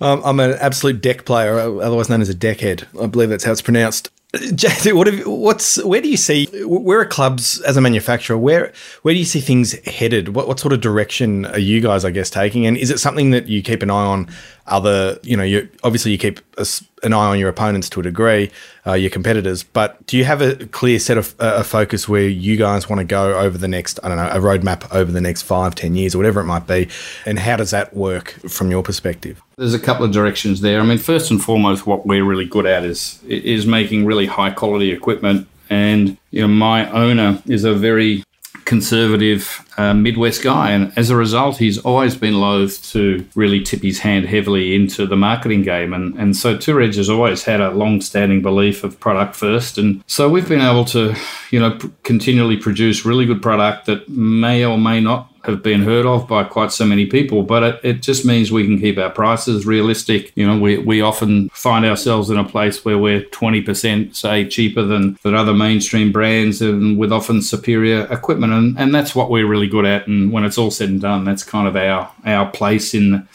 um, 0.00 0.22
I'm 0.24 0.40
an 0.40 0.52
absolute 0.60 1.00
deck 1.00 1.24
player, 1.24 1.58
otherwise 1.58 2.08
known 2.08 2.20
as 2.20 2.28
a 2.28 2.34
deckhead. 2.34 2.86
I 3.00 3.06
believe 3.06 3.30
that's 3.30 3.44
how 3.44 3.52
it's 3.52 3.62
pronounced. 3.62 4.10
JC, 4.34 4.92
what 4.92 5.06
have, 5.06 5.26
what's 5.26 5.82
where 5.84 6.02
do 6.02 6.08
you 6.10 6.18
see 6.18 6.44
where 6.66 7.00
are 7.00 7.06
clubs 7.06 7.62
as 7.62 7.78
a 7.78 7.80
manufacturer? 7.80 8.36
Where 8.36 8.74
where 9.00 9.14
do 9.14 9.18
you 9.18 9.24
see 9.24 9.40
things 9.40 9.72
headed? 9.86 10.34
What 10.34 10.46
what 10.46 10.60
sort 10.60 10.74
of 10.74 10.82
direction 10.82 11.46
are 11.46 11.58
you 11.58 11.80
guys, 11.80 12.04
I 12.04 12.10
guess, 12.10 12.28
taking? 12.28 12.66
And 12.66 12.76
is 12.76 12.90
it 12.90 12.98
something 12.98 13.30
that 13.30 13.46
you 13.46 13.62
keep 13.62 13.82
an 13.82 13.88
eye 13.88 14.04
on? 14.04 14.28
Other, 14.66 15.18
you 15.22 15.34
know, 15.34 15.44
you 15.44 15.66
obviously 15.82 16.12
you 16.12 16.18
keep 16.18 16.40
a, 16.58 16.66
an 17.02 17.14
eye 17.14 17.28
on 17.28 17.38
your 17.38 17.48
opponents 17.48 17.88
to 17.88 18.00
a 18.00 18.02
degree, 18.02 18.50
uh, 18.86 18.92
your 18.92 19.08
competitors. 19.08 19.62
But 19.62 20.06
do 20.06 20.18
you 20.18 20.26
have 20.26 20.42
a 20.42 20.56
clear 20.66 20.98
set 20.98 21.16
of 21.16 21.34
uh, 21.40 21.54
a 21.56 21.64
focus 21.64 22.06
where 22.06 22.28
you 22.28 22.58
guys 22.58 22.86
want 22.86 23.00
to 23.00 23.06
go 23.06 23.38
over 23.38 23.56
the 23.56 23.68
next, 23.68 23.98
I 24.02 24.08
don't 24.08 24.18
know, 24.18 24.28
a 24.28 24.40
roadmap 24.40 24.94
over 24.94 25.10
the 25.10 25.22
next 25.22 25.40
five, 25.40 25.74
ten 25.74 25.94
years, 25.94 26.14
or 26.14 26.18
whatever 26.18 26.40
it 26.40 26.44
might 26.44 26.66
be? 26.66 26.90
And 27.24 27.38
how 27.38 27.56
does 27.56 27.70
that 27.70 27.96
work 27.96 28.32
from 28.46 28.70
your 28.70 28.82
perspective? 28.82 29.42
There's 29.58 29.74
a 29.74 29.78
couple 29.78 30.04
of 30.04 30.12
directions 30.12 30.60
there. 30.60 30.80
I 30.80 30.84
mean, 30.84 30.98
first 30.98 31.30
and 31.30 31.42
foremost, 31.42 31.86
what 31.86 32.06
we're 32.06 32.24
really 32.24 32.46
good 32.46 32.64
at 32.64 32.84
is 32.84 33.20
is 33.26 33.66
making 33.66 34.06
really 34.06 34.26
high 34.26 34.50
quality 34.50 34.92
equipment. 34.92 35.48
And 35.68 36.16
you 36.30 36.40
know, 36.40 36.48
my 36.48 36.90
owner 36.90 37.42
is 37.46 37.64
a 37.64 37.74
very 37.74 38.22
conservative 38.68 39.66
uh, 39.78 39.94
Midwest 39.94 40.42
guy. 40.42 40.72
And 40.72 40.92
as 40.96 41.08
a 41.08 41.16
result, 41.16 41.56
he's 41.56 41.78
always 41.78 42.14
been 42.14 42.34
loath 42.34 42.86
to 42.92 43.26
really 43.34 43.62
tip 43.62 43.82
his 43.82 44.00
hand 44.00 44.26
heavily 44.26 44.74
into 44.74 45.06
the 45.06 45.16
marketing 45.16 45.62
game. 45.62 45.94
And, 45.94 46.14
and 46.18 46.36
so 46.36 46.54
Tour 46.54 46.82
has 46.82 47.08
always 47.08 47.44
had 47.44 47.62
a 47.62 47.70
long 47.70 48.02
standing 48.02 48.42
belief 48.42 48.84
of 48.84 49.00
product 49.00 49.36
first. 49.36 49.78
And 49.78 50.04
so 50.06 50.28
we've 50.28 50.48
been 50.48 50.60
able 50.60 50.84
to, 50.86 51.16
you 51.50 51.58
know, 51.58 51.78
continually 52.02 52.58
produce 52.58 53.06
really 53.06 53.24
good 53.24 53.40
product 53.40 53.86
that 53.86 54.06
may 54.06 54.62
or 54.62 54.76
may 54.76 55.00
not 55.00 55.32
have 55.44 55.62
been 55.62 55.82
heard 55.82 56.04
of 56.04 56.26
by 56.26 56.44
quite 56.44 56.72
so 56.72 56.84
many 56.84 57.06
people, 57.06 57.42
but 57.42 57.62
it, 57.62 57.80
it 57.82 58.02
just 58.02 58.24
means 58.24 58.50
we 58.50 58.64
can 58.64 58.78
keep 58.78 58.98
our 58.98 59.10
prices 59.10 59.66
realistic. 59.66 60.32
You 60.34 60.46
know, 60.46 60.58
we, 60.58 60.78
we 60.78 61.00
often 61.00 61.48
find 61.50 61.84
ourselves 61.84 62.30
in 62.30 62.38
a 62.38 62.44
place 62.44 62.84
where 62.84 62.98
we're 62.98 63.22
20%, 63.22 64.14
say, 64.14 64.48
cheaper 64.48 64.82
than, 64.82 65.16
than 65.22 65.34
other 65.34 65.54
mainstream 65.54 66.12
brands 66.12 66.60
and 66.60 66.98
with 66.98 67.12
often 67.12 67.40
superior 67.40 68.06
equipment. 68.10 68.52
And, 68.52 68.78
and 68.78 68.94
that's 68.94 69.14
what 69.14 69.30
we're 69.30 69.46
really 69.46 69.68
good 69.68 69.86
at. 69.86 70.06
And 70.06 70.32
when 70.32 70.44
it's 70.44 70.58
all 70.58 70.70
said 70.70 70.88
and 70.88 71.00
done, 71.00 71.24
that's 71.24 71.44
kind 71.44 71.68
of 71.68 71.76
our, 71.76 72.10
our 72.24 72.50
place 72.50 72.94
in 72.94 73.28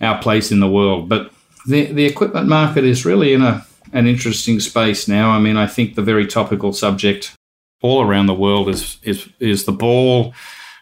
our 0.00 0.20
place 0.20 0.50
in 0.50 0.60
the 0.60 0.70
world. 0.70 1.08
But 1.08 1.30
the, 1.66 1.92
the 1.92 2.06
equipment 2.06 2.48
market 2.48 2.84
is 2.84 3.04
really 3.04 3.32
in 3.32 3.42
a, 3.42 3.66
an 3.92 4.06
interesting 4.06 4.60
space 4.60 5.08
now. 5.08 5.30
I 5.30 5.38
mean, 5.38 5.56
I 5.56 5.66
think 5.66 5.94
the 5.94 6.02
very 6.02 6.26
topical 6.26 6.72
subject 6.72 7.34
all 7.82 8.02
around 8.02 8.26
the 8.26 8.34
world 8.34 8.68
is, 8.68 8.98
is, 9.02 9.28
is 9.40 9.64
the 9.64 9.72
ball 9.72 10.34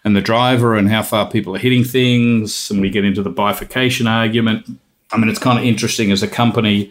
and 0.08 0.16
the 0.16 0.22
driver 0.22 0.74
and 0.74 0.88
how 0.88 1.02
far 1.02 1.30
people 1.30 1.54
are 1.54 1.58
hitting 1.58 1.84
things. 1.84 2.70
And 2.70 2.80
we 2.80 2.88
get 2.88 3.04
into 3.04 3.22
the 3.22 3.30
bifurcation 3.30 4.06
argument. 4.06 4.66
I 5.12 5.18
mean, 5.18 5.28
it's 5.28 5.38
kind 5.38 5.58
of 5.58 5.64
interesting 5.64 6.10
as 6.10 6.22
a 6.22 6.28
company. 6.28 6.90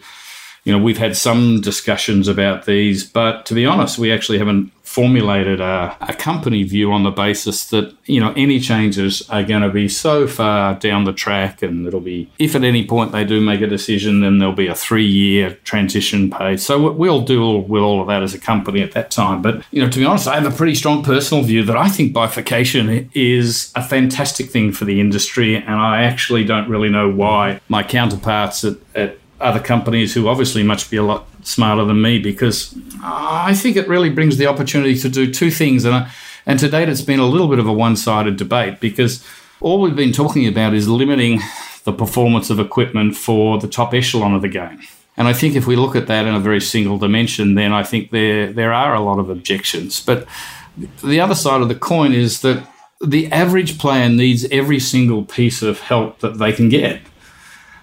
You 0.62 0.72
know, 0.72 0.82
we've 0.82 0.98
had 0.98 1.16
some 1.16 1.60
discussions 1.60 2.28
about 2.28 2.64
these, 2.64 3.04
but 3.04 3.44
to 3.46 3.54
be 3.54 3.66
honest, 3.66 3.98
we 3.98 4.12
actually 4.12 4.38
haven't 4.38 4.70
formulated 4.98 5.60
a, 5.60 5.96
a, 6.00 6.12
company 6.12 6.64
view 6.64 6.90
on 6.90 7.04
the 7.04 7.10
basis 7.12 7.66
that 7.70 7.94
you 8.06 8.18
know 8.18 8.32
any 8.36 8.58
changes 8.58 9.22
are 9.30 9.44
going 9.44 9.62
to 9.62 9.70
be 9.70 9.88
so 9.88 10.26
far 10.26 10.74
down 10.74 11.04
the 11.04 11.12
track 11.12 11.62
and 11.62 11.86
it'll 11.86 12.00
be 12.00 12.28
if 12.40 12.56
at 12.56 12.64
any 12.64 12.84
point 12.84 13.12
they 13.12 13.22
do 13.24 13.40
make 13.40 13.60
a 13.60 13.66
decision 13.68 14.22
then 14.22 14.38
there'll 14.38 14.52
be 14.52 14.66
a 14.66 14.74
three 14.74 15.06
year 15.06 15.54
transition 15.62 16.32
phase 16.32 16.66
so 16.66 16.90
we'll 16.90 17.20
deal 17.20 17.60
with 17.60 17.80
all 17.80 18.00
of 18.00 18.08
that 18.08 18.24
as 18.24 18.34
a 18.34 18.40
company 18.40 18.82
at 18.82 18.90
that 18.90 19.08
time. 19.12 19.40
But 19.40 19.62
you 19.70 19.80
know 19.80 19.88
to 19.88 19.98
be 20.00 20.04
honest 20.04 20.26
i 20.26 20.34
have 20.34 20.52
a 20.52 20.56
pretty 20.56 20.74
strong 20.74 21.04
personal 21.04 21.44
view 21.44 21.62
that 21.62 21.76
i 21.76 21.88
think 21.88 22.12
bifurcation 22.12 23.08
is 23.14 23.72
a 23.76 23.82
fantastic 23.84 24.50
thing 24.50 24.72
for 24.72 24.84
the 24.84 25.00
industry. 25.00 25.54
And 25.54 25.76
i 25.76 26.02
actually 26.02 26.44
don't 26.44 26.68
really 26.68 26.88
know 26.88 27.08
why 27.08 27.60
my 27.68 27.84
counterparts 27.84 28.64
at, 28.64 28.78
at 28.96 29.17
other 29.40 29.60
companies 29.60 30.14
who 30.14 30.28
obviously 30.28 30.62
must 30.62 30.90
be 30.90 30.96
a 30.96 31.02
lot 31.02 31.26
smarter 31.42 31.84
than 31.84 32.02
me 32.02 32.18
because 32.18 32.76
I 33.02 33.54
think 33.54 33.76
it 33.76 33.88
really 33.88 34.10
brings 34.10 34.36
the 34.36 34.46
opportunity 34.46 34.96
to 34.98 35.08
do 35.08 35.32
two 35.32 35.50
things. 35.50 35.84
And, 35.84 35.94
I, 35.94 36.10
and 36.46 36.58
to 36.58 36.68
date, 36.68 36.88
it's 36.88 37.02
been 37.02 37.20
a 37.20 37.26
little 37.26 37.48
bit 37.48 37.58
of 37.58 37.66
a 37.66 37.72
one 37.72 37.96
sided 37.96 38.36
debate 38.36 38.80
because 38.80 39.24
all 39.60 39.80
we've 39.80 39.96
been 39.96 40.12
talking 40.12 40.46
about 40.46 40.74
is 40.74 40.88
limiting 40.88 41.40
the 41.84 41.92
performance 41.92 42.50
of 42.50 42.58
equipment 42.58 43.16
for 43.16 43.58
the 43.58 43.68
top 43.68 43.94
echelon 43.94 44.34
of 44.34 44.42
the 44.42 44.48
game. 44.48 44.80
And 45.16 45.26
I 45.26 45.32
think 45.32 45.56
if 45.56 45.66
we 45.66 45.74
look 45.74 45.96
at 45.96 46.06
that 46.06 46.26
in 46.26 46.34
a 46.34 46.40
very 46.40 46.60
single 46.60 46.96
dimension, 46.98 47.54
then 47.54 47.72
I 47.72 47.82
think 47.82 48.10
there, 48.10 48.52
there 48.52 48.72
are 48.72 48.94
a 48.94 49.00
lot 49.00 49.18
of 49.18 49.30
objections. 49.30 50.00
But 50.04 50.26
the 51.02 51.20
other 51.20 51.34
side 51.34 51.60
of 51.60 51.68
the 51.68 51.74
coin 51.74 52.12
is 52.12 52.40
that 52.42 52.66
the 53.00 53.30
average 53.32 53.78
player 53.78 54.08
needs 54.08 54.44
every 54.50 54.78
single 54.78 55.24
piece 55.24 55.62
of 55.62 55.80
help 55.80 56.20
that 56.20 56.38
they 56.38 56.52
can 56.52 56.68
get. 56.68 57.00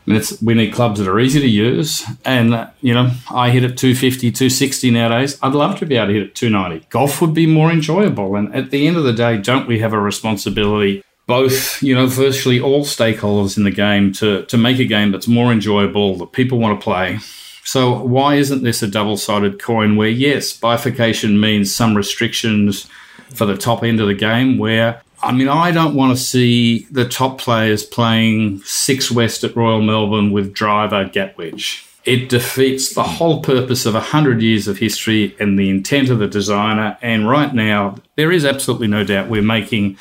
It's, 0.08 0.39
we 0.41 0.54
need 0.54 0.74
clubs 0.74 1.00
that 1.00 1.08
are 1.08 1.20
easy 1.20 1.39
to 1.39 1.48
use. 1.48 2.04
And, 2.24 2.70
you 2.82 2.94
know, 2.94 3.12
I 3.32 3.50
hit 3.50 3.63
at 3.63 3.78
250, 3.78 4.32
260 4.32 4.91
nowadays. 4.91 5.39
I'd 5.41 5.54
love 5.54 5.80
to 5.80 5.86
be 5.86 5.96
able 5.96 6.08
to 6.08 6.13
hit 6.13 6.28
at 6.30 6.36
290. 6.36 6.88
Golf 6.89 7.22
would 7.22 7.34
be 7.34 7.48
more 7.48 7.72
enjoyable. 7.72 8.36
And 8.36 8.54
at 8.54 8.72
the 8.72 8.88
end 8.88 8.98
of 8.98 9.04
the 9.04 9.13
day, 9.13 9.38
don't 9.38 9.68
we 9.68 9.80
have 9.80 9.94
a 9.94 10.00
responsibility, 10.00 11.04
both, 11.26 11.82
you 11.82 11.96
know, 11.96 12.06
virtually 12.06 12.60
all 12.60 12.84
stakeholders 12.84 13.58
in 13.58 13.63
the 13.63 13.72
game 13.72 14.13
to, 14.13 14.46
to 14.46 14.58
make 14.58 14.80
a 14.80 14.86
game 14.86 15.12
that's 15.12 15.28
more 15.28 15.52
enjoyable, 15.52 16.18
that 16.18 16.34
people 16.34 16.60
want 16.60 16.80
to 16.80 16.84
play? 16.84 17.18
So 17.63 18.00
why 18.04 18.36
isn't 18.36 18.62
this 18.62 18.84
a 18.84 18.88
double 18.88 19.18
sided 19.18 19.60
coin 19.60 19.96
where, 19.96 20.08
yes, 20.08 20.54
bifurcation 20.54 21.39
means 21.39 21.74
some 21.74 21.98
restrictions 21.98 22.88
for 23.34 23.48
the 23.48 23.58
top 23.58 23.84
end 23.84 24.00
of 24.00 24.08
the 24.08 24.13
game 24.13 24.60
where 24.60 25.02
I 25.26 25.32
mean, 25.32 25.48
I 25.48 25.72
don't 25.72 25.96
want 25.96 26.16
to 26.16 26.24
see 26.24 26.86
the 26.92 27.08
top 27.08 27.40
players 27.40 27.84
playing 27.84 28.62
six 28.62 29.10
west 29.10 29.44
at 29.44 29.56
Royal 29.56 29.82
Melbourne 29.82 30.32
with 30.32 30.54
driver 30.54 31.10
wedge. 31.38 31.86
It 32.06 32.30
defeats 32.30 32.94
the 32.94 33.04
whole 33.04 33.42
purpose 33.42 33.88
of 33.88 33.96
100 33.96 34.40
years 34.42 34.68
of 34.68 34.78
history 34.78 35.36
and 35.40 35.58
the 35.58 35.72
intent 35.72 36.10
of 36.10 36.20
the 36.20 36.28
designer. 36.28 36.96
And 37.02 37.28
right 37.28 37.52
now, 37.54 37.96
there 38.16 38.32
is 38.32 38.46
absolutely 38.46 38.88
no 38.88 39.04
doubt 39.04 39.28
we're 39.28 39.42
making 39.42 39.98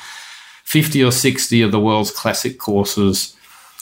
50 0.65 1.03
or 1.03 1.11
60 1.11 1.61
of 1.63 1.71
the 1.71 1.79
world's 1.79 2.11
classic 2.11 2.59
courses. 2.59 3.35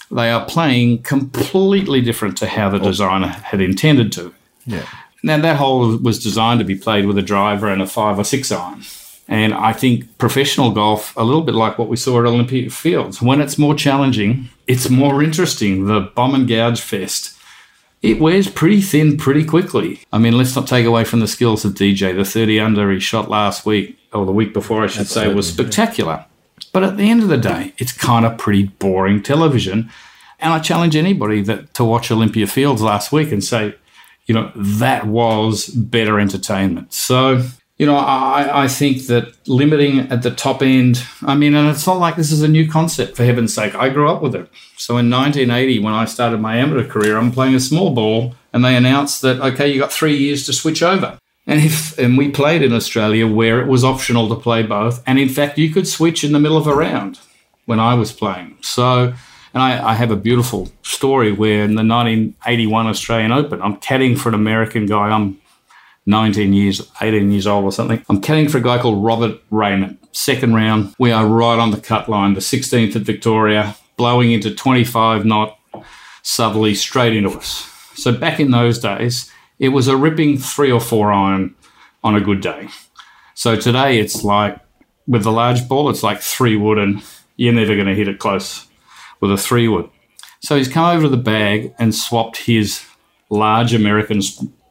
They 0.10 0.32
are 0.32 0.46
playing 0.46 1.04
completely 1.04 2.00
different 2.00 2.38
to 2.38 2.48
how 2.48 2.70
the 2.70 2.80
oh. 2.80 2.84
designer 2.84 3.28
had 3.28 3.60
intended 3.60 4.14
to. 4.14 4.34
Yeah. 4.66 4.88
Now, 5.22 5.40
that 5.40 5.58
hole 5.58 5.98
was 5.98 6.24
designed 6.24 6.60
to 6.60 6.66
be 6.66 6.76
played 6.76 7.06
with 7.06 7.18
a 7.18 7.22
driver 7.22 7.68
and 7.68 7.82
a 7.82 7.88
five 7.88 8.18
or 8.18 8.24
six 8.24 8.50
iron. 8.52 8.84
And 9.28 9.54
I 9.54 9.72
think 9.72 10.18
professional 10.18 10.72
golf, 10.72 11.16
a 11.16 11.24
little 11.24 11.44
bit 11.44 11.56
like 11.56 11.78
what 11.78 11.88
we 11.88 11.96
saw 11.96 12.20
at 12.20 12.26
Olympia 12.26 12.70
Fields, 12.70 13.22
when 13.22 13.40
it's 13.40 13.58
more 13.58 13.74
challenging, 13.74 14.50
it's 14.68 14.90
more 14.90 15.24
interesting. 15.24 15.86
The 15.86 16.02
bomb 16.02 16.36
and 16.36 16.48
gouge 16.48 16.82
fest, 16.82 17.38
it 18.02 18.20
wears 18.20 18.50
pretty 18.50 18.82
thin 18.82 19.18
pretty 19.18 19.46
quickly. 19.46 20.02
I 20.12 20.18
mean, 20.18 20.38
let's 20.38 20.56
not 20.56 20.68
take 20.68 20.86
away 20.86 21.06
from 21.06 21.22
the 21.22 21.28
skills 21.28 21.64
of 21.64 21.74
DJ. 21.74 22.14
The 22.14 22.26
30 22.26 22.60
under 22.60 22.92
he 22.92 23.00
shot 23.00 23.30
last 23.30 23.66
week, 23.66 23.98
or 24.12 24.26
the 24.26 24.34
week 24.34 24.54
before, 24.54 24.84
I 24.84 24.88
should 24.88 25.02
Absolutely. 25.02 25.32
say, 25.32 25.36
was 25.36 25.48
spectacular. 25.48 26.26
But 26.74 26.84
at 26.84 26.98
the 26.98 27.10
end 27.10 27.24
of 27.24 27.30
the 27.30 27.38
day, 27.38 27.74
it's 27.78 27.94
kind 27.94 28.26
of 28.26 28.38
pretty 28.38 28.64
boring 28.64 29.24
television. 29.24 29.90
And 30.40 30.52
I 30.52 30.60
challenge 30.60 30.98
anybody 30.98 31.42
that 31.44 31.74
to 31.76 31.86
watch 31.86 32.12
Olympia 32.12 32.48
Fields 32.48 32.82
last 32.82 33.14
week 33.14 33.32
and 33.32 33.44
say, 33.44 33.76
you 34.26 34.36
know, 34.36 34.52
that 34.56 35.08
was 35.08 35.68
better 35.68 36.20
entertainment. 36.20 36.94
So 36.94 37.44
you 37.84 37.88
know, 37.88 37.98
I, 37.98 38.63
I 38.63 38.67
think 38.69 39.08
that 39.08 39.36
limiting 39.46 40.10
at 40.10 40.22
the 40.22 40.32
top 40.32 40.62
end, 40.62 41.04
I 41.24 41.36
mean, 41.36 41.54
and 41.54 41.67
it's 41.67 41.86
not 41.86 42.00
like 42.00 42.15
this 42.15 42.32
is 42.32 42.41
a 42.41 42.48
new 42.48 42.65
concept, 42.72 43.17
for 43.17 43.26
heaven's 43.26 43.54
sake. 43.54 43.76
I 43.76 43.89
grew 43.89 44.10
up 44.10 44.22
with 44.22 44.36
it. 44.36 44.50
So 44.78 44.93
in 44.98 45.10
1980, 45.10 45.80
when 45.80 45.93
I 45.93 46.06
started 46.06 46.39
my 46.39 46.56
amateur 46.56 46.88
career, 46.88 47.17
I'm 47.17 47.30
playing 47.30 47.56
a 47.56 47.60
small 47.60 47.93
ball, 47.93 48.36
and 48.54 48.63
they 48.63 48.78
announced 48.78 49.22
that, 49.24 49.41
okay, 49.41 49.67
you 49.67 49.82
got 49.82 49.91
three 49.91 50.15
years 50.15 50.46
to 50.46 50.54
switch 50.54 50.82
over. 50.82 51.19
And 51.46 51.60
if 51.60 52.00
and 52.00 52.17
we 52.17 52.32
played 52.32 52.62
in 52.62 52.72
Australia 52.72 53.28
where 53.28 53.60
it 53.60 53.67
was 53.67 53.84
optional 53.84 54.30
to 54.30 54.36
play 54.36 54.63
both, 54.63 55.04
and 55.06 55.19
in 55.19 55.28
fact 55.28 55.58
you 55.58 55.69
could 55.74 55.86
switch 55.86 56.24
in 56.24 56.32
the 56.32 56.39
middle 56.39 56.56
of 56.56 56.67
a 56.67 56.74
round 56.74 57.19
when 57.65 57.82
I 57.82 57.96
was 57.96 58.13
playing. 58.13 58.56
So, 58.62 59.13
and 59.54 59.62
I, 59.62 59.89
I 59.89 59.96
have 59.96 60.10
a 60.10 60.15
beautiful 60.15 60.72
story 60.84 61.34
where 61.34 61.65
in 61.65 61.76
the 61.76 61.84
1981 61.84 62.88
Australian 62.88 63.34
Open, 63.34 63.62
I'm 63.62 63.76
caddying 63.76 64.17
for 64.17 64.30
an 64.30 64.36
American 64.36 64.86
guy. 64.86 65.10
I'm 65.10 65.41
19 66.06 66.54
years, 66.54 66.92
18 67.02 67.32
years 67.32 67.48
old 67.48 67.63
or 67.63 67.72
something. 67.72 68.04
I'm 68.10 68.22
caddying 68.22 68.52
for 68.52 68.58
a 68.58 68.62
guy 68.62 68.78
called 68.78 69.04
Robert 69.04 69.39
Raymond. 69.50 69.98
Second 70.12 70.54
round, 70.54 70.94
we 71.00 71.12
are 71.12 71.26
right 71.26 71.58
on 71.58 71.72
the 71.72 71.80
cut 71.80 72.10
line, 72.10 72.34
the 72.34 72.42
16th 72.42 72.96
at 72.96 73.04
Victoria, 73.04 73.76
blowing 73.98 74.32
into 74.32 74.54
25 74.54 75.26
knot 75.26 75.58
southerly 76.22 76.76
straight 76.76 77.16
into 77.16 77.30
us. 77.30 77.70
So 77.96 78.12
back 78.12 78.39
in 78.39 78.52
those 78.52 78.80
days, 78.80 79.32
it 79.60 79.70
was 79.70 79.88
a 79.88 79.96
ripping 79.96 80.38
three 80.38 80.72
or 80.72 80.82
four 80.82 81.12
iron 81.12 81.56
on 82.04 82.16
a 82.16 82.22
good 82.22 82.42
day. 82.42 82.68
So 83.34 83.56
today 83.56 84.00
it's 84.00 84.24
like 84.24 84.60
with 85.08 85.24
the 85.24 85.32
large 85.32 85.68
ball, 85.68 85.89
it's 85.89 86.04
like 86.04 86.22
three 86.22 86.56
wood, 86.56 86.78
and 86.78 87.04
you're 87.36 87.54
never 87.54 87.76
going 87.76 87.88
to 87.88 87.96
hit 87.96 88.08
it 88.08 88.20
close 88.20 88.68
with 89.20 89.32
a 89.32 89.38
three 89.38 89.68
wood. 89.68 89.89
So 90.42 90.58
he's 90.58 90.68
come 90.68 90.86
over 90.86 91.04
to 91.04 91.10
the 91.10 91.18
bag 91.18 91.74
and 91.80 91.96
swapped 91.96 92.38
his 92.38 92.86
large 93.30 93.74
American 93.74 94.22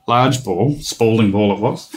large 0.07 0.45
ball, 0.45 0.77
Spalding 0.81 1.31
ball 1.31 1.55
it 1.55 1.61
was, 1.61 1.95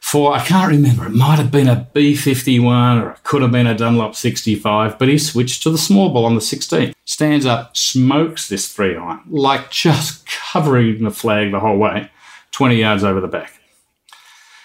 for 0.00 0.34
I 0.34 0.44
can't 0.44 0.70
remember. 0.70 1.06
It 1.06 1.14
might 1.14 1.38
have 1.38 1.50
been 1.50 1.68
a 1.68 1.88
B51 1.94 3.02
or 3.02 3.10
it 3.12 3.22
could 3.22 3.42
have 3.42 3.52
been 3.52 3.66
a 3.66 3.76
Dunlop 3.76 4.14
65, 4.14 4.98
but 4.98 5.08
he 5.08 5.16
switched 5.16 5.62
to 5.62 5.70
the 5.70 5.78
small 5.78 6.10
ball 6.10 6.24
on 6.24 6.34
the 6.34 6.40
16th. 6.40 6.94
Stands 7.04 7.46
up, 7.46 7.76
smokes 7.76 8.48
this 8.48 8.72
three 8.72 8.96
iron, 8.96 9.20
like 9.28 9.70
just 9.70 10.26
covering 10.26 11.04
the 11.04 11.10
flag 11.10 11.52
the 11.52 11.60
whole 11.60 11.78
way, 11.78 12.10
20 12.50 12.76
yards 12.76 13.04
over 13.04 13.20
the 13.20 13.28
back. 13.28 13.60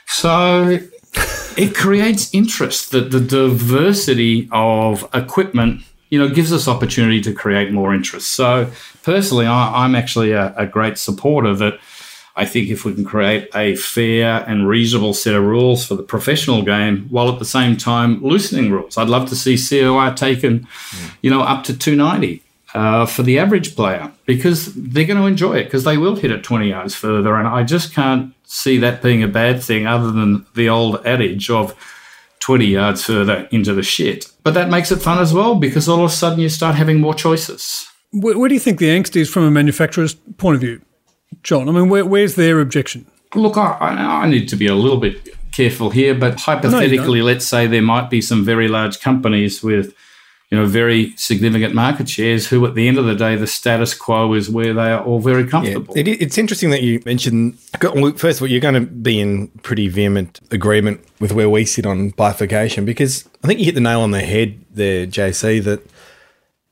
So 0.07 0.79
it 1.57 1.75
creates 1.75 2.33
interest 2.33 2.91
that 2.91 3.11
the 3.11 3.19
diversity 3.19 4.49
of 4.51 5.07
equipment 5.13 5.83
you 6.09 6.17
know, 6.17 6.29
gives 6.29 6.53
us 6.53 6.67
opportunity 6.67 7.21
to 7.21 7.33
create 7.33 7.71
more 7.71 7.93
interest. 7.93 8.31
So 8.31 8.71
personally, 9.03 9.45
I, 9.45 9.85
am 9.85 9.95
actually 9.95 10.31
a, 10.31 10.53
a, 10.55 10.65
great 10.65 10.97
supporter 10.97 11.53
that 11.55 11.79
I 12.37 12.45
think 12.45 12.69
if 12.69 12.85
we 12.85 12.93
can 12.93 13.03
create 13.03 13.49
a 13.55 13.75
fair 13.75 14.45
and 14.47 14.67
reasonable 14.67 15.15
set 15.15 15.33
of 15.33 15.43
rules 15.43 15.83
for 15.85 15.95
the 15.95 16.03
professional 16.03 16.61
game 16.61 17.07
while 17.09 17.29
at 17.29 17.39
the 17.39 17.45
same 17.45 17.75
time 17.75 18.21
loosening 18.23 18.71
rules, 18.71 18.95
I'd 18.95 19.09
love 19.09 19.27
to 19.29 19.35
see 19.35 19.57
COR 19.57 20.13
taken, 20.13 20.67
you 21.23 21.31
know, 21.31 21.41
up 21.41 21.63
to 21.63 21.75
290 21.75 22.43
uh, 22.75 23.07
for 23.07 23.23
the 23.23 23.39
average 23.39 23.75
player 23.75 24.11
because 24.27 24.71
they're 24.75 25.05
going 25.05 25.19
to 25.19 25.25
enjoy 25.25 25.57
it 25.57 25.63
because 25.63 25.83
they 25.83 25.97
will 25.97 26.15
hit 26.15 26.31
it 26.31 26.43
20 26.43 26.69
yards 26.69 26.93
further. 26.93 27.35
And 27.35 27.47
I 27.47 27.63
just 27.63 27.91
can't 27.91 28.35
see 28.43 28.77
that 28.77 29.01
being 29.01 29.23
a 29.23 29.27
bad 29.27 29.63
thing 29.63 29.87
other 29.87 30.11
than 30.11 30.45
the 30.53 30.69
old 30.69 31.03
adage 31.07 31.49
of 31.49 31.75
20 32.41 32.65
yards 32.67 33.03
further 33.03 33.47
into 33.51 33.73
the 33.73 33.81
shit. 33.81 34.31
But 34.43 34.53
that 34.53 34.69
makes 34.69 34.91
it 34.91 34.97
fun 34.97 35.17
as 35.17 35.33
well 35.33 35.55
because 35.55 35.89
all 35.89 36.05
of 36.05 36.11
a 36.11 36.13
sudden 36.13 36.39
you 36.39 36.49
start 36.49 36.75
having 36.75 37.01
more 37.01 37.15
choices. 37.15 37.87
Where, 38.11 38.37
where 38.37 38.47
do 38.47 38.53
you 38.53 38.61
think 38.61 38.77
the 38.77 38.89
angst 38.89 39.15
is 39.15 39.27
from 39.27 39.43
a 39.43 39.51
manufacturer's 39.51 40.13
point 40.13 40.55
of 40.55 40.61
view, 40.61 40.81
John? 41.43 41.69
I 41.69 41.71
mean, 41.71 41.89
where, 41.89 42.05
where's 42.05 42.35
their 42.35 42.59
objection? 42.59 43.05
Look, 43.35 43.57
I, 43.57 43.77
I 43.79 44.27
need 44.27 44.47
to 44.49 44.55
be 44.55 44.67
a 44.67 44.75
little 44.75 44.97
bit 44.97 45.29
careful 45.51 45.89
here, 45.89 46.15
but 46.15 46.39
hypothetically, 46.39 47.19
no, 47.19 47.25
let's 47.25 47.45
say 47.45 47.67
there 47.67 47.81
might 47.81 48.09
be 48.09 48.21
some 48.21 48.45
very 48.45 48.67
large 48.67 48.99
companies 48.99 49.61
with 49.61 49.93
you 50.49 50.57
know, 50.57 50.65
very 50.65 51.13
significant 51.17 51.75
market 51.75 52.07
shares 52.07 52.47
who 52.47 52.65
at 52.65 52.73
the 52.73 52.87
end 52.87 52.97
of 52.97 53.05
the 53.05 53.15
day, 53.15 53.35
the 53.35 53.47
status 53.47 53.93
quo 53.93 54.33
is 54.33 54.49
where 54.49 54.73
they 54.73 54.91
are 54.91 55.03
all 55.03 55.19
very 55.19 55.45
comfortable. 55.45 55.93
Yeah, 55.97 56.03
it, 56.03 56.21
it's 56.21 56.37
interesting 56.37 56.69
that 56.69 56.81
you 56.81 57.01
mentioned, 57.05 57.59
first 57.59 58.37
of 58.37 58.41
all, 58.41 58.47
you're 58.47 58.61
going 58.61 58.75
to 58.75 58.89
be 58.89 59.19
in 59.19 59.49
pretty 59.63 59.89
vehement 59.89 60.39
agreement 60.49 61.03
with 61.19 61.33
where 61.33 61.49
we 61.49 61.65
sit 61.65 61.85
on 61.85 62.11
bifurcation 62.11 62.85
because 62.85 63.27
I 63.43 63.47
think 63.47 63.59
you 63.59 63.65
hit 63.65 63.75
the 63.75 63.81
nail 63.81 63.99
on 63.99 64.11
the 64.11 64.21
head 64.21 64.57
there, 64.71 65.05
JC, 65.05 65.61
that 65.65 65.85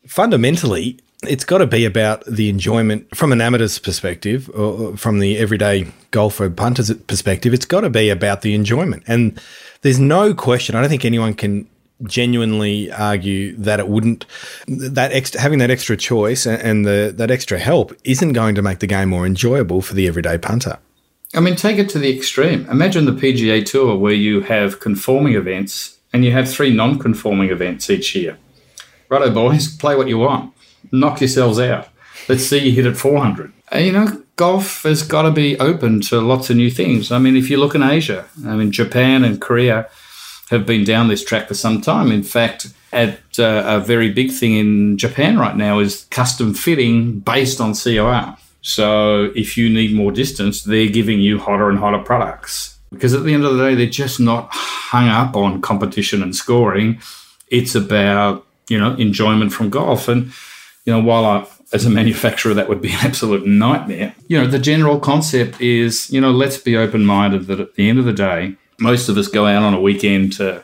fundamentally 0.08 1.00
it's 1.28 1.46
got 1.46 1.60
to 1.60 1.68
be 1.68 1.86
about 1.86 2.26
the 2.26 2.50
enjoyment 2.50 3.16
from 3.16 3.32
an 3.32 3.42
amateur's 3.42 3.80
perspective 3.80 4.50
or 4.54 4.96
from 4.98 5.20
the 5.20 5.38
everyday 5.38 5.88
golfer 6.12 6.50
punter's 6.50 6.94
perspective. 6.94 7.54
It's 7.54 7.66
got 7.66 7.82
to 7.82 7.90
be 7.90 8.10
about 8.10 8.42
the 8.42 8.54
enjoyment. 8.54 9.04
And 9.08 9.40
there's 9.82 10.00
no 10.00 10.34
question, 10.34 10.76
I 10.76 10.82
don't 10.82 10.90
think 10.90 11.06
anyone 11.06 11.34
can 11.34 11.68
genuinely 12.04 12.92
argue 12.92 13.56
that 13.56 13.80
it 13.80 13.88
wouldn't 13.88 14.26
that 14.68 15.14
extra 15.14 15.40
having 15.40 15.60
that 15.60 15.72
extra 15.72 15.96
choice 15.96 16.46
and 16.46 16.86
the 16.86 17.14
that 17.16 17.32
extra 17.32 17.58
help 17.58 17.96
isn't 18.04 18.34
going 18.34 18.54
to 18.54 18.62
make 18.62 18.80
the 18.80 18.88
game 18.88 19.10
more 19.10 19.26
enjoyable 19.26 19.82
for 19.82 19.94
the 19.94 20.06
everyday 20.08 20.38
punter. 20.38 20.78
I 21.34 21.40
mean, 21.40 21.56
take 21.56 21.78
it 21.78 21.90
to 21.90 22.00
the 22.00 22.16
extreme. 22.16 22.68
Imagine 22.70 23.06
the 23.06 23.12
PGA 23.12 23.66
Tour 23.66 23.98
where 23.98 24.14
you 24.14 24.42
have 24.42 24.80
conforming 24.80 25.36
events 25.36 25.98
and 26.14 26.24
you 26.24 26.32
have 26.32 26.50
three 26.50 26.74
non-conforming 26.74 27.50
events 27.50 27.90
each 27.90 28.16
year. 28.16 28.38
Righto, 29.10 29.34
boys, 29.34 29.76
play 29.76 29.96
what 29.96 30.08
you 30.08 30.18
want. 30.18 30.55
Knock 30.92 31.22
yourselves 31.22 31.60
out. 31.60 31.88
Let's 32.28 32.46
see 32.46 32.60
you 32.60 32.72
hit 32.72 32.86
at 32.86 32.98
400. 32.98 33.52
And, 33.72 33.86
you 33.86 33.92
know, 33.92 34.24
golf 34.36 34.84
has 34.84 35.04
got 35.04 35.24
to 35.24 35.32
be 35.32 35.60
open 35.60 36.02
to 36.02 36.22
lots 36.22 36.50
of 36.50 36.58
new 36.58 36.70
things. 36.70 37.12
I 37.12 37.20
mean, 37.20 37.36
if 37.36 37.50
you 37.50 37.58
look 37.58 37.76
in 37.76 37.84
Asia, 37.84 38.26
I 38.46 38.56
mean, 38.56 38.72
Japan 38.72 39.24
and 39.24 39.40
Korea– 39.42 39.88
have 40.50 40.66
been 40.66 40.84
down 40.84 41.08
this 41.08 41.24
track 41.24 41.48
for 41.48 41.54
some 41.54 41.82
time. 41.82 42.12
In 42.12 42.24
fact, 42.24 42.68
at 42.94 43.20
uh, 43.40 43.64
a 43.66 43.80
very 43.80 44.12
big 44.12 44.32
thing 44.32 44.54
in 44.54 44.98
Japan 44.98 45.40
right 45.40 45.56
now 45.56 45.80
is 45.80 46.06
custom 46.06 46.54
fitting 46.54 47.20
based 47.20 47.60
on 47.60 47.74
COR. 47.74 48.38
So 48.62 49.32
if 49.36 49.58
you 49.58 49.70
need 49.70 49.96
more 49.96 50.12
distance, 50.12 50.64
they're 50.64 50.90
giving 50.90 51.20
you 51.20 51.40
hotter 51.40 51.70
and 51.70 51.80
hotter 51.80 52.00
products. 52.00 52.78
Because 52.92 53.14
at 53.14 53.24
the 53.24 53.34
end 53.34 53.44
of 53.44 53.58
the 53.58 53.64
day, 53.64 53.76
they're 53.76 53.88
just 53.88 54.20
not 54.20 54.50
hung 54.52 55.08
up 55.08 55.36
on 55.36 55.62
competition 55.62 56.22
and 56.22 56.36
scoring. 56.36 57.00
It's 57.50 57.76
about, 57.76 58.46
you 58.70 58.80
know, 58.80 58.96
enjoyment 58.96 59.52
from 59.52 59.70
golf. 59.70 60.08
And, 60.08 60.32
you 60.86 60.94
know, 60.94 61.00
while 61.00 61.26
I, 61.26 61.48
as 61.74 61.86
a 61.86 61.90
manufacturer, 61.90 62.54
that 62.54 62.70
would 62.70 62.82
be 62.82 62.92
an 62.92 63.00
absolute 63.02 63.46
nightmare. 63.46 64.16
You 64.28 64.40
know, 64.40 64.48
the 64.48 64.60
general 64.60 65.00
concept 65.00 65.60
is, 65.60 66.10
you 66.12 66.22
know, 66.22 66.32
let's 66.32 66.58
be 66.58 66.78
open 66.78 67.06
minded 67.06 67.48
that 67.48 67.60
at 67.60 67.76
the 67.76 67.90
end 67.90 68.00
of 68.00 68.06
the 68.06 68.14
day, 68.14 68.56
most 68.80 69.10
of 69.10 69.18
us 69.18 69.28
go 69.28 69.46
out 69.46 69.64
on 69.64 69.74
a 69.74 69.82
weekend 69.82 70.34
to 70.34 70.64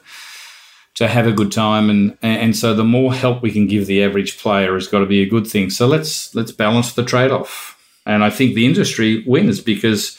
to 0.94 1.08
have 1.08 1.26
a 1.26 1.32
good 1.32 1.52
time 1.52 1.90
and 1.90 2.18
and 2.22 2.56
so 2.56 2.74
the 2.74 2.84
more 2.84 3.14
help 3.14 3.42
we 3.42 3.50
can 3.50 3.66
give 3.66 3.88
the 3.88 4.04
average 4.04 4.38
player 4.38 4.74
has 4.74 4.88
got 4.88 5.00
to 5.00 5.06
be 5.06 5.22
a 5.22 5.30
good 5.30 5.48
thing. 5.48 5.70
So 5.70 5.88
let's 5.88 6.36
let's 6.36 6.52
balance 6.52 6.94
the 6.94 7.04
trade-off. 7.04 7.78
And 8.06 8.24
i 8.24 8.30
think 8.30 8.54
the 8.54 8.66
industry 8.66 9.24
wins 9.26 9.62
because 9.62 10.18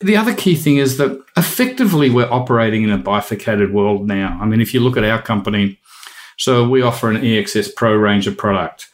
the 0.00 0.16
other 0.16 0.34
key 0.34 0.54
thing 0.54 0.76
is 0.76 0.98
that 0.98 1.18
effectively 1.36 2.10
we're 2.10 2.30
operating 2.30 2.82
in 2.82 2.90
a 2.90 2.98
bifurcated 2.98 3.72
world 3.72 4.06
now. 4.06 4.38
I 4.40 4.44
mean 4.44 4.60
if 4.60 4.74
you 4.74 4.80
look 4.80 4.96
at 4.96 5.04
our 5.04 5.22
company 5.22 5.78
so 6.36 6.68
we 6.68 6.82
offer 6.82 7.10
an 7.10 7.22
exs 7.22 7.74
pro 7.74 7.94
range 7.94 8.26
of 8.26 8.36
product 8.36 8.88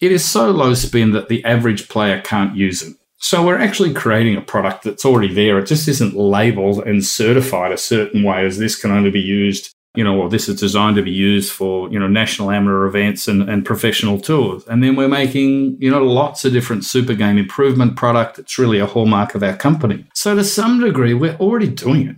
it 0.00 0.12
is 0.12 0.24
so 0.24 0.50
low 0.50 0.74
spin 0.74 1.12
that 1.12 1.28
the 1.28 1.44
average 1.44 1.88
player 1.88 2.20
can't 2.20 2.56
use 2.56 2.82
it 2.82 2.94
so 3.20 3.44
we're 3.44 3.58
actually 3.58 3.92
creating 3.92 4.36
a 4.36 4.40
product 4.40 4.84
that's 4.84 5.04
already 5.04 5.32
there. 5.32 5.58
It 5.58 5.66
just 5.66 5.88
isn't 5.88 6.16
labeled 6.16 6.86
and 6.86 7.04
certified 7.04 7.72
a 7.72 7.76
certain 7.76 8.22
way 8.22 8.46
as 8.46 8.58
this 8.58 8.80
can 8.80 8.92
only 8.92 9.10
be 9.10 9.20
used, 9.20 9.74
you 9.96 10.04
know, 10.04 10.20
or 10.20 10.30
this 10.30 10.48
is 10.48 10.60
designed 10.60 10.96
to 10.96 11.02
be 11.02 11.10
used 11.10 11.52
for, 11.52 11.90
you 11.90 11.98
know, 11.98 12.06
national 12.06 12.52
amateur 12.52 12.86
events 12.86 13.26
and, 13.26 13.48
and 13.50 13.66
professional 13.66 14.20
tours. 14.20 14.64
And 14.68 14.84
then 14.84 14.94
we're 14.94 15.08
making, 15.08 15.78
you 15.80 15.90
know, 15.90 16.04
lots 16.04 16.44
of 16.44 16.52
different 16.52 16.84
super 16.84 17.14
game 17.14 17.38
improvement 17.38 17.96
product. 17.96 18.38
It's 18.38 18.56
really 18.56 18.78
a 18.78 18.86
hallmark 18.86 19.34
of 19.34 19.42
our 19.42 19.56
company. 19.56 20.06
So 20.14 20.36
to 20.36 20.44
some 20.44 20.80
degree, 20.80 21.12
we're 21.12 21.36
already 21.36 21.68
doing 21.68 22.08
it. 22.08 22.16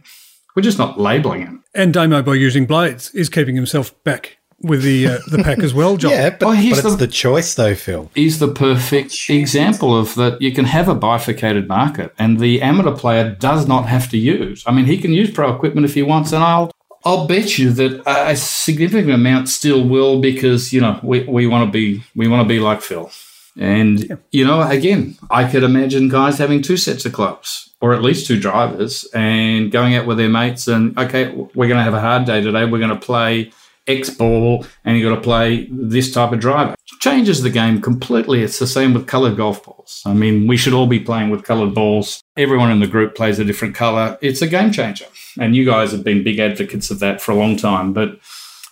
We're 0.55 0.63
just 0.63 0.79
not 0.79 1.01
labeling 1.01 1.43
it. 1.43 1.61
And 1.75 1.95
Damo, 1.95 2.21
by 2.21 2.35
using 2.35 2.67
blades, 2.67 3.11
is 3.15 3.31
keeping 3.31 3.57
himself 3.57 3.95
back 4.05 4.40
with 4.63 4.83
the 4.83 5.07
uh, 5.07 5.19
the 5.29 5.43
pack 5.43 5.59
as 5.61 5.73
well, 5.73 5.97
John. 5.97 6.11
yeah, 6.13 6.31
but, 6.31 6.43
oh, 6.43 6.55
but 6.55 6.65
it's 6.65 6.83
the, 6.83 6.97
the 6.97 7.07
choice 7.07 7.55
though, 7.55 7.75
Phil. 7.75 8.11
He's 8.15 8.39
the 8.39 8.49
perfect 8.49 9.29
example 9.29 9.97
of 9.97 10.15
that. 10.17 10.41
You 10.41 10.53
can 10.53 10.67
have 10.67 10.89
a 10.89 10.95
bifurcated 10.95 11.69
market, 11.69 12.13
and 12.19 12.39
the 12.39 12.63
amateur 12.63 12.93
player 12.93 13.31
does 13.39 13.67
not 13.67 13.87
have 13.87 14.09
to 14.11 14.19
use. 14.19 14.63
I 14.67 14.73
mean, 14.73 14.85
he 14.85 14.99
can 14.99 15.13
use 15.13 15.31
pro 15.31 15.55
equipment 15.55 15.85
if 15.85 15.95
he 15.95 16.03
wants, 16.03 16.33
and 16.33 16.45
I'll 16.45 16.71
I'll 17.05 17.27
bet 17.27 17.59
you 17.59 17.71
that 17.73 18.03
a 18.07 18.37
significant 18.37 19.11
amount 19.13 19.49
still 19.49 19.87
will 19.87 20.21
because 20.21 20.73
you 20.73 20.81
know 20.81 21.01
we, 21.03 21.25
we 21.25 21.47
want 21.47 21.67
to 21.67 21.73
be 21.73 22.03
we 22.15 22.29
want 22.29 22.43
to 22.43 22.49
be 22.49 22.61
like 22.61 22.83
Phil. 22.83 23.11
And 23.59 24.05
yeah. 24.05 24.17
you 24.31 24.47
know, 24.47 24.63
again, 24.63 25.19
I 25.31 25.51
could 25.51 25.65
imagine 25.65 26.09
guys 26.09 26.39
having 26.39 26.63
two 26.63 26.77
sets 26.77 27.05
of 27.05 27.13
clubs 27.13 27.71
or 27.81 27.95
at 27.95 28.03
least 28.03 28.27
two 28.27 28.39
drivers 28.39 29.05
and 29.13 29.73
going 29.73 29.97
out 29.97 30.07
with 30.07 30.19
their 30.19 30.29
mates 30.29 30.69
and 30.69 30.97
okay, 30.99 31.31
we're 31.31 31.67
going 31.67 31.79
to 31.79 31.83
have 31.83 31.95
a 31.95 32.01
hard 32.01 32.27
day 32.27 32.41
today. 32.41 32.65
We're 32.65 32.79
going 32.79 32.91
to 32.91 32.97
play 32.97 33.53
X 33.91 34.11
ball 34.11 34.67
and 34.85 34.97
you've 34.97 35.09
got 35.09 35.17
to 35.17 35.21
play 35.21 35.69
this 35.71 36.13
type 36.13 36.33
of 36.33 36.41
driver. 36.41 36.75
Changes 37.01 37.43
the 37.43 37.51
game 37.51 37.81
completely. 37.81 38.43
It's 38.43 38.59
the 38.59 38.67
same 38.67 38.95
with 38.95 39.07
colored 39.07 39.37
golf 39.37 39.65
balls. 39.65 40.03
I 40.05 40.13
mean, 40.13 40.47
we 40.47 40.57
should 40.57 40.75
all 40.75 40.87
be 40.87 41.01
playing 41.01 41.31
with 41.31 41.45
colored 41.45 41.75
balls. 41.75 42.23
Everyone 42.37 42.71
in 42.71 42.81
the 42.81 42.87
group 42.87 43.15
plays 43.15 43.39
a 43.39 43.45
different 43.45 43.75
color. 43.75 44.19
It's 44.21 44.43
a 44.43 44.47
game 44.47 44.73
changer. 44.73 45.07
And 45.39 45.57
you 45.57 45.65
guys 45.65 45.93
have 45.93 46.05
been 46.05 46.25
big 46.25 46.39
advocates 46.39 46.91
of 46.91 46.99
that 47.01 47.21
for 47.21 47.33
a 47.33 47.37
long 47.37 47.57
time. 47.57 47.93
But, 47.93 48.19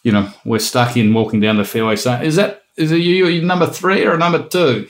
you 0.03 0.13
know, 0.13 0.31
we're 0.45 0.59
stuck 0.59 0.97
in 0.97 1.15
walking 1.15 1.41
down 1.41 1.57
the 1.57 1.65
fairway 1.65 1.97
saying, 1.97 2.25
is 2.25 2.37
that, 2.37 2.63
is 2.77 2.93
it 2.93 2.99
you 2.99 3.43
number 3.43 3.67
three 3.67 4.05
or 4.05 4.17
number 4.17 4.47
two? 4.47 4.89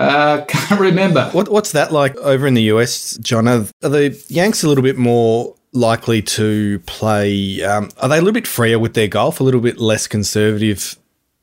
Uh, 0.00 0.44
can't 0.48 0.80
remember. 0.80 1.28
What, 1.32 1.50
what's 1.50 1.72
that 1.72 1.92
like 1.92 2.16
over 2.16 2.46
in 2.46 2.54
the 2.54 2.62
US, 2.74 3.18
John? 3.18 3.46
Are 3.46 3.66
the 3.80 4.24
Yanks 4.28 4.62
a 4.62 4.68
little 4.68 4.82
bit 4.82 4.96
more 4.96 5.54
likely 5.72 6.22
to 6.22 6.78
play? 6.80 7.62
Um, 7.62 7.90
are 7.98 8.08
they 8.08 8.16
a 8.16 8.20
little 8.20 8.32
bit 8.32 8.46
freer 8.46 8.78
with 8.78 8.94
their 8.94 9.08
golf, 9.08 9.40
a 9.40 9.44
little 9.44 9.60
bit 9.60 9.78
less 9.78 10.06
conservative 10.06 10.98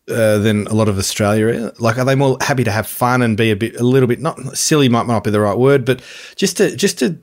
uh, 0.09 0.37
than 0.39 0.67
a 0.67 0.73
lot 0.73 0.89
of 0.89 0.97
Australia? 0.97 1.71
Like, 1.79 1.97
are 1.97 2.05
they 2.05 2.15
more 2.15 2.37
happy 2.41 2.63
to 2.63 2.71
have 2.71 2.87
fun 2.87 3.21
and 3.21 3.37
be 3.37 3.51
a 3.51 3.55
bit, 3.55 3.79
a 3.79 3.83
little 3.83 4.07
bit 4.07 4.19
not 4.19 4.57
silly 4.57 4.89
might 4.89 5.07
not 5.07 5.23
be 5.23 5.31
the 5.31 5.39
right 5.39 5.57
word, 5.57 5.85
but 5.85 6.01
just 6.35 6.57
to 6.57 6.75
just 6.75 6.99
to 6.99 7.17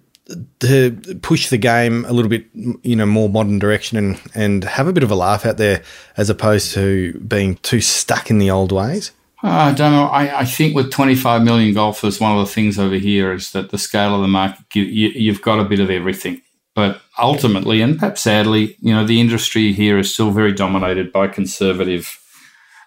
to 0.60 1.18
push 1.20 1.50
the 1.50 1.58
game 1.58 2.06
a 2.06 2.12
little 2.12 2.30
bit, 2.30 2.46
you 2.82 2.96
know, 2.96 3.06
more 3.06 3.28
modern 3.28 3.58
direction 3.58 3.98
and 3.98 4.20
and 4.34 4.64
have 4.64 4.86
a 4.86 4.92
bit 4.92 5.02
of 5.02 5.10
a 5.10 5.14
laugh 5.14 5.44
out 5.44 5.58
there, 5.58 5.82
as 6.16 6.30
opposed 6.30 6.72
to 6.74 7.18
being 7.20 7.56
too 7.56 7.80
stuck 7.80 8.30
in 8.30 8.38
the 8.38 8.50
old 8.50 8.72
ways. 8.72 9.12
Uh, 9.42 9.48
I 9.48 9.72
don't 9.74 9.92
know. 9.92 10.06
I, 10.06 10.40
I, 10.40 10.44
think 10.46 10.74
with 10.74 10.90
25 10.90 11.42
million 11.42 11.74
golfers, 11.74 12.18
one 12.18 12.38
of 12.38 12.46
the 12.46 12.50
things 12.50 12.78
over 12.78 12.94
here 12.94 13.30
is 13.30 13.52
that 13.52 13.68
the 13.68 13.76
scale 13.76 14.14
of 14.14 14.22
the 14.22 14.28
market, 14.28 14.64
you, 14.74 15.10
you've 15.10 15.42
got 15.42 15.58
a 15.58 15.64
bit 15.64 15.80
of 15.80 15.90
everything. 15.90 16.40
But 16.74 17.00
ultimately, 17.18 17.80
and 17.80 17.98
perhaps 17.98 18.22
sadly, 18.22 18.76
you 18.80 18.92
know, 18.92 19.06
the 19.06 19.20
industry 19.20 19.72
here 19.72 19.98
is 19.98 20.12
still 20.12 20.32
very 20.32 20.52
dominated 20.52 21.12
by 21.12 21.28
conservative, 21.28 22.18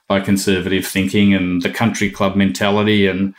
by 0.07 0.19
conservative 0.19 0.85
thinking 0.85 1.33
and 1.33 1.61
the 1.61 1.69
country 1.69 2.09
club 2.09 2.35
mentality. 2.35 3.07
And 3.07 3.33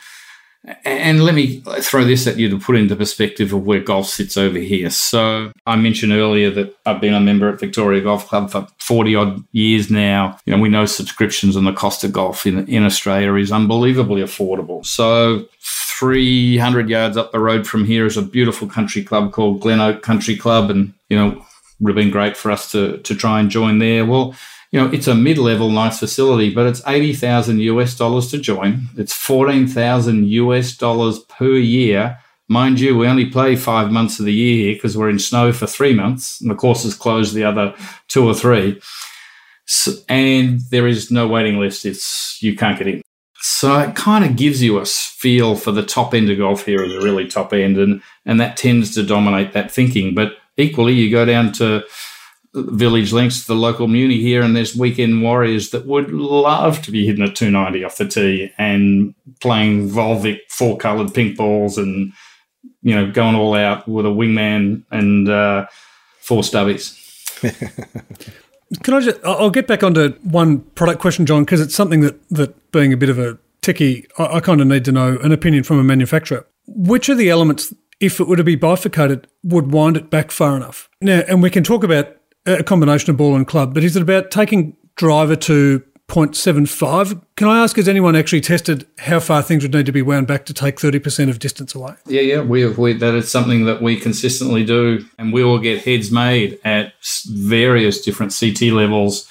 and 0.83 1.23
let 1.23 1.35
me 1.35 1.61
throw 1.79 2.03
this 2.03 2.27
at 2.27 2.37
you 2.37 2.49
to 2.49 2.59
put 2.59 2.75
into 2.75 2.95
perspective 2.95 3.53
of 3.53 3.63
where 3.65 3.79
golf 3.79 4.07
sits 4.07 4.35
over 4.35 4.57
here. 4.57 4.89
So 4.89 5.51
I 5.65 5.77
mentioned 5.77 6.11
earlier 6.11 6.51
that 6.51 6.75
I've 6.85 6.99
been 6.99 7.13
a 7.13 7.19
member 7.19 7.49
at 7.49 7.59
Victoria 7.59 8.01
Golf 8.01 8.27
Club 8.27 8.51
for 8.51 8.67
40 8.79 9.15
odd 9.15 9.43
years 9.53 9.89
now. 9.89 10.37
You 10.45 10.55
know, 10.55 10.61
we 10.61 10.69
know 10.69 10.85
subscriptions 10.85 11.55
and 11.55 11.65
the 11.65 11.73
cost 11.73 12.03
of 12.03 12.11
golf 12.11 12.45
in, 12.45 12.67
in 12.67 12.83
Australia 12.83 13.33
is 13.35 13.51
unbelievably 13.51 14.21
affordable. 14.21 14.85
So 14.85 15.45
300 15.61 16.89
yards 16.89 17.15
up 17.15 17.31
the 17.31 17.39
road 17.39 17.65
from 17.65 17.85
here 17.85 18.05
is 18.05 18.17
a 18.17 18.21
beautiful 18.21 18.67
country 18.67 19.03
club 19.03 19.31
called 19.31 19.61
Glen 19.61 19.79
Oak 19.79 20.01
Country 20.01 20.35
Club. 20.35 20.69
And, 20.69 20.93
you 21.09 21.17
know, 21.17 21.45
would 21.79 21.91
have 21.91 21.95
been 21.95 22.11
great 22.11 22.35
for 22.35 22.51
us 22.51 22.69
to, 22.73 22.97
to 22.97 23.15
try 23.15 23.39
and 23.39 23.49
join 23.49 23.79
there. 23.79 24.05
Well, 24.05 24.35
you 24.71 24.79
know, 24.79 24.91
it's 24.91 25.07
a 25.07 25.15
mid-level 25.15 25.69
nice 25.71 25.99
facility, 25.99 26.53
but 26.53 26.67
it's 26.67 26.81
80,000 26.85 27.59
US 27.59 27.95
dollars 27.95 28.29
to 28.31 28.37
join. 28.37 28.89
It's 28.97 29.13
14,000 29.13 30.27
US 30.27 30.77
dollars 30.77 31.19
per 31.19 31.55
year. 31.55 32.19
Mind 32.47 32.79
you, 32.79 32.97
we 32.97 33.07
only 33.07 33.25
play 33.25 33.55
five 33.55 33.91
months 33.91 34.19
of 34.19 34.25
the 34.25 34.33
year 34.33 34.65
here 34.65 34.73
because 34.75 34.97
we're 34.97 35.09
in 35.09 35.19
snow 35.19 35.51
for 35.53 35.67
three 35.67 35.93
months 35.93 36.41
and 36.41 36.49
the 36.49 36.55
course 36.55 36.85
is 36.85 36.95
closed 36.95 37.33
the 37.33 37.43
other 37.43 37.73
two 38.07 38.27
or 38.27 38.33
three. 38.33 38.79
So, 39.65 39.91
and 40.07 40.59
there 40.71 40.87
is 40.87 41.11
no 41.11 41.27
waiting 41.27 41.59
list. 41.59 41.85
It's, 41.85 42.41
you 42.41 42.55
can't 42.55 42.77
get 42.77 42.87
in. 42.87 43.01
So 43.41 43.79
it 43.79 43.95
kind 43.95 44.25
of 44.25 44.35
gives 44.35 44.61
you 44.61 44.77
a 44.77 44.85
feel 44.85 45.55
for 45.55 45.71
the 45.71 45.83
top 45.83 46.13
end 46.13 46.29
of 46.29 46.37
golf 46.37 46.65
here 46.65 46.83
is 46.83 46.93
a 46.93 47.01
really 47.01 47.27
top 47.27 47.53
end, 47.53 47.77
and 47.77 48.01
and 48.25 48.39
that 48.39 48.57
tends 48.57 48.93
to 48.95 49.03
dominate 49.03 49.53
that 49.53 49.71
thinking. 49.71 50.13
But 50.13 50.33
equally, 50.57 50.93
you 50.93 51.09
go 51.09 51.23
down 51.23 51.53
to 51.53 51.83
Village 52.53 53.13
Links, 53.13 53.41
to 53.41 53.47
the 53.47 53.55
local 53.55 53.87
muni 53.87 54.19
here, 54.19 54.41
and 54.41 54.55
there's 54.55 54.75
weekend 54.75 55.21
warriors 55.21 55.69
that 55.69 55.85
would 55.85 56.11
love 56.11 56.81
to 56.81 56.91
be 56.91 57.05
hitting 57.05 57.23
a 57.23 57.31
290 57.31 57.83
off 57.83 57.97
the 57.97 58.07
tee 58.07 58.51
and 58.57 59.13
playing 59.39 59.89
Volvik 59.89 60.39
four 60.49 60.77
coloured 60.77 61.13
pink 61.13 61.37
balls 61.37 61.77
and, 61.77 62.11
you 62.81 62.95
know, 62.95 63.11
going 63.11 63.35
all 63.35 63.53
out 63.53 63.87
with 63.87 64.05
a 64.05 64.09
wingman 64.09 64.83
and 64.89 65.29
uh, 65.29 65.67
four 66.21 66.41
stubbies. 66.41 66.95
Can 68.83 68.93
I 68.93 68.99
just? 68.99 69.19
I'll 69.23 69.49
get 69.49 69.67
back 69.67 69.83
onto 69.83 70.13
one 70.23 70.59
product 70.59 71.01
question, 71.01 71.25
John, 71.25 71.43
because 71.43 71.61
it's 71.61 71.75
something 71.75 72.01
that 72.01 72.29
that 72.29 72.71
being 72.71 72.93
a 72.93 72.97
bit 72.97 73.09
of 73.09 73.17
a 73.17 73.37
techie, 73.61 74.05
I, 74.17 74.37
I 74.37 74.39
kind 74.39 74.61
of 74.61 74.67
need 74.67 74.85
to 74.85 74.91
know 74.91 75.17
an 75.23 75.31
opinion 75.31 75.63
from 75.63 75.79
a 75.79 75.83
manufacturer. 75.83 76.45
Which 76.67 77.09
of 77.09 77.17
the 77.17 77.29
elements, 77.29 77.73
if 77.99 78.19
it 78.19 78.27
were 78.27 78.35
to 78.35 78.43
be 78.43 78.55
bifurcated, 78.55 79.27
would 79.43 79.71
wind 79.71 79.97
it 79.97 80.09
back 80.09 80.29
far 80.29 80.55
enough? 80.55 80.87
Now, 81.01 81.23
and 81.27 81.41
we 81.41 81.49
can 81.49 81.63
talk 81.63 81.83
about 81.83 82.18
a 82.45 82.63
combination 82.63 83.11
of 83.11 83.17
ball 83.17 83.35
and 83.35 83.47
club, 83.47 83.73
but 83.73 83.83
is 83.83 83.95
it 83.95 84.01
about 84.01 84.31
taking 84.31 84.75
driver 84.95 85.35
to 85.35 85.83
0.75. 86.09 87.21
Can 87.35 87.47
I 87.47 87.63
ask, 87.63 87.75
has 87.77 87.87
anyone 87.87 88.15
actually 88.15 88.41
tested 88.41 88.85
how 88.97 89.19
far 89.19 89.41
things 89.41 89.63
would 89.63 89.73
need 89.73 89.85
to 89.85 89.91
be 89.91 90.01
wound 90.01 90.27
back 90.27 90.45
to 90.47 90.53
take 90.53 90.77
30% 90.77 91.29
of 91.29 91.39
distance 91.39 91.75
away? 91.75 91.93
Yeah, 92.07 92.21
yeah, 92.21 92.41
we 92.41 92.61
have. 92.61 92.77
We, 92.77 92.93
that 92.93 93.13
is 93.13 93.31
something 93.31 93.65
that 93.65 93.81
we 93.81 93.95
consistently 93.95 94.65
do, 94.65 95.05
and 95.17 95.31
we 95.31 95.43
will 95.43 95.59
get 95.59 95.83
heads 95.83 96.11
made 96.11 96.59
at 96.65 96.93
various 97.27 98.01
different 98.01 98.35
CT 98.37 98.73
levels 98.73 99.29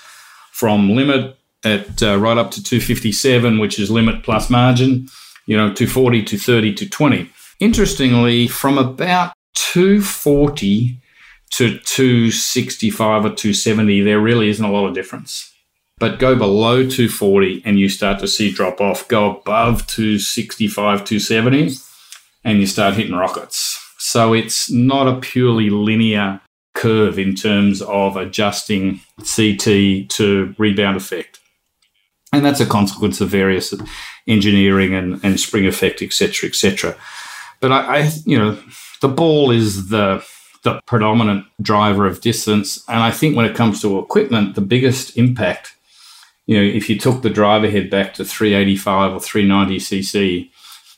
from 0.53 0.91
limit 0.91 1.37
at 1.65 2.03
uh, 2.03 2.17
right 2.17 2.39
up 2.39 2.53
to 2.53 2.63
257, 2.63 3.59
which 3.59 3.79
is 3.79 3.91
limit 3.91 4.23
plus 4.23 4.49
margin, 4.49 5.09
you 5.47 5.57
know, 5.57 5.73
240 5.73 6.23
to 6.23 6.39
30 6.39 6.75
to 6.75 6.89
20. 6.89 7.31
Interestingly, 7.59 8.47
from 8.47 8.79
about 8.79 9.33
240 9.55 11.01
to 11.51 11.79
265 11.79 13.25
or 13.25 13.29
270, 13.31 14.03
there 14.03 14.21
really 14.21 14.49
isn't 14.49 14.65
a 14.65 14.71
lot 14.71 14.87
of 14.87 14.95
difference. 14.95 15.53
But 15.99 16.19
go 16.19 16.37
below 16.37 16.83
240 16.83 17.63
and 17.65 17.79
you 17.79 17.89
start 17.89 18.21
to 18.21 18.29
see 18.29 18.53
drop 18.53 18.81
off. 18.81 19.09
Go 19.09 19.37
above 19.37 19.87
265, 19.87 21.05
270, 21.05 21.75
and 22.45 22.61
you 22.61 22.67
start 22.67 22.95
hitting 22.95 23.15
rockets. 23.15 23.85
So 23.99 24.33
it's 24.33 24.71
not 24.71 25.09
a 25.09 25.21
purely 25.21 25.71
linear 25.71 26.41
curve 26.75 27.19
in 27.19 27.35
terms 27.35 27.83
of 27.83 28.17
adjusting 28.17 29.01
CT 29.19 30.09
to 30.11 30.55
rebound 30.57 30.97
effect. 30.97 31.41
And 32.33 32.45
that's 32.45 32.61
a 32.61 32.67
consequence 32.67 33.21
of 33.21 33.31
various 33.31 33.75
engineering 34.29 34.95
and, 34.95 35.19
and 35.25 35.41
spring 35.41 35.67
effect, 35.67 36.03
etc., 36.03 36.49
etc. 36.49 36.95
But 37.61 37.73
I, 37.73 37.79
I, 37.81 38.11
you 38.25 38.39
know, 38.39 38.59
the 39.01 39.09
ball 39.09 39.51
is 39.51 39.89
the 39.89 40.25
the 40.63 40.81
predominant 40.87 41.47
driver 41.61 42.07
of 42.07 42.21
distance. 42.21 42.85
And 42.89 43.01
I 43.01 43.11
think 43.11 43.37
when 43.37 43.47
it 43.47 43.57
comes 43.57 43.81
to 43.83 43.99
equipment, 43.99 44.55
the 44.55 44.61
biggest 44.61 45.17
impact, 45.17 45.75
you 46.47 46.57
know, 46.57 46.63
if 46.63 46.89
you 46.89 46.99
took 46.99 47.23
the 47.23 47.31
driver 47.31 47.71
head 47.71 47.91
back 47.91 48.15
to 48.15 48.25
385 48.25 49.15
or 49.15 49.21
390 49.21 49.79
cc, 49.79 50.51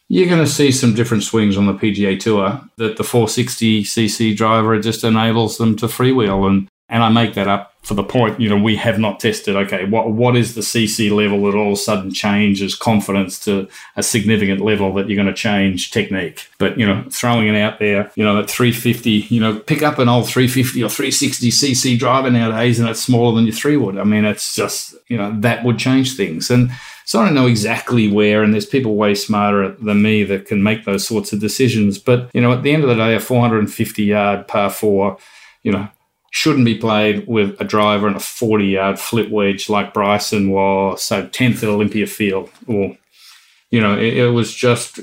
you're 0.08 0.28
going 0.28 0.44
to 0.44 0.50
see 0.50 0.72
some 0.72 0.94
different 0.94 1.22
swings 1.22 1.56
on 1.56 1.66
the 1.66 1.72
PGA 1.72 2.18
Tour 2.18 2.60
that 2.78 2.96
the 2.96 3.04
460 3.04 3.84
cc 3.84 4.36
driver 4.36 4.80
just 4.80 5.04
enables 5.04 5.56
them 5.56 5.76
to 5.76 5.86
freewheel. 5.86 6.48
And 6.48 6.68
and 6.90 7.02
I 7.02 7.08
make 7.08 7.34
that 7.34 7.48
up 7.48 7.70
for 7.82 7.94
the 7.94 8.04
point, 8.04 8.38
you 8.38 8.48
know, 8.48 8.62
we 8.62 8.76
have 8.76 8.98
not 8.98 9.20
tested, 9.20 9.56
okay, 9.56 9.84
what 9.84 10.10
what 10.10 10.36
is 10.36 10.54
the 10.54 10.60
CC 10.60 11.10
level 11.10 11.44
that 11.44 11.56
all 11.56 11.68
of 11.68 11.72
a 11.72 11.76
sudden 11.76 12.12
changes 12.12 12.74
confidence 12.74 13.38
to 13.44 13.68
a 13.96 14.02
significant 14.02 14.60
level 14.60 14.92
that 14.94 15.08
you're 15.08 15.16
going 15.16 15.26
to 15.26 15.34
change 15.34 15.90
technique. 15.90 16.46
But, 16.58 16.78
you 16.78 16.86
know, 16.86 17.04
throwing 17.10 17.48
it 17.48 17.58
out 17.58 17.78
there, 17.78 18.10
you 18.16 18.24
know, 18.24 18.38
at 18.40 18.50
350, 18.50 19.10
you 19.34 19.40
know, 19.40 19.58
pick 19.58 19.82
up 19.82 19.98
an 19.98 20.08
old 20.08 20.28
350 20.28 20.82
or 20.82 20.90
360 20.90 21.50
CC 21.50 21.98
driver 21.98 22.30
nowadays 22.30 22.78
and 22.78 22.88
it's 22.88 23.02
smaller 23.02 23.34
than 23.34 23.46
your 23.46 23.54
three 23.54 23.78
wood. 23.78 23.96
I 23.96 24.04
mean, 24.04 24.26
it's 24.26 24.54
just, 24.54 24.94
you 25.08 25.16
know, 25.16 25.34
that 25.40 25.64
would 25.64 25.78
change 25.78 26.16
things. 26.16 26.50
And 26.50 26.70
so 27.06 27.20
I 27.20 27.24
don't 27.24 27.34
know 27.34 27.46
exactly 27.46 28.08
where, 28.08 28.42
and 28.42 28.52
there's 28.52 28.66
people 28.66 28.94
way 28.94 29.14
smarter 29.14 29.72
than 29.72 30.02
me 30.02 30.22
that 30.24 30.46
can 30.46 30.62
make 30.62 30.84
those 30.84 31.06
sorts 31.06 31.32
of 31.32 31.40
decisions. 31.40 31.98
But, 31.98 32.30
you 32.34 32.40
know, 32.40 32.52
at 32.52 32.62
the 32.62 32.72
end 32.72 32.82
of 32.82 32.90
the 32.90 32.94
day, 32.94 33.14
a 33.14 33.20
450 33.20 34.04
yard 34.04 34.46
par 34.46 34.70
four, 34.70 35.18
you 35.62 35.72
know, 35.72 35.88
shouldn't 36.30 36.64
be 36.64 36.78
played 36.78 37.26
with 37.26 37.60
a 37.60 37.64
driver 37.64 38.06
and 38.06 38.16
a 38.16 38.20
40 38.20 38.64
yard 38.64 38.98
flip 38.98 39.30
wedge 39.30 39.68
like 39.68 39.92
Bryson 39.92 40.50
was, 40.50 41.02
so 41.02 41.26
10th 41.26 41.62
at 41.62 41.68
Olympia 41.68 42.06
Field. 42.06 42.48
Or, 42.66 42.96
you 43.70 43.80
know, 43.80 43.98
it, 43.98 44.16
it, 44.16 44.30
was 44.30 44.54
just, 44.54 45.00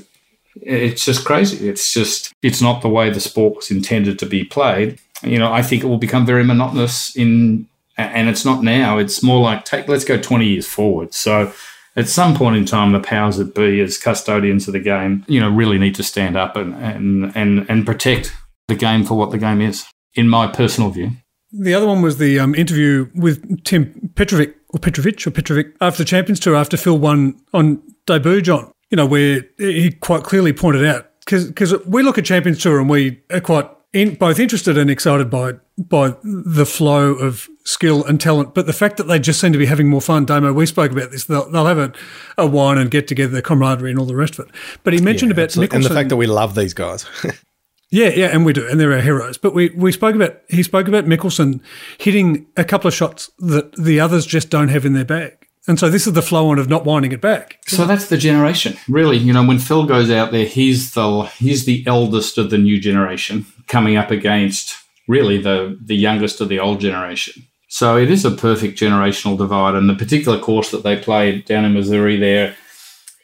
it's 0.60 1.04
just 1.04 1.24
crazy. 1.26 1.68
It's 1.68 1.92
just, 1.92 2.32
it's 2.42 2.62
not 2.62 2.80
the 2.80 2.88
way 2.88 3.10
the 3.10 3.20
sport 3.20 3.56
was 3.56 3.70
intended 3.70 4.18
to 4.18 4.26
be 4.26 4.42
played. 4.42 4.98
You 5.22 5.38
know, 5.38 5.52
I 5.52 5.62
think 5.62 5.84
it 5.84 5.86
will 5.86 5.98
become 5.98 6.24
very 6.24 6.44
monotonous 6.44 7.14
in, 7.14 7.68
and 7.98 8.28
it's 8.28 8.44
not 8.44 8.62
now. 8.62 8.96
It's 8.96 9.22
more 9.22 9.40
like, 9.40 9.64
take, 9.64 9.86
let's 9.86 10.04
go 10.04 10.18
20 10.18 10.46
years 10.46 10.66
forward. 10.66 11.12
So, 11.12 11.52
at 11.96 12.06
some 12.06 12.36
point 12.36 12.54
in 12.54 12.64
time, 12.64 12.92
the 12.92 13.00
powers 13.00 13.38
that 13.38 13.56
be, 13.56 13.80
as 13.80 13.98
custodians 13.98 14.68
of 14.68 14.72
the 14.72 14.78
game, 14.78 15.24
you 15.26 15.40
know, 15.40 15.50
really 15.50 15.78
need 15.78 15.96
to 15.96 16.04
stand 16.04 16.36
up 16.36 16.54
and 16.54 16.72
and 16.76 17.32
and, 17.34 17.66
and 17.68 17.84
protect 17.84 18.32
the 18.68 18.76
game 18.76 19.04
for 19.04 19.14
what 19.14 19.32
the 19.32 19.38
game 19.38 19.60
is 19.60 19.84
in 20.18 20.28
my 20.28 20.48
personal 20.48 20.90
view. 20.90 21.12
The 21.52 21.72
other 21.72 21.86
one 21.86 22.02
was 22.02 22.18
the 22.18 22.40
um, 22.40 22.54
interview 22.54 23.08
with 23.14 23.64
Tim 23.64 24.10
Petrovic 24.16 24.54
or 24.70 24.80
Petrovic 24.80 25.26
or 25.26 25.30
Petrovic 25.30 25.74
after 25.80 26.02
the 26.02 26.08
Champions 26.08 26.40
Tour 26.40 26.56
after 26.56 26.76
Phil 26.76 26.98
won 26.98 27.40
on 27.54 27.80
debut, 28.06 28.42
John. 28.42 28.72
You 28.90 28.96
know, 28.96 29.06
where 29.06 29.44
he 29.58 29.92
quite 29.92 30.24
clearly 30.24 30.52
pointed 30.52 30.84
out 30.84 31.10
because 31.20 31.74
we 31.86 32.02
look 32.02 32.18
at 32.18 32.24
Champions 32.24 32.60
Tour 32.60 32.80
and 32.80 32.90
we 32.90 33.22
are 33.30 33.40
quite 33.40 33.70
in, 33.92 34.14
both 34.16 34.38
interested 34.38 34.76
and 34.76 34.90
excited 34.90 35.30
by 35.30 35.52
by 35.78 36.16
the 36.22 36.66
flow 36.66 37.14
of 37.14 37.48
skill 37.64 38.04
and 38.04 38.20
talent, 38.20 38.54
but 38.54 38.66
the 38.66 38.72
fact 38.72 38.96
that 38.96 39.04
they 39.04 39.18
just 39.18 39.40
seem 39.40 39.52
to 39.52 39.58
be 39.58 39.66
having 39.66 39.88
more 39.88 40.00
fun. 40.00 40.24
Damo, 40.24 40.52
we 40.52 40.66
spoke 40.66 40.90
about 40.90 41.12
this. 41.12 41.24
They'll, 41.24 41.48
they'll 41.50 41.66
have 41.66 41.78
a, 41.78 41.92
a 42.36 42.46
wine 42.46 42.78
and 42.78 42.90
get 42.90 43.06
together, 43.06 43.40
camaraderie 43.40 43.90
and 43.90 43.98
all 43.98 44.06
the 44.06 44.16
rest 44.16 44.38
of 44.38 44.48
it. 44.48 44.54
But 44.82 44.94
he 44.94 45.00
mentioned 45.00 45.30
yeah, 45.30 45.44
about 45.44 45.50
Mickelson. 45.50 45.74
and 45.74 45.84
the 45.84 45.90
fact 45.90 46.08
that 46.08 46.16
we 46.16 46.26
love 46.26 46.54
these 46.54 46.74
guys. 46.74 47.06
Yeah, 47.90 48.10
yeah, 48.10 48.26
and 48.26 48.44
we 48.44 48.52
do, 48.52 48.66
and 48.68 48.78
they're 48.78 48.92
our 48.92 49.00
heroes. 49.00 49.38
But 49.38 49.54
we, 49.54 49.70
we 49.70 49.92
spoke 49.92 50.14
about 50.14 50.40
he 50.48 50.62
spoke 50.62 50.88
about 50.88 51.06
Mickelson 51.06 51.60
hitting 51.98 52.46
a 52.56 52.64
couple 52.64 52.88
of 52.88 52.94
shots 52.94 53.30
that 53.38 53.72
the 53.76 53.98
others 53.98 54.26
just 54.26 54.50
don't 54.50 54.68
have 54.68 54.84
in 54.84 54.92
their 54.92 55.06
bag, 55.06 55.46
and 55.66 55.78
so 55.78 55.88
this 55.88 56.06
is 56.06 56.12
the 56.12 56.22
flow 56.22 56.50
on 56.50 56.58
of 56.58 56.68
not 56.68 56.84
winding 56.84 57.12
it 57.12 57.22
back. 57.22 57.58
So 57.66 57.86
that's 57.86 58.08
the 58.08 58.18
generation, 58.18 58.76
really. 58.88 59.16
You 59.16 59.32
know, 59.32 59.44
when 59.44 59.58
Phil 59.58 59.86
goes 59.86 60.10
out 60.10 60.32
there, 60.32 60.44
he's 60.44 60.92
the 60.92 61.22
he's 61.38 61.64
the 61.64 61.82
eldest 61.86 62.36
of 62.36 62.50
the 62.50 62.58
new 62.58 62.78
generation 62.78 63.46
coming 63.68 63.96
up 63.96 64.10
against 64.10 64.76
really 65.06 65.40
the 65.40 65.78
the 65.82 65.96
youngest 65.96 66.42
of 66.42 66.50
the 66.50 66.58
old 66.58 66.80
generation. 66.80 67.42
So 67.70 67.96
it 67.96 68.10
is 68.10 68.24
a 68.24 68.30
perfect 68.30 68.78
generational 68.78 69.38
divide, 69.38 69.74
and 69.74 69.88
the 69.88 69.94
particular 69.94 70.38
course 70.38 70.70
that 70.72 70.82
they 70.82 70.96
played 70.96 71.46
down 71.46 71.64
in 71.64 71.72
Missouri 71.72 72.18
there 72.18 72.54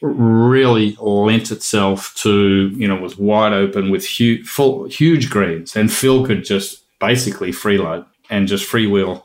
really 0.04 0.96
lent 1.00 1.50
itself 1.50 2.14
to, 2.16 2.68
you 2.76 2.86
know, 2.86 2.96
was 2.96 3.16
wide 3.16 3.52
open 3.52 3.90
with 3.90 4.04
huge, 4.04 4.46
full, 4.46 4.84
huge 4.84 5.30
greens. 5.30 5.74
And 5.74 5.92
Phil 5.92 6.26
could 6.26 6.44
just 6.44 6.82
basically 7.00 7.50
freeload 7.50 8.04
and 8.28 8.46
just 8.46 8.70
freewheel. 8.70 9.22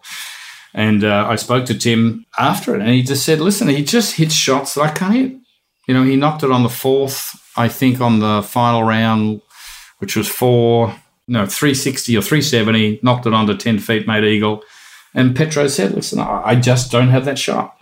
And 0.73 1.03
uh, 1.03 1.27
I 1.27 1.35
spoke 1.35 1.65
to 1.65 1.77
Tim 1.77 2.25
after 2.37 2.75
it, 2.75 2.81
and 2.81 2.89
he 2.89 3.01
just 3.01 3.25
said, 3.25 3.41
listen, 3.41 3.67
he 3.67 3.83
just 3.83 4.15
hits 4.15 4.35
shots 4.35 4.75
that 4.75 4.81
I 4.81 4.91
can't 4.91 5.13
hit. 5.13 5.35
You 5.87 5.93
know, 5.95 6.03
he 6.03 6.15
knocked 6.15 6.43
it 6.43 6.51
on 6.51 6.63
the 6.63 6.69
fourth, 6.69 7.35
I 7.57 7.67
think, 7.67 7.99
on 7.99 8.19
the 8.19 8.43
final 8.43 8.83
round, 8.83 9.41
which 9.97 10.15
was 10.15 10.27
four, 10.27 10.95
no, 11.27 11.45
360 11.45 12.15
or 12.15 12.21
370, 12.21 12.99
knocked 13.01 13.25
it 13.25 13.33
onto 13.33 13.57
10 13.57 13.79
feet, 13.79 14.07
made 14.07 14.23
eagle. 14.23 14.61
And 15.13 15.35
Petro 15.35 15.67
said, 15.67 15.93
listen, 15.93 16.19
I 16.19 16.55
just 16.55 16.91
don't 16.91 17.09
have 17.09 17.25
that 17.25 17.39
shot. 17.39 17.75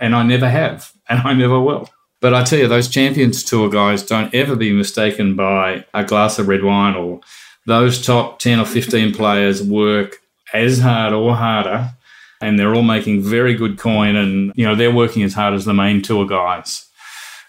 And 0.00 0.14
I 0.14 0.24
never 0.24 0.48
have, 0.48 0.92
and 1.08 1.20
I 1.20 1.32
never 1.32 1.60
will. 1.60 1.88
But 2.24 2.32
I 2.32 2.42
tell 2.42 2.58
you, 2.58 2.68
those 2.68 2.88
Champions 2.88 3.44
Tour 3.44 3.68
guys 3.68 4.02
don't 4.02 4.34
ever 4.34 4.56
be 4.56 4.72
mistaken 4.72 5.36
by 5.36 5.84
a 5.92 6.02
glass 6.02 6.38
of 6.38 6.48
red 6.48 6.64
wine 6.64 6.94
or 6.94 7.20
those 7.66 8.00
top 8.00 8.38
10 8.38 8.60
or 8.60 8.64
15 8.64 9.12
players 9.12 9.62
work 9.62 10.22
as 10.54 10.80
hard 10.80 11.12
or 11.12 11.36
harder 11.36 11.90
and 12.40 12.58
they're 12.58 12.74
all 12.74 12.80
making 12.80 13.20
very 13.20 13.52
good 13.52 13.76
coin 13.76 14.16
and 14.16 14.54
you 14.56 14.64
know 14.64 14.74
they're 14.74 14.90
working 14.90 15.22
as 15.22 15.34
hard 15.34 15.52
as 15.52 15.66
the 15.66 15.74
main 15.74 16.00
tour 16.00 16.26
guys. 16.26 16.86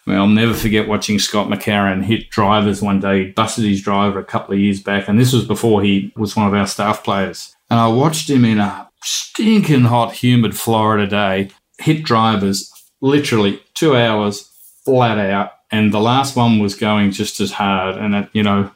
I 0.06 0.10
mean, 0.10 0.20
I'll 0.20 0.28
never 0.28 0.54
forget 0.54 0.90
watching 0.90 1.20
Scott 1.20 1.48
McCarron 1.48 2.04
hit 2.04 2.30
drivers 2.30 2.82
one 2.82 3.00
day. 3.00 3.28
He 3.28 3.32
busted 3.32 3.64
his 3.64 3.82
driver 3.82 4.20
a 4.20 4.26
couple 4.26 4.56
of 4.56 4.60
years 4.60 4.82
back, 4.82 5.08
and 5.08 5.18
this 5.18 5.32
was 5.32 5.46
before 5.46 5.84
he 5.84 6.12
was 6.18 6.36
one 6.36 6.48
of 6.48 6.54
our 6.54 6.68
staff 6.68 7.02
players. 7.02 7.56
And 7.70 7.80
I 7.80 7.88
watched 7.88 8.30
him 8.30 8.44
in 8.44 8.60
a 8.60 8.90
stinking 9.02 9.86
hot, 9.86 10.16
humid 10.16 10.58
Florida 10.58 11.08
day 11.08 11.52
hit 11.80 12.04
drivers 12.04 12.74
literally 13.00 13.62
two 13.74 13.96
hours 13.96 14.52
flat 14.86 15.18
out. 15.18 15.52
And 15.72 15.94
the 15.94 16.00
last 16.00 16.36
one 16.36 16.60
was 16.60 16.76
going 16.76 17.12
just 17.12 17.40
as 17.40 17.52
hard. 17.52 17.98
And 17.98 18.16
at, 18.16 18.30
you 18.34 18.44
know, 18.44 18.72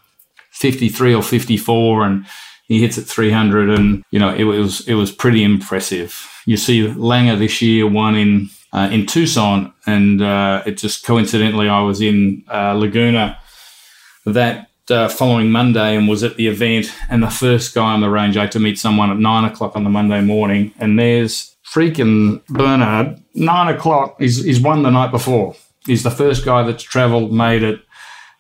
53 0.52 1.14
or 1.14 1.24
54, 1.24 2.04
and 2.04 2.26
he 2.68 2.82
hits 2.82 2.98
at 2.98 3.06
300. 3.06 3.70
And, 3.70 4.04
you 4.12 4.20
know, 4.20 4.34
it 4.34 4.44
was, 4.44 4.88
it 4.88 4.96
was 4.96 5.12
pretty 5.12 5.44
impressive. 5.44 6.28
You 6.46 6.58
see 6.58 6.88
Langer 6.88 7.38
this 7.38 7.62
year 7.62 7.88
won 7.88 8.16
in, 8.16 8.50
uh, 8.74 8.90
in 8.92 9.06
Tucson. 9.06 9.74
And 9.86 10.22
uh, 10.22 10.64
it 10.66 10.78
just 10.78 11.06
coincidentally, 11.06 11.70
I 11.70 11.82
was 11.82 12.02
in 12.02 12.44
uh, 12.52 12.74
Laguna 12.74 13.40
that 14.26 14.70
uh, 14.90 15.08
following 15.08 15.52
Monday 15.52 15.96
and 15.96 16.08
was 16.08 16.24
at 16.24 16.36
the 16.36 16.48
event, 16.48 16.94
and 17.10 17.22
the 17.22 17.30
first 17.30 17.76
guy 17.76 17.94
on 17.94 18.02
the 18.02 18.10
range, 18.10 18.38
I 18.38 18.42
had 18.42 18.52
to 18.54 18.60
meet 18.60 18.80
someone 18.80 19.12
at 19.12 19.18
nine 19.18 19.46
o'clock 19.46 19.76
on 19.76 19.84
the 19.84 19.90
Monday 19.90 20.22
morning, 20.22 20.74
and 20.80 20.98
there's 20.98 21.56
freaking 21.64 22.46
Bernhard, 22.48 23.22
nine 23.36 23.74
o'clock. 23.74 24.16
He's, 24.20 24.44
he's 24.44 24.60
won 24.60 24.84
the 24.84 24.90
night 24.90 25.12
before. 25.12 25.56
He's 25.86 26.04
the 26.04 26.12
first 26.12 26.46
guy 26.46 26.64
that's 26.64 26.84
travelled, 26.84 27.32
made 27.32 27.64
it, 27.64 27.82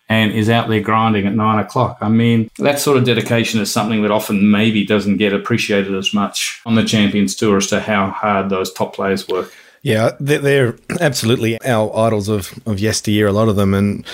and 0.09 0.31
is 0.31 0.49
out 0.49 0.67
there 0.67 0.81
grinding 0.81 1.27
at 1.27 1.35
nine 1.35 1.59
o'clock. 1.59 1.97
I 2.01 2.09
mean, 2.09 2.49
that 2.57 2.79
sort 2.79 2.97
of 2.97 3.05
dedication 3.05 3.61
is 3.61 3.71
something 3.71 4.01
that 4.01 4.11
often 4.11 4.49
maybe 4.49 4.85
doesn't 4.85 5.17
get 5.17 5.33
appreciated 5.33 5.93
as 5.93 6.13
much 6.13 6.61
on 6.65 6.75
the 6.75 6.83
Champions 6.83 7.35
Tour 7.35 7.57
as 7.57 7.67
to 7.67 7.79
how 7.79 8.09
hard 8.09 8.49
those 8.49 8.73
top 8.73 8.95
players 8.95 9.27
work. 9.27 9.53
Yeah, 9.81 10.11
they're, 10.19 10.39
they're 10.39 10.75
absolutely 10.99 11.61
our 11.63 11.95
idols 11.95 12.27
of, 12.27 12.51
of 12.65 12.79
yesteryear, 12.79 13.27
a 13.27 13.31
lot 13.31 13.47
of 13.47 13.55
them. 13.55 13.73
And 13.73 14.05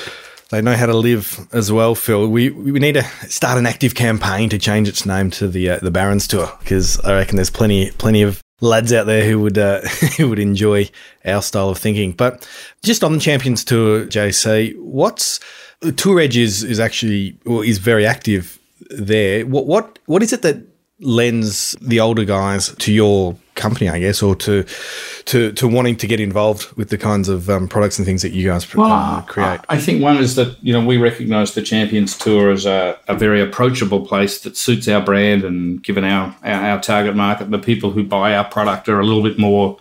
they 0.51 0.61
know 0.61 0.75
how 0.75 0.85
to 0.85 0.95
live 0.95 1.47
as 1.51 1.71
well, 1.71 1.95
Phil. 1.95 2.27
We 2.27 2.49
we 2.49 2.79
need 2.79 2.93
to 2.93 3.03
start 3.27 3.57
an 3.57 3.65
active 3.65 3.95
campaign 3.95 4.49
to 4.49 4.59
change 4.59 4.87
its 4.87 5.05
name 5.05 5.31
to 5.31 5.47
the 5.47 5.71
uh, 5.71 5.79
the 5.79 5.91
Barons 5.91 6.27
Tour 6.27 6.51
because 6.59 6.99
I 6.99 7.13
reckon 7.13 7.37
there's 7.37 7.49
plenty 7.49 7.91
plenty 7.91 8.21
of 8.21 8.41
lads 8.61 8.93
out 8.93 9.05
there 9.05 9.25
who 9.29 9.39
would 9.41 9.57
uh, 9.57 9.81
who 10.17 10.29
would 10.29 10.39
enjoy 10.39 10.89
our 11.25 11.41
style 11.41 11.69
of 11.69 11.77
thinking. 11.77 12.11
But 12.11 12.47
just 12.83 13.03
on 13.03 13.13
the 13.13 13.19
Champions 13.19 13.63
Tour, 13.63 14.05
JC, 14.05 14.77
what's 14.77 15.39
Tour 15.95 16.19
Edge 16.19 16.37
is 16.37 16.63
is 16.63 16.79
actually 16.79 17.37
is 17.45 17.77
very 17.77 18.05
active 18.05 18.59
there. 18.89 19.45
What 19.45 19.65
what 19.67 19.99
what 20.05 20.23
is 20.23 20.33
it 20.33 20.41
that 20.41 20.57
lends 20.99 21.75
the 21.81 21.99
older 21.99 22.23
guys 22.23 22.73
to 22.75 22.91
your 22.91 23.37
company, 23.55 23.89
I 23.89 23.99
guess, 23.99 24.21
or 24.21 24.35
to 24.35 24.63
to 25.25 25.51
to 25.53 25.67
wanting 25.67 25.95
to 25.97 26.07
get 26.07 26.19
involved 26.19 26.71
with 26.73 26.89
the 26.89 26.97
kinds 26.97 27.29
of 27.29 27.49
um, 27.49 27.67
products 27.67 27.97
and 27.97 28.05
things 28.05 28.21
that 28.21 28.31
you 28.31 28.47
guys 28.47 28.73
well, 28.75 28.91
uh, 28.91 29.21
create? 29.23 29.59
I 29.69 29.77
think 29.77 30.01
one 30.01 30.17
is 30.17 30.35
that 30.35 30.61
you 30.63 30.73
know 30.73 30.85
we 30.85 30.97
recognise 30.97 31.53
the 31.53 31.61
Champions 31.61 32.17
Tour 32.17 32.51
as 32.51 32.65
a, 32.65 32.97
a, 33.07 33.15
very 33.15 33.41
approachable 33.41 34.05
place 34.05 34.41
that 34.41 34.57
suits 34.57 34.87
our 34.87 35.01
brand, 35.01 35.43
and 35.43 35.81
given 35.83 36.03
our, 36.03 36.35
our, 36.43 36.61
our 36.69 36.81
target 36.81 37.15
market, 37.15 37.49
the 37.49 37.59
people 37.59 37.91
who 37.91 38.03
buy 38.03 38.35
our 38.35 38.45
product 38.45 38.87
are 38.89 38.99
a 38.99 39.05
little 39.05 39.23
bit 39.23 39.39
more 39.39 39.77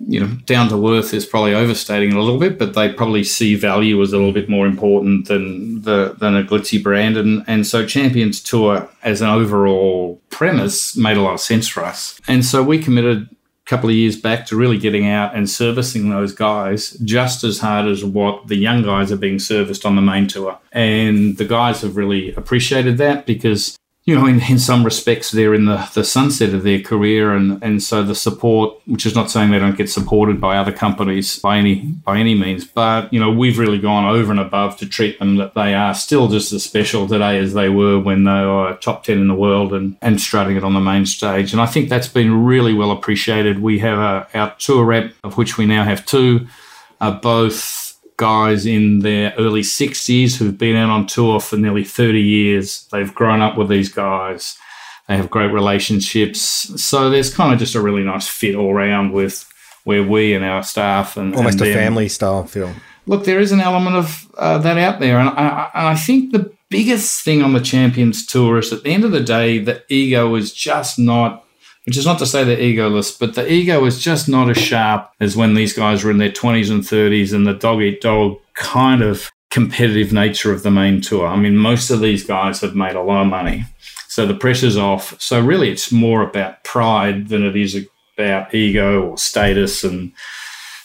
you 0.00 0.20
know, 0.20 0.26
down 0.46 0.68
to 0.68 0.88
earth 0.90 1.14
is 1.14 1.24
probably 1.24 1.54
overstating 1.54 2.10
it 2.10 2.16
a 2.16 2.22
little 2.22 2.38
bit, 2.38 2.58
but 2.58 2.74
they 2.74 2.92
probably 2.92 3.24
see 3.24 3.54
value 3.54 4.00
as 4.02 4.12
a 4.12 4.16
little 4.16 4.32
bit 4.32 4.48
more 4.48 4.66
important 4.66 5.28
than 5.28 5.82
the 5.82 6.16
than 6.18 6.36
a 6.36 6.42
glitzy 6.42 6.82
brand, 6.82 7.16
and 7.16 7.44
and 7.46 7.66
so 7.66 7.86
Champions 7.86 8.42
Tour 8.42 8.88
as 9.02 9.20
an 9.20 9.28
overall 9.28 10.20
premise 10.30 10.96
made 10.96 11.16
a 11.16 11.22
lot 11.22 11.34
of 11.34 11.40
sense 11.40 11.68
for 11.68 11.84
us, 11.84 12.20
and 12.26 12.44
so 12.44 12.62
we 12.62 12.82
committed 12.82 13.28
a 13.30 13.70
couple 13.70 13.88
of 13.88 13.94
years 13.94 14.20
back 14.20 14.46
to 14.46 14.56
really 14.56 14.78
getting 14.78 15.08
out 15.08 15.34
and 15.34 15.48
servicing 15.48 16.10
those 16.10 16.34
guys 16.34 16.90
just 17.04 17.44
as 17.44 17.60
hard 17.60 17.86
as 17.86 18.04
what 18.04 18.48
the 18.48 18.56
young 18.56 18.82
guys 18.82 19.10
are 19.10 19.16
being 19.16 19.38
serviced 19.38 19.86
on 19.86 19.96
the 19.96 20.02
main 20.02 20.26
tour, 20.26 20.58
and 20.72 21.38
the 21.38 21.46
guys 21.46 21.82
have 21.82 21.96
really 21.96 22.34
appreciated 22.34 22.98
that 22.98 23.26
because 23.26 23.78
you 24.06 24.14
know, 24.14 24.26
in, 24.26 24.38
in 24.42 24.58
some 24.58 24.84
respects, 24.84 25.30
they're 25.30 25.54
in 25.54 25.64
the, 25.64 25.88
the 25.94 26.04
sunset 26.04 26.52
of 26.52 26.62
their 26.62 26.80
career, 26.80 27.32
and, 27.32 27.62
and 27.62 27.82
so 27.82 28.02
the 28.02 28.14
support, 28.14 28.78
which 28.84 29.06
is 29.06 29.14
not 29.14 29.30
saying 29.30 29.50
they 29.50 29.58
don't 29.58 29.78
get 29.78 29.88
supported 29.88 30.38
by 30.38 30.58
other 30.58 30.72
companies 30.72 31.38
by 31.38 31.56
any 31.56 31.76
by 31.76 32.18
any 32.18 32.34
means, 32.34 32.66
but 32.66 33.10
you 33.12 33.18
know, 33.18 33.30
we've 33.30 33.58
really 33.58 33.78
gone 33.78 34.04
over 34.04 34.30
and 34.30 34.40
above 34.40 34.76
to 34.76 34.86
treat 34.86 35.18
them 35.18 35.36
that 35.36 35.54
they 35.54 35.72
are 35.72 35.94
still 35.94 36.28
just 36.28 36.52
as 36.52 36.62
special 36.62 37.08
today 37.08 37.38
as 37.38 37.54
they 37.54 37.70
were 37.70 37.98
when 37.98 38.24
they 38.24 38.30
were 38.30 38.76
top 38.82 39.04
ten 39.04 39.18
in 39.18 39.28
the 39.28 39.34
world 39.34 39.72
and, 39.72 39.96
and 40.02 40.20
strutting 40.20 40.56
it 40.56 40.64
on 40.64 40.74
the 40.74 40.80
main 40.80 41.06
stage. 41.06 41.52
And 41.52 41.62
I 41.62 41.66
think 41.66 41.88
that's 41.88 42.08
been 42.08 42.44
really 42.44 42.74
well 42.74 42.90
appreciated. 42.90 43.62
We 43.62 43.78
have 43.78 43.98
a, 43.98 44.38
our 44.38 44.54
tour 44.58 44.84
rep, 44.84 45.14
of 45.24 45.38
which 45.38 45.56
we 45.56 45.64
now 45.64 45.84
have 45.84 46.04
two, 46.04 46.46
are 47.00 47.18
both 47.18 47.83
guys 48.16 48.66
in 48.66 49.00
their 49.00 49.34
early 49.38 49.62
60s 49.62 50.36
who've 50.36 50.56
been 50.56 50.76
out 50.76 50.90
on 50.90 51.06
tour 51.06 51.40
for 51.40 51.56
nearly 51.56 51.84
30 51.84 52.20
years. 52.20 52.86
They've 52.92 53.14
grown 53.14 53.40
up 53.40 53.56
with 53.56 53.68
these 53.68 53.88
guys. 53.88 54.56
They 55.08 55.16
have 55.16 55.30
great 55.30 55.52
relationships. 55.52 56.40
So 56.82 57.10
there's 57.10 57.34
kind 57.34 57.52
of 57.52 57.58
just 57.58 57.74
a 57.74 57.80
really 57.80 58.02
nice 58.02 58.26
fit 58.26 58.54
all 58.54 58.72
around 58.72 59.12
with 59.12 59.50
where 59.84 60.02
we 60.02 60.34
and 60.34 60.44
our 60.44 60.62
staff 60.62 61.16
and 61.16 61.34
almost 61.34 61.60
and 61.60 61.70
a 61.70 61.74
family 61.74 62.08
style 62.08 62.44
feel. 62.44 62.74
Look, 63.06 63.24
there 63.24 63.38
is 63.38 63.52
an 63.52 63.60
element 63.60 63.96
of 63.96 64.26
uh, 64.38 64.58
that 64.58 64.78
out 64.78 64.98
there, 64.98 65.18
and 65.18 65.28
I, 65.28 65.70
and 65.74 65.88
I 65.88 65.94
think 65.94 66.32
the 66.32 66.50
biggest 66.70 67.22
thing 67.22 67.42
on 67.42 67.52
the 67.52 67.60
Champions 67.60 68.24
Tour 68.26 68.58
is 68.58 68.72
at 68.72 68.82
the 68.82 68.90
end 68.90 69.04
of 69.04 69.12
the 69.12 69.20
day, 69.20 69.58
the 69.58 69.82
ego 69.88 70.34
is 70.36 70.54
just 70.54 70.98
not 70.98 71.43
which 71.86 71.96
is 71.96 72.06
not 72.06 72.18
to 72.18 72.26
say 72.26 72.44
they're 72.44 72.56
egoless, 72.56 73.18
but 73.18 73.34
the 73.34 73.50
ego 73.50 73.84
is 73.84 74.00
just 74.00 74.28
not 74.28 74.50
as 74.50 74.56
sharp 74.56 75.10
as 75.20 75.36
when 75.36 75.54
these 75.54 75.72
guys 75.72 76.02
were 76.02 76.10
in 76.10 76.18
their 76.18 76.30
20s 76.30 76.70
and 76.70 76.82
30s 76.82 77.34
and 77.34 77.46
the 77.46 77.54
dog 77.54 77.82
eat 77.82 78.00
dog 78.00 78.38
kind 78.54 79.02
of 79.02 79.30
competitive 79.50 80.12
nature 80.12 80.52
of 80.52 80.62
the 80.62 80.70
main 80.70 81.00
tour. 81.00 81.26
I 81.26 81.36
mean, 81.36 81.56
most 81.56 81.90
of 81.90 82.00
these 82.00 82.24
guys 82.24 82.60
have 82.60 82.74
made 82.74 82.96
a 82.96 83.02
lot 83.02 83.22
of 83.22 83.28
money. 83.28 83.64
So 84.08 84.26
the 84.26 84.34
pressure's 84.34 84.76
off. 84.76 85.20
So 85.20 85.40
really, 85.40 85.70
it's 85.70 85.92
more 85.92 86.22
about 86.22 86.64
pride 86.64 87.28
than 87.28 87.44
it 87.44 87.56
is 87.56 87.86
about 88.16 88.54
ego 88.54 89.10
or 89.10 89.18
status 89.18 89.84
and 89.84 90.12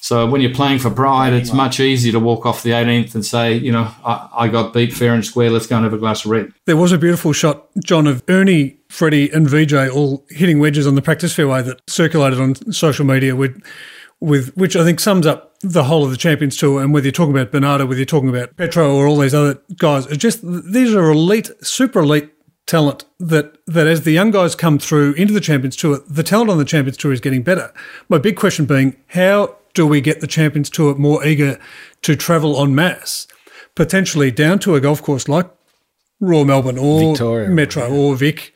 so 0.02 0.26
when 0.26 0.42
you're 0.42 0.54
playing 0.54 0.80
for 0.80 0.90
pride, 0.90 1.34
it's 1.34 1.52
much 1.52 1.80
easier 1.80 2.12
to 2.14 2.20
walk 2.20 2.46
off 2.46 2.64
the 2.64 2.72
18th 2.72 3.16
and 3.16 3.26
say, 3.26 3.54
you 3.54 3.72
know, 3.72 3.92
I, 4.06 4.30
I, 4.34 4.48
got 4.48 4.74
beat 4.74 4.94
fair 4.94 5.14
and 5.14 5.26
square. 5.26 5.50
Let's 5.50 5.68
go 5.68 5.76
and 5.76 5.84
have 5.84 5.94
a 5.94 5.98
glass 5.98 6.26
of 6.26 6.32
red. 6.32 6.54
There 6.66 6.78
was 6.78 6.92
a 6.92 6.98
beautiful 6.98 7.34
shot, 7.34 7.68
John, 7.84 8.08
of 8.08 8.24
Ernie, 8.30 8.80
Freddie, 8.90 9.30
and 9.30 9.50
VJ 9.50 9.74
all 9.90 10.26
hitting 10.30 10.60
wedges 10.60 10.88
on 10.88 10.96
the 10.96 11.02
practice 11.02 11.34
fairway 11.34 11.62
that 11.64 11.82
circulated 11.88 12.40
on 12.40 12.56
social 12.72 13.06
media 13.06 13.36
with, 13.36 13.62
with 14.20 14.56
which 14.56 14.76
I 14.76 14.84
think 14.84 15.00
sums 15.00 15.28
up 15.28 15.58
the 15.62 15.84
whole 15.84 16.06
of 16.06 16.12
the 16.12 16.18
Champions 16.18 16.56
Tour. 16.56 16.82
And 16.82 16.94
whether 16.94 17.06
you're 17.06 17.12
talking 17.12 17.36
about 17.36 17.52
Bernardo, 17.52 17.86
whether 17.86 18.00
you're 18.00 18.06
talking 18.06 18.30
about 18.30 18.56
Petro 18.56 18.96
or 18.96 19.08
all 19.08 19.18
these 19.18 19.36
other 19.36 19.62
guys, 19.78 20.06
it's 20.08 20.18
just 20.18 20.40
these 20.44 20.94
are 20.96 21.10
elite, 21.10 21.52
super 21.62 22.00
elite 22.00 22.32
talent 22.66 23.04
that 23.20 23.58
that 23.66 23.88
as 23.88 24.04
the 24.04 24.12
young 24.12 24.30
guys 24.30 24.54
come 24.54 24.78
through 24.78 25.14
into 25.14 25.34
the 25.34 25.42
Champions 25.42 25.76
Tour, 25.76 26.00
the 26.08 26.24
talent 26.24 26.50
on 26.50 26.58
the 26.58 26.66
Champions 26.66 26.98
Tour 26.98 27.12
is 27.12 27.20
getting 27.20 27.44
better. 27.44 27.74
My 28.08 28.18
big 28.18 28.38
question 28.38 28.66
being, 28.66 28.96
how 29.08 29.59
do 29.74 29.86
we 29.86 30.02
get 30.02 30.22
the 30.22 30.28
Champions 30.28 30.70
Tour 30.70 30.96
more 30.96 31.26
eager 31.26 31.60
to 32.02 32.16
travel 32.16 32.62
en 32.62 32.74
masse, 32.76 33.28
potentially 33.76 34.32
down 34.32 34.60
to 34.60 34.76
a 34.76 34.82
golf 34.82 35.02
course 35.02 35.28
like 35.28 35.50
Royal 36.20 36.46
Melbourne 36.46 36.78
or 36.78 37.12
Victoria. 37.12 37.50
Metro 37.50 37.90
or 37.90 38.16
Vic 38.16 38.54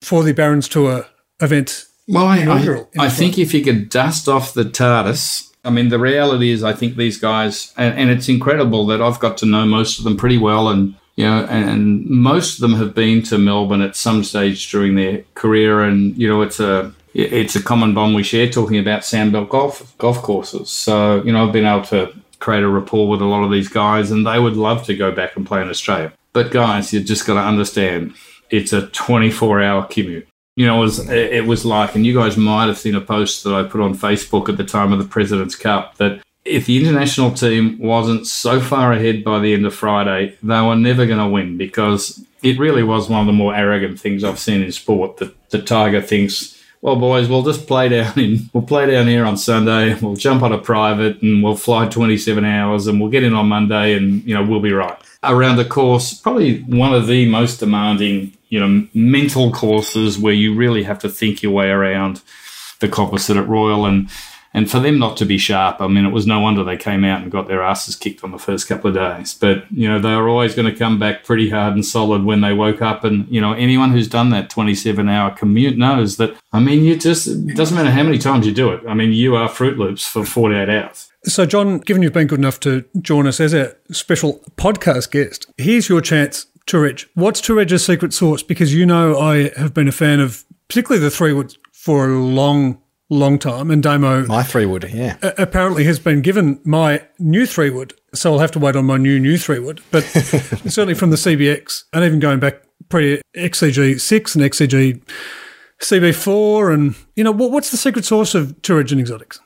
for 0.00 0.22
the 0.22 0.32
Barons 0.32 0.68
Tour 0.68 1.06
event? 1.40 1.86
Well, 2.08 2.26
I, 2.26 2.38
I, 2.44 2.86
I 2.98 3.08
think 3.08 3.38
if 3.38 3.54
you 3.54 3.62
could 3.62 3.88
dust 3.88 4.28
off 4.28 4.52
the 4.52 4.64
TARDIS, 4.64 5.50
I 5.64 5.70
mean, 5.70 5.88
the 5.90 5.98
reality 5.98 6.50
is, 6.50 6.64
I 6.64 6.72
think 6.72 6.96
these 6.96 7.18
guys, 7.18 7.72
and, 7.76 7.98
and, 7.98 8.10
it's 8.10 8.28
incredible 8.28 8.86
that 8.86 9.02
I've 9.02 9.20
got 9.20 9.36
to 9.38 9.46
know 9.46 9.66
most 9.66 9.98
of 9.98 10.04
them 10.04 10.16
pretty 10.16 10.38
well, 10.38 10.68
and 10.68 10.94
you 11.16 11.24
know, 11.26 11.44
and, 11.44 11.68
and 11.68 12.06
most 12.06 12.54
of 12.54 12.60
them 12.62 12.78
have 12.78 12.94
been 12.94 13.22
to 13.24 13.36
Melbourne 13.36 13.82
at 13.82 13.94
some 13.94 14.24
stage 14.24 14.70
during 14.70 14.94
their 14.94 15.22
career, 15.34 15.82
and 15.82 16.16
you 16.16 16.26
know, 16.26 16.40
it's 16.40 16.60
a 16.60 16.94
it's 17.14 17.56
a 17.56 17.62
common 17.62 17.94
bond 17.94 18.14
we 18.14 18.22
share 18.22 18.48
talking 18.48 18.78
about 18.78 19.02
sandbelt 19.02 19.48
golf 19.48 19.96
golf 19.98 20.22
courses. 20.22 20.70
So, 20.70 21.22
you 21.24 21.32
know, 21.32 21.46
I've 21.46 21.52
been 21.52 21.66
able 21.66 21.84
to 21.86 22.14
create 22.38 22.62
a 22.62 22.68
rapport 22.68 23.08
with 23.08 23.20
a 23.20 23.26
lot 23.26 23.44
of 23.44 23.50
these 23.50 23.68
guys 23.68 24.10
and 24.10 24.26
they 24.26 24.38
would 24.38 24.56
love 24.56 24.84
to 24.86 24.96
go 24.96 25.12
back 25.12 25.36
and 25.36 25.46
play 25.46 25.60
in 25.62 25.68
Australia. 25.68 26.12
But 26.32 26.50
guys, 26.50 26.92
you 26.92 27.00
just 27.00 27.26
got 27.26 27.34
to 27.34 27.40
understand 27.40 28.14
it's 28.50 28.72
a 28.72 28.86
24 28.88 29.62
hour 29.62 29.84
commute. 29.84 30.26
You 30.56 30.66
know, 30.66 30.78
it 30.78 30.80
was, 30.80 31.08
it 31.08 31.46
was 31.46 31.64
like, 31.64 31.94
and 31.94 32.04
you 32.04 32.14
guys 32.14 32.36
might 32.36 32.66
have 32.66 32.78
seen 32.78 32.94
a 32.94 33.00
post 33.00 33.44
that 33.44 33.54
I 33.54 33.62
put 33.62 33.80
on 33.80 33.96
Facebook 33.96 34.48
at 34.48 34.56
the 34.56 34.64
time 34.64 34.92
of 34.92 34.98
the 34.98 35.04
President's 35.04 35.54
Cup 35.54 35.96
that 35.96 36.20
if 36.44 36.66
the 36.66 36.78
international 36.78 37.32
team 37.32 37.78
wasn't 37.78 38.26
so 38.26 38.60
far 38.60 38.92
ahead 38.92 39.22
by 39.24 39.38
the 39.38 39.54
end 39.54 39.64
of 39.64 39.74
Friday, 39.74 40.36
they 40.42 40.60
were 40.60 40.76
never 40.76 41.06
going 41.06 41.18
to 41.18 41.28
win 41.28 41.56
because 41.56 42.24
it 42.42 42.58
really 42.58 42.82
was 42.82 43.08
one 43.08 43.20
of 43.20 43.26
the 43.26 43.32
more 43.32 43.54
arrogant 43.54 44.00
things 44.00 44.24
I've 44.24 44.38
seen 44.38 44.62
in 44.62 44.72
sport 44.72 45.18
that 45.18 45.50
the 45.50 45.62
Tiger 45.62 46.00
thinks 46.00 46.59
well, 46.82 46.96
boys, 46.96 47.28
we'll 47.28 47.42
just 47.42 47.66
play 47.66 47.88
down 47.88 48.18
in 48.18 48.50
we'll 48.52 48.62
play 48.62 48.86
down 48.90 49.06
here 49.06 49.24
on 49.24 49.36
Sunday. 49.36 49.94
We'll 50.00 50.16
jump 50.16 50.42
on 50.42 50.52
a 50.52 50.58
private 50.58 51.20
and 51.22 51.42
we'll 51.42 51.56
fly 51.56 51.86
27 51.86 52.44
hours 52.44 52.86
and 52.86 53.00
we'll 53.00 53.10
get 53.10 53.22
in 53.22 53.34
on 53.34 53.48
Monday 53.48 53.94
and 53.94 54.24
you 54.24 54.34
know 54.34 54.44
we'll 54.44 54.60
be 54.60 54.72
right. 54.72 54.96
Around 55.22 55.56
the 55.56 55.66
course, 55.66 56.14
probably 56.14 56.62
one 56.62 56.94
of 56.94 57.06
the 57.06 57.28
most 57.28 57.60
demanding, 57.60 58.32
you 58.48 58.58
know, 58.58 58.88
mental 58.94 59.52
courses 59.52 60.18
where 60.18 60.32
you 60.32 60.54
really 60.54 60.82
have 60.84 60.98
to 61.00 61.10
think 61.10 61.42
your 61.42 61.52
way 61.52 61.68
around 61.68 62.22
the 62.80 62.88
composite 62.88 63.36
at 63.36 63.46
Royal 63.46 63.84
and 63.84 64.08
and 64.52 64.70
for 64.70 64.80
them 64.80 64.98
not 64.98 65.16
to 65.18 65.24
be 65.24 65.38
sharp, 65.38 65.80
I 65.80 65.86
mean, 65.86 66.04
it 66.04 66.10
was 66.10 66.26
no 66.26 66.40
wonder 66.40 66.64
they 66.64 66.76
came 66.76 67.04
out 67.04 67.22
and 67.22 67.30
got 67.30 67.46
their 67.46 67.62
asses 67.62 67.94
kicked 67.94 68.24
on 68.24 68.32
the 68.32 68.38
first 68.38 68.66
couple 68.66 68.88
of 68.88 68.96
days. 68.96 69.32
But, 69.32 69.70
you 69.70 69.88
know, 69.88 70.00
they 70.00 70.14
were 70.16 70.28
always 70.28 70.54
going 70.54 70.70
to 70.70 70.76
come 70.76 70.98
back 70.98 71.24
pretty 71.24 71.50
hard 71.50 71.74
and 71.74 71.84
solid 71.84 72.24
when 72.24 72.40
they 72.40 72.52
woke 72.52 72.82
up. 72.82 73.04
And, 73.04 73.28
you 73.28 73.40
know, 73.40 73.52
anyone 73.52 73.92
who's 73.92 74.08
done 74.08 74.30
that 74.30 74.50
27 74.50 75.08
hour 75.08 75.30
commute 75.30 75.78
knows 75.78 76.16
that, 76.16 76.34
I 76.52 76.58
mean, 76.58 76.84
you 76.84 76.96
just, 76.96 77.28
it 77.28 77.56
doesn't 77.56 77.76
matter 77.76 77.90
how 77.90 78.02
many 78.02 78.18
times 78.18 78.44
you 78.44 78.52
do 78.52 78.70
it. 78.70 78.82
I 78.88 78.94
mean, 78.94 79.12
you 79.12 79.36
are 79.36 79.48
Fruit 79.48 79.78
Loops 79.78 80.04
for 80.04 80.24
48 80.24 80.68
hours. 80.68 81.12
So, 81.24 81.46
John, 81.46 81.78
given 81.78 82.02
you've 82.02 82.12
been 82.12 82.26
good 82.26 82.40
enough 82.40 82.58
to 82.60 82.84
join 83.00 83.26
us 83.26 83.40
as 83.40 83.54
a 83.54 83.76
special 83.92 84.40
podcast 84.56 85.12
guest, 85.12 85.46
here's 85.58 85.88
your 85.88 86.00
chance 86.00 86.46
Tour 86.66 86.86
Edge. 86.86 87.08
What's 87.14 87.40
Tour 87.40 87.60
Edge's 87.60 87.84
secret 87.84 88.12
sauce? 88.12 88.42
Because 88.42 88.74
you 88.74 88.86
know 88.86 89.18
I 89.18 89.50
have 89.56 89.74
been 89.74 89.88
a 89.88 89.92
fan 89.92 90.18
of 90.18 90.44
particularly 90.68 91.04
the 91.04 91.10
three 91.10 91.32
woods 91.32 91.58
for 91.72 92.08
a 92.08 92.18
long 92.18 92.80
long 93.10 93.38
time, 93.38 93.70
and 93.70 93.82
Damo 93.82 94.26
my 94.26 94.42
three 94.42 94.66
wood, 94.66 94.88
yeah, 94.92 95.18
apparently 95.36 95.84
has 95.84 95.98
been 95.98 96.22
given 96.22 96.60
my 96.64 97.02
new 97.18 97.44
three 97.44 97.70
wood 97.70 97.94
so 98.14 98.32
I'll 98.32 98.38
have 98.38 98.50
to 98.52 98.58
wait 98.58 98.76
on 98.76 98.86
my 98.86 98.96
new 98.96 99.18
new 99.18 99.38
three 99.38 99.58
wood. 99.58 99.80
But 99.90 100.04
certainly 100.04 100.94
from 100.94 101.10
the 101.10 101.16
CBX 101.16 101.84
and 101.92 102.04
even 102.04 102.18
going 102.18 102.40
back 102.40 102.62
pre 102.88 103.20
XCG 103.36 104.00
six 104.00 104.34
and 104.34 104.44
XCG 104.44 105.02
CB 105.80 106.14
four, 106.14 106.70
and 106.70 106.94
you 107.16 107.24
know 107.24 107.32
what, 107.32 107.50
what's 107.50 107.70
the 107.70 107.76
secret 107.76 108.04
source 108.04 108.34
of 108.34 108.60
Tour 108.62 108.80
and 108.80 109.00
exotics? 109.00 109.40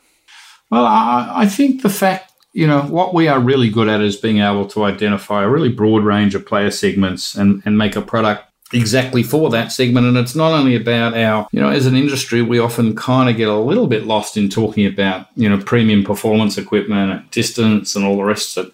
Well, 0.70 0.86
I, 0.86 1.30
I 1.34 1.46
think 1.46 1.82
the 1.82 1.90
fact 1.90 2.32
you 2.52 2.66
know 2.66 2.82
what 2.82 3.14
we 3.14 3.28
are 3.28 3.40
really 3.40 3.70
good 3.70 3.88
at 3.88 4.00
is 4.00 4.16
being 4.16 4.38
able 4.38 4.66
to 4.68 4.84
identify 4.84 5.44
a 5.44 5.48
really 5.48 5.70
broad 5.70 6.04
range 6.04 6.34
of 6.34 6.46
player 6.46 6.70
segments 6.70 7.34
and, 7.34 7.62
and 7.64 7.76
make 7.76 7.96
a 7.96 8.02
product 8.02 8.44
exactly 8.74 9.22
for 9.22 9.50
that 9.50 9.72
segment. 9.72 10.06
And 10.06 10.16
it's 10.16 10.34
not 10.34 10.52
only 10.52 10.74
about 10.76 11.16
our, 11.16 11.48
you 11.52 11.60
know, 11.60 11.70
as 11.70 11.86
an 11.86 11.94
industry, 11.94 12.42
we 12.42 12.58
often 12.58 12.94
kind 12.94 13.30
of 13.30 13.36
get 13.36 13.48
a 13.48 13.56
little 13.56 13.86
bit 13.86 14.04
lost 14.06 14.36
in 14.36 14.48
talking 14.48 14.86
about, 14.86 15.28
you 15.36 15.48
know, 15.48 15.58
premium 15.58 16.04
performance 16.04 16.58
equipment, 16.58 17.30
distance, 17.30 17.94
and 17.94 18.04
all 18.04 18.16
the 18.16 18.24
rest 18.24 18.56
of 18.56 18.66
it. 18.66 18.72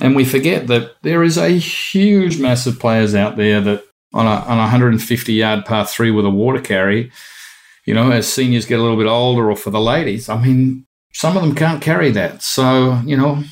And 0.00 0.14
we 0.14 0.24
forget 0.24 0.68
that 0.68 0.92
there 1.02 1.22
is 1.22 1.36
a 1.36 1.48
huge 1.48 2.40
mass 2.40 2.66
of 2.66 2.78
players 2.78 3.14
out 3.14 3.36
there 3.36 3.60
that 3.60 3.84
on 4.12 4.26
a, 4.26 4.30
on 4.30 4.58
a 4.58 4.62
150 4.62 5.32
yard 5.32 5.64
par 5.64 5.86
three 5.86 6.10
with 6.10 6.24
a 6.24 6.30
water 6.30 6.60
carry, 6.60 7.10
you 7.84 7.94
know, 7.94 8.10
as 8.10 8.32
seniors 8.32 8.66
get 8.66 8.78
a 8.78 8.82
little 8.82 8.96
bit 8.96 9.06
older 9.06 9.50
or 9.50 9.56
for 9.56 9.70
the 9.70 9.80
ladies, 9.80 10.28
I 10.28 10.40
mean, 10.40 10.86
some 11.12 11.36
of 11.36 11.42
them 11.42 11.54
can't 11.54 11.82
carry 11.82 12.10
that. 12.12 12.42
So, 12.42 13.00
you 13.04 13.16
know, 13.16 13.42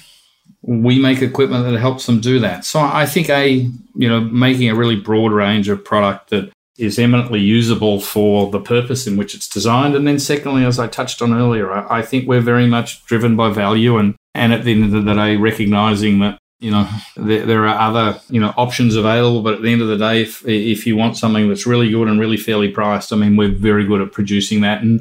we 0.68 0.98
make 0.98 1.22
equipment 1.22 1.64
that 1.64 1.78
helps 1.78 2.04
them 2.04 2.20
do 2.20 2.38
that. 2.40 2.62
So 2.62 2.78
I 2.78 3.06
think 3.06 3.30
a 3.30 3.48
you 3.94 4.08
know 4.08 4.20
making 4.20 4.68
a 4.68 4.74
really 4.74 4.96
broad 4.96 5.32
range 5.32 5.68
of 5.70 5.82
product 5.82 6.28
that 6.28 6.52
is 6.76 6.98
eminently 6.98 7.40
usable 7.40 8.00
for 8.00 8.50
the 8.50 8.60
purpose 8.60 9.06
in 9.06 9.16
which 9.16 9.34
it's 9.34 9.48
designed, 9.48 9.94
and 9.94 10.06
then 10.06 10.18
secondly, 10.18 10.66
as 10.66 10.78
I 10.78 10.86
touched 10.86 11.22
on 11.22 11.32
earlier, 11.32 11.72
I, 11.72 12.00
I 12.00 12.02
think 12.02 12.28
we're 12.28 12.42
very 12.42 12.66
much 12.66 13.04
driven 13.06 13.34
by 13.34 13.50
value 13.50 13.96
and 13.96 14.14
and 14.34 14.52
at 14.52 14.64
the 14.64 14.72
end 14.72 14.84
of 14.84 15.04
the 15.04 15.14
day, 15.14 15.36
recognizing 15.36 16.18
that 16.18 16.38
you 16.60 16.70
know 16.70 16.86
there, 17.16 17.46
there 17.46 17.66
are 17.66 17.78
other 17.78 18.20
you 18.28 18.40
know 18.40 18.52
options 18.58 18.94
available, 18.94 19.40
but 19.40 19.54
at 19.54 19.62
the 19.62 19.72
end 19.72 19.80
of 19.80 19.88
the 19.88 19.96
day, 19.96 20.20
if 20.20 20.46
if 20.46 20.86
you 20.86 20.96
want 20.96 21.16
something 21.16 21.48
that's 21.48 21.66
really 21.66 21.90
good 21.90 22.08
and 22.08 22.20
really 22.20 22.36
fairly 22.36 22.70
priced, 22.70 23.10
I 23.10 23.16
mean, 23.16 23.38
we're 23.38 23.54
very 23.54 23.86
good 23.86 24.02
at 24.02 24.12
producing 24.12 24.60
that. 24.60 24.82
And 24.82 25.00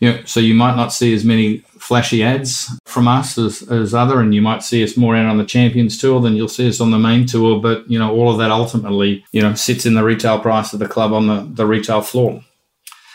you 0.00 0.12
know, 0.12 0.22
so 0.24 0.38
you 0.38 0.54
might 0.54 0.76
not 0.76 0.92
see 0.92 1.12
as 1.12 1.24
many 1.24 1.58
flashy 1.78 2.22
ads 2.22 2.68
from 2.84 3.08
us 3.08 3.36
as, 3.36 3.62
as 3.62 3.94
other, 3.94 4.20
and 4.20 4.34
you 4.34 4.40
might 4.40 4.62
see 4.62 4.84
us 4.84 4.96
more 4.96 5.16
out 5.16 5.26
on 5.26 5.38
the 5.38 5.44
Champions 5.44 5.98
Tour 5.98 6.20
than 6.20 6.36
you'll 6.36 6.48
see 6.48 6.68
us 6.68 6.80
on 6.80 6.92
the 6.92 6.98
main 6.98 7.26
tour. 7.26 7.60
But 7.60 7.90
you 7.90 7.98
know, 7.98 8.14
all 8.14 8.30
of 8.30 8.38
that 8.38 8.50
ultimately, 8.50 9.24
you 9.32 9.42
know, 9.42 9.54
sits 9.54 9.86
in 9.86 9.94
the 9.94 10.04
retail 10.04 10.38
price 10.38 10.72
of 10.72 10.78
the 10.78 10.88
club 10.88 11.12
on 11.12 11.26
the, 11.26 11.48
the 11.50 11.66
retail 11.66 12.02
floor. 12.02 12.44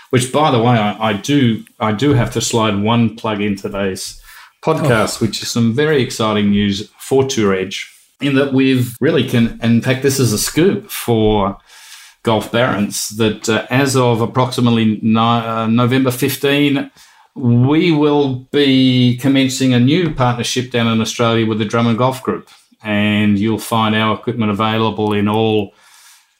Which, 0.10 0.32
by 0.32 0.52
the 0.52 0.60
way, 0.60 0.78
I, 0.78 1.10
I 1.10 1.14
do 1.14 1.64
I 1.80 1.94
do 1.94 2.14
have 2.14 2.32
to 2.34 2.42
slide 2.42 2.82
one 2.82 3.16
plug 3.16 3.42
in 3.42 3.56
today's 3.56 4.22
podcast, 4.62 5.22
oh. 5.22 5.26
which 5.26 5.42
is 5.42 5.50
some 5.50 5.74
very 5.74 6.02
exciting 6.02 6.52
news 6.52 6.90
for 7.00 7.24
Tour 7.24 7.54
Edge. 7.54 7.90
In 8.22 8.36
that 8.36 8.54
we've 8.54 8.96
really 9.02 9.28
can, 9.28 9.60
in 9.62 9.82
fact, 9.82 10.04
this 10.04 10.20
is 10.20 10.32
a 10.32 10.38
scoop 10.38 10.90
for 10.90 11.58
Golf 12.24 12.52
Barons 12.52 13.10
that 13.10 13.50
uh, 13.50 13.68
as 13.70 13.96
of 13.96 14.22
approximately 14.22 15.00
no, 15.02 15.22
uh, 15.22 15.68
November 15.68 16.10
15, 16.10 16.90
we 17.36 17.92
will 17.92 18.48
be 18.52 19.18
commencing 19.18 19.74
a 19.74 19.80
new 19.80 20.14
partnership 20.14 20.72
down 20.72 20.88
in 20.88 21.02
Australia 21.02 21.46
with 21.46 21.60
the 21.60 21.66
Drummond 21.66 21.98
Golf 21.98 22.24
Group. 22.24 22.50
And 22.82 23.38
you'll 23.38 23.60
find 23.60 23.96
our 23.96 24.16
equipment 24.16 24.52
available 24.52 25.14
in 25.14 25.28
all 25.28 25.74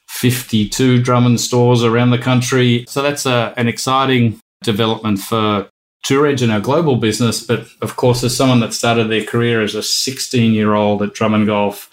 52 0.08 1.02
Drummond 1.02 1.40
stores 1.40 1.82
around 1.82 2.10
the 2.10 2.18
country. 2.18 2.84
So 2.88 3.02
that's 3.02 3.26
a, 3.26 3.32
uh, 3.32 3.54
an 3.56 3.68
exciting 3.68 4.40
development 4.62 5.18
for 5.18 5.68
Tour 6.04 6.26
Edge 6.26 6.42
and 6.42 6.52
our 6.52 6.60
global 6.60 6.96
business. 6.96 7.42
But 7.42 7.66
of 7.82 7.96
course, 7.96 8.22
as 8.24 8.36
someone 8.36 8.60
that 8.60 8.72
started 8.72 9.10
their 9.10 9.24
career 9.24 9.62
as 9.62 9.74
a 9.74 9.82
16 9.82 10.52
year 10.52 10.74
old 10.74 11.02
at 11.02 11.14
Drummond 11.14 11.46
Golf, 11.46 11.90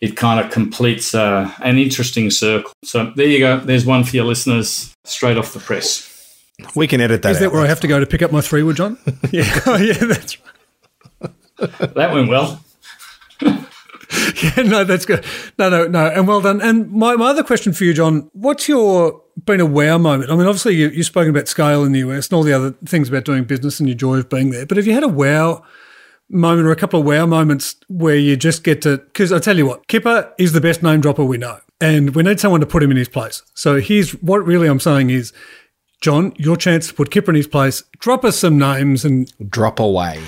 it 0.00 0.16
kind 0.16 0.44
of 0.44 0.50
completes 0.50 1.14
uh, 1.14 1.52
an 1.62 1.76
interesting 1.78 2.30
circle. 2.30 2.72
So 2.82 3.12
there 3.16 3.26
you 3.26 3.38
go. 3.38 3.58
There's 3.60 3.84
one 3.84 4.04
for 4.04 4.16
your 4.16 4.24
listeners 4.24 4.94
straight 5.04 5.36
off 5.36 5.52
the 5.52 5.60
press. 5.60 6.06
We 6.74 6.86
can 6.86 7.00
edit 7.00 7.22
that. 7.22 7.32
Is 7.32 7.40
that 7.40 7.52
where 7.52 7.62
I 7.62 7.66
have 7.66 7.80
to 7.80 7.88
go 7.88 8.00
to 8.00 8.06
pick 8.06 8.22
up 8.22 8.32
my 8.32 8.40
three 8.40 8.62
wood, 8.62 8.76
John? 8.76 8.98
yeah. 9.30 9.60
Oh, 9.66 9.76
yeah, 9.76 9.92
that's 9.94 10.38
right. 11.20 11.94
that 11.94 12.12
went 12.12 12.28
well. 12.28 12.62
yeah, 13.40 14.62
no, 14.64 14.84
that's 14.84 15.04
good. 15.04 15.24
No, 15.58 15.68
no, 15.68 15.86
no, 15.86 16.08
and 16.08 16.26
well 16.26 16.40
done. 16.40 16.60
And 16.60 16.90
my, 16.90 17.14
my 17.16 17.30
other 17.30 17.42
question 17.42 17.72
for 17.72 17.84
you, 17.84 17.94
John, 17.94 18.30
what's 18.32 18.68
your 18.68 19.22
been 19.44 19.60
a 19.60 19.66
wow 19.66 19.98
moment? 19.98 20.30
I 20.30 20.36
mean, 20.36 20.46
obviously 20.46 20.74
you, 20.74 20.88
you've 20.88 21.06
spoken 21.06 21.30
about 21.30 21.48
scale 21.48 21.84
in 21.84 21.92
the 21.92 22.00
US 22.00 22.28
and 22.28 22.36
all 22.36 22.42
the 22.42 22.52
other 22.52 22.72
things 22.86 23.08
about 23.08 23.24
doing 23.24 23.44
business 23.44 23.80
and 23.80 23.88
your 23.88 23.96
joy 23.96 24.18
of 24.18 24.28
being 24.28 24.50
there. 24.50 24.66
But 24.66 24.76
have 24.76 24.86
you 24.86 24.94
had 24.94 25.04
a 25.04 25.08
wow 25.08 25.62
moment 26.30 26.66
or 26.66 26.70
a 26.70 26.76
couple 26.76 27.00
of 27.00 27.06
wow 27.06 27.26
moments 27.26 27.76
where 27.88 28.16
you 28.16 28.36
just 28.36 28.64
get 28.64 28.82
to 28.82 28.98
because 28.98 29.32
I 29.32 29.38
tell 29.38 29.58
you 29.58 29.66
what, 29.66 29.86
Kipper 29.88 30.32
is 30.38 30.52
the 30.52 30.60
best 30.60 30.82
name 30.82 31.00
dropper 31.00 31.24
we 31.24 31.38
know, 31.38 31.58
and 31.80 32.14
we 32.14 32.22
need 32.22 32.40
someone 32.40 32.60
to 32.60 32.66
put 32.66 32.82
him 32.82 32.90
in 32.90 32.96
his 32.96 33.08
place. 33.08 33.42
So 33.54 33.80
here's 33.80 34.12
what 34.12 34.44
really 34.44 34.68
I'm 34.68 34.80
saying 34.80 35.10
is, 35.10 35.32
John, 36.00 36.32
your 36.36 36.56
chance 36.56 36.88
to 36.88 36.94
put 36.94 37.10
Kipper 37.10 37.30
in 37.30 37.36
his 37.36 37.46
place. 37.46 37.82
Drop 37.98 38.24
us 38.24 38.38
some 38.38 38.58
names 38.58 39.04
and 39.04 39.32
drop 39.50 39.78
away. 39.78 40.22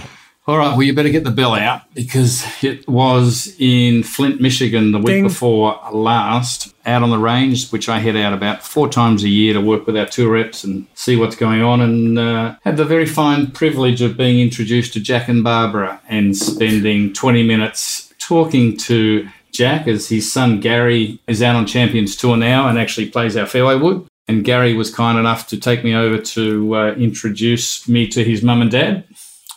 All 0.45 0.59
right, 0.59 0.72
well, 0.72 0.82
you 0.82 0.93
better 0.93 1.09
get 1.09 1.22
the 1.22 1.30
bill 1.30 1.53
out 1.53 1.82
because 1.95 2.45
it 2.64 2.88
was 2.88 3.55
in 3.61 4.03
Flint, 4.03 4.40
Michigan 4.40 4.90
the 4.90 4.99
week 4.99 5.07
Ding. 5.07 5.22
before 5.22 5.78
last, 5.93 6.74
out 6.84 7.05
on 7.05 7.11
the 7.11 7.18
range, 7.18 7.70
which 7.70 7.88
I 7.88 8.01
head 8.01 8.16
out 8.16 8.32
about 8.32 8.64
four 8.64 8.88
times 8.88 9.22
a 9.22 9.28
year 9.28 9.55
to 9.55 9.61
work 9.61 9.86
with 9.86 9.97
our 9.97 10.07
tour 10.07 10.32
reps 10.32 10.64
and 10.64 10.88
see 10.95 11.14
what's 11.14 11.36
going 11.36 11.62
on. 11.62 11.80
And 11.80 12.18
uh, 12.18 12.57
had 12.64 12.76
the 12.76 12.84
very 12.84 13.07
fine 13.07 13.53
privilege 13.53 14.03
of 14.03 14.16
being 14.16 14.40
introduced 14.40 14.95
to 14.95 15.01
Jack 15.01 15.28
and 15.28 15.45
Barbara 15.45 16.01
and 16.09 16.36
spending 16.36 17.12
20 17.12 17.45
minutes 17.45 18.12
talking 18.18 18.76
to 18.78 19.28
Jack 19.53 19.86
as 19.86 20.09
his 20.09 20.32
son 20.32 20.59
Gary 20.59 21.20
is 21.28 21.40
out 21.40 21.55
on 21.55 21.66
Champions 21.66 22.16
Tour 22.16 22.36
now 22.36 22.66
and 22.66 22.80
actually 22.80 23.11
plays 23.11 23.36
our 23.36 23.47
fairway 23.47 23.76
wood. 23.76 24.09
And 24.26 24.43
Gary 24.43 24.74
was 24.74 24.93
kind 24.93 25.20
enough 25.20 25.47
to 25.49 25.57
take 25.57 25.84
me 25.84 25.95
over 25.95 26.18
to 26.18 26.76
uh, 26.76 26.93
introduce 26.95 27.88
me 27.88 28.09
to 28.09 28.24
his 28.24 28.43
mum 28.43 28.61
and 28.61 28.70
dad 28.72 29.05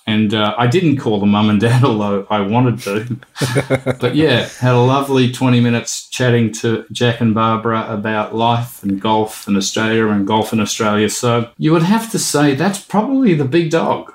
and 0.07 0.33
uh, 0.33 0.53
I 0.57 0.67
didn't 0.67 0.97
call 0.97 1.19
the 1.19 1.25
mum 1.25 1.49
and 1.49 1.59
dad, 1.59 1.83
although 1.85 2.27
I 2.29 2.41
wanted 2.41 2.79
to. 2.81 3.95
but 3.99 4.15
yeah, 4.15 4.47
had 4.59 4.73
a 4.73 4.79
lovely 4.79 5.31
20 5.31 5.59
minutes 5.59 6.07
chatting 6.09 6.51
to 6.53 6.85
Jack 6.91 7.21
and 7.21 7.33
Barbara 7.33 7.85
about 7.89 8.35
life 8.35 8.83
and 8.83 9.01
golf 9.01 9.47
in 9.47 9.55
Australia 9.55 10.07
and 10.07 10.27
golf 10.27 10.53
in 10.53 10.59
Australia. 10.59 11.09
So 11.09 11.51
you 11.57 11.71
would 11.71 11.83
have 11.83 12.11
to 12.11 12.19
say 12.19 12.55
that's 12.55 12.79
probably 12.79 13.33
the 13.33 13.45
big 13.45 13.71
dog 13.71 14.13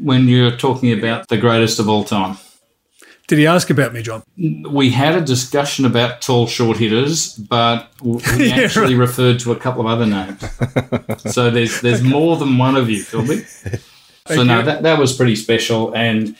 when 0.00 0.28
you're 0.28 0.56
talking 0.56 0.96
about 0.96 1.28
the 1.28 1.36
greatest 1.36 1.78
of 1.78 1.88
all 1.88 2.04
time. 2.04 2.38
Did 3.26 3.38
he 3.38 3.46
ask 3.46 3.70
about 3.70 3.94
me, 3.94 4.02
John? 4.02 4.22
We 4.36 4.90
had 4.90 5.14
a 5.14 5.20
discussion 5.22 5.86
about 5.86 6.20
tall, 6.20 6.46
short 6.46 6.76
hitters, 6.76 7.34
but 7.34 7.88
we 8.02 8.20
yeah, 8.38 8.56
actually 8.56 8.94
right. 8.94 9.00
referred 9.00 9.40
to 9.40 9.52
a 9.52 9.56
couple 9.56 9.80
of 9.80 9.86
other 9.86 10.04
names. 10.04 10.44
so 11.32 11.50
there's 11.50 11.80
there's 11.80 12.02
more 12.02 12.36
than 12.36 12.58
one 12.58 12.76
of 12.76 12.90
you, 12.90 13.02
Philby. 13.02 13.80
So 14.28 14.42
no, 14.42 14.62
that 14.62 14.82
that 14.82 14.98
was 14.98 15.12
pretty 15.12 15.36
special. 15.36 15.94
And 15.94 16.36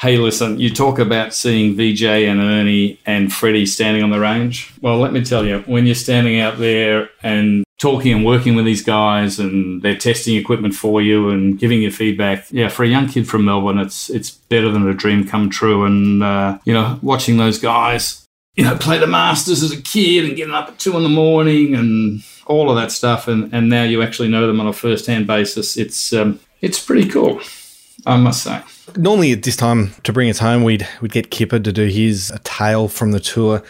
hey, 0.00 0.16
listen, 0.16 0.58
you 0.58 0.70
talk 0.70 0.98
about 0.98 1.34
seeing 1.34 1.76
VJ 1.76 2.04
and 2.04 2.40
Ernie 2.40 2.98
and 3.06 3.32
Freddie 3.32 3.66
standing 3.66 4.02
on 4.02 4.10
the 4.10 4.18
range. 4.18 4.72
Well, 4.80 4.98
let 4.98 5.12
me 5.12 5.24
tell 5.24 5.44
you, 5.44 5.60
when 5.66 5.86
you're 5.86 5.94
standing 5.94 6.40
out 6.40 6.58
there 6.58 7.10
and 7.22 7.64
talking 7.80 8.12
and 8.12 8.26
working 8.26 8.54
with 8.54 8.66
these 8.66 8.82
guys 8.82 9.40
and 9.40 9.80
they're 9.80 9.96
testing 9.96 10.36
equipment 10.36 10.74
for 10.74 11.00
you 11.00 11.30
and 11.30 11.58
giving 11.58 11.80
you 11.80 11.90
feedback. 11.90 12.46
Yeah, 12.50 12.68
for 12.68 12.84
a 12.84 12.88
young 12.88 13.08
kid 13.08 13.26
from 13.26 13.46
Melbourne, 13.46 13.78
it's 13.78 14.10
it's 14.10 14.30
better 14.30 14.70
than 14.70 14.86
a 14.86 14.94
dream 14.94 15.26
come 15.26 15.50
true. 15.50 15.84
And 15.84 16.22
uh, 16.22 16.58
you 16.64 16.74
know, 16.74 16.98
watching 17.02 17.38
those 17.38 17.58
guys, 17.58 18.26
you 18.54 18.64
know, 18.64 18.76
play 18.76 18.98
the 18.98 19.06
Masters 19.06 19.62
as 19.62 19.72
a 19.72 19.80
kid 19.80 20.26
and 20.26 20.36
getting 20.36 20.54
up 20.54 20.68
at 20.68 20.78
two 20.78 20.96
in 20.96 21.02
the 21.02 21.08
morning 21.08 21.74
and 21.74 22.22
all 22.46 22.70
of 22.70 22.76
that 22.76 22.92
stuff, 22.92 23.26
and 23.26 23.52
and 23.52 23.68
now 23.68 23.82
you 23.82 24.02
actually 24.02 24.28
know 24.28 24.46
them 24.46 24.60
on 24.60 24.66
a 24.66 24.72
first 24.72 25.06
hand 25.06 25.26
basis. 25.26 25.76
It's 25.78 26.12
um, 26.12 26.38
it's 26.60 26.84
pretty 26.84 27.08
cool, 27.08 27.40
I 28.06 28.16
must 28.16 28.42
say. 28.42 28.62
Normally 28.96 29.32
at 29.32 29.42
this 29.42 29.56
time 29.56 29.92
to 30.04 30.12
bring 30.12 30.28
us 30.28 30.38
home, 30.38 30.64
we'd 30.64 30.86
we'd 31.00 31.12
get 31.12 31.30
Kipper 31.30 31.58
to 31.58 31.72
do 31.72 31.86
his 31.86 32.32
tale 32.44 32.88
from 32.88 33.12
the 33.12 33.20
tour 33.20 33.62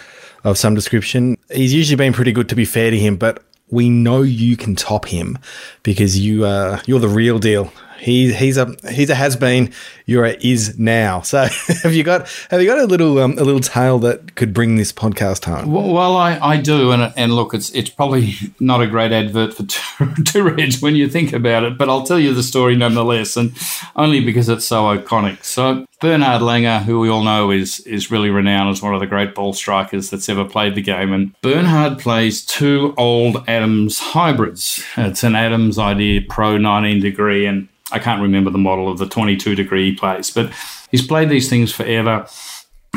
of 0.45 0.57
some 0.57 0.75
description. 0.75 1.37
He's 1.53 1.75
usually 1.75 1.97
been 1.97 2.13
pretty 2.13 2.33
good, 2.33 2.49
to 2.49 2.55
be 2.55 2.65
fair 2.65 2.91
to 2.91 2.99
him, 2.99 3.17
but 3.17 3.43
we 3.69 3.89
know 3.89 4.23
you 4.23 4.57
can 4.57 4.75
top 4.75 5.07
him 5.07 5.39
because 5.83 6.19
you 6.19 6.45
uh, 6.45 6.81
you're 6.87 7.01
the 7.01 7.09
real 7.09 7.39
deal 7.39 7.73
he 8.01 8.33
he's 8.33 8.57
a 8.57 8.75
he's 8.91 9.11
a 9.11 9.15
has 9.15 9.37
been. 9.37 9.73
You're 10.07 10.25
a 10.25 10.37
is 10.41 10.79
now. 10.79 11.21
So 11.21 11.45
have 11.83 11.93
you 11.93 12.03
got 12.03 12.29
have 12.51 12.61
you 12.61 12.67
got 12.67 12.79
a 12.79 12.87
little 12.87 13.19
um, 13.19 13.33
a 13.33 13.45
little 13.45 13.61
tale 13.61 13.99
that 14.01 14.35
could 14.35 14.55
bring 14.55 14.77
this 14.77 14.93
podcast 14.93 15.45
home? 15.45 15.71
Well, 15.71 16.17
I, 16.17 16.39
I 16.39 16.57
do, 16.57 16.91
and 16.93 17.13
and 17.17 17.35
look, 17.35 17.55
it's 17.55 17.71
it's 17.71 17.91
probably 17.91 18.35
not 18.61 18.81
a 18.81 18.87
great 18.87 19.13
advert 19.13 19.55
for 19.55 19.65
Tour 20.25 20.59
Edge 20.59 20.81
when 20.81 20.97
you 20.97 21.09
think 21.09 21.33
about 21.33 21.63
it, 21.65 21.79
but 21.79 21.89
I'll 21.89 22.05
tell 22.05 22.19
you 22.19 22.33
the 22.33 22.43
story 22.43 22.75
nonetheless, 22.75 23.37
and 23.37 23.53
only 23.95 24.21
because 24.21 24.49
it's 24.49 24.65
so 24.65 24.85
iconic. 24.85 25.45
So 25.45 25.87
Bernhard 26.01 26.41
Langer, 26.41 26.83
who 26.83 27.01
we 27.01 27.11
all 27.11 27.23
know 27.23 27.51
is 27.51 27.81
is 27.81 28.11
really 28.11 28.31
renowned 28.31 28.71
as 28.71 28.83
one 28.83 28.95
of 28.95 29.01
the 29.01 29.07
great 29.07 29.35
ball 29.35 29.53
strikers 29.53 30.09
that's 30.09 30.29
ever 30.29 30.45
played 30.45 30.75
the 30.75 30.83
game, 30.83 31.13
and 31.13 31.39
Bernhard 31.43 31.99
plays 31.99 32.45
two 32.45 32.95
old 32.97 33.45
Adams 33.47 33.99
hybrids. 33.99 34.83
It's 34.97 35.23
an 35.23 35.37
Adams 35.37 35.79
Idea 35.79 36.23
Pro 36.29 36.57
19 36.57 37.01
degree, 37.01 37.45
and 37.45 37.69
I 37.93 37.99
can't 37.99 38.23
remember 38.23 38.51
the 38.51 38.59
model 38.59 38.89
of 38.89 38.99
the 38.99 39.07
22 39.07 39.55
degree 39.55 39.91
he 39.91 39.97
plays, 39.97 40.31
but 40.31 40.53
he's 40.91 41.07
played 41.07 41.29
these 41.29 41.49
things 41.49 41.73
forever. 41.73 42.27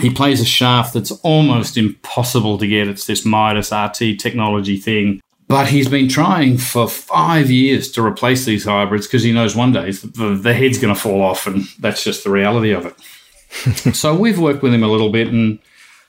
He 0.01 0.09
plays 0.09 0.41
a 0.41 0.45
shaft 0.45 0.93
that's 0.93 1.11
almost 1.23 1.77
impossible 1.77 2.57
to 2.57 2.67
get. 2.67 2.87
It's 2.87 3.05
this 3.05 3.25
Midas 3.25 3.71
RT 3.71 4.19
technology 4.19 4.77
thing. 4.77 5.21
But 5.47 5.67
he's 5.67 5.87
been 5.87 6.07
trying 6.07 6.57
for 6.57 6.87
five 6.87 7.51
years 7.51 7.91
to 7.91 8.03
replace 8.03 8.45
these 8.45 8.65
hybrids 8.65 9.07
because 9.07 9.23
he 9.23 9.31
knows 9.31 9.55
one 9.55 9.71
day 9.71 9.91
the, 9.91 10.39
the 10.41 10.53
head's 10.53 10.79
going 10.79 10.93
to 10.93 10.99
fall 10.99 11.21
off, 11.21 11.45
and 11.45 11.65
that's 11.79 12.03
just 12.03 12.23
the 12.23 12.31
reality 12.31 12.71
of 12.71 12.85
it. 12.85 13.95
so 13.95 14.15
we've 14.15 14.39
worked 14.39 14.63
with 14.63 14.73
him 14.73 14.83
a 14.83 14.87
little 14.87 15.11
bit, 15.11 15.27
and 15.27 15.59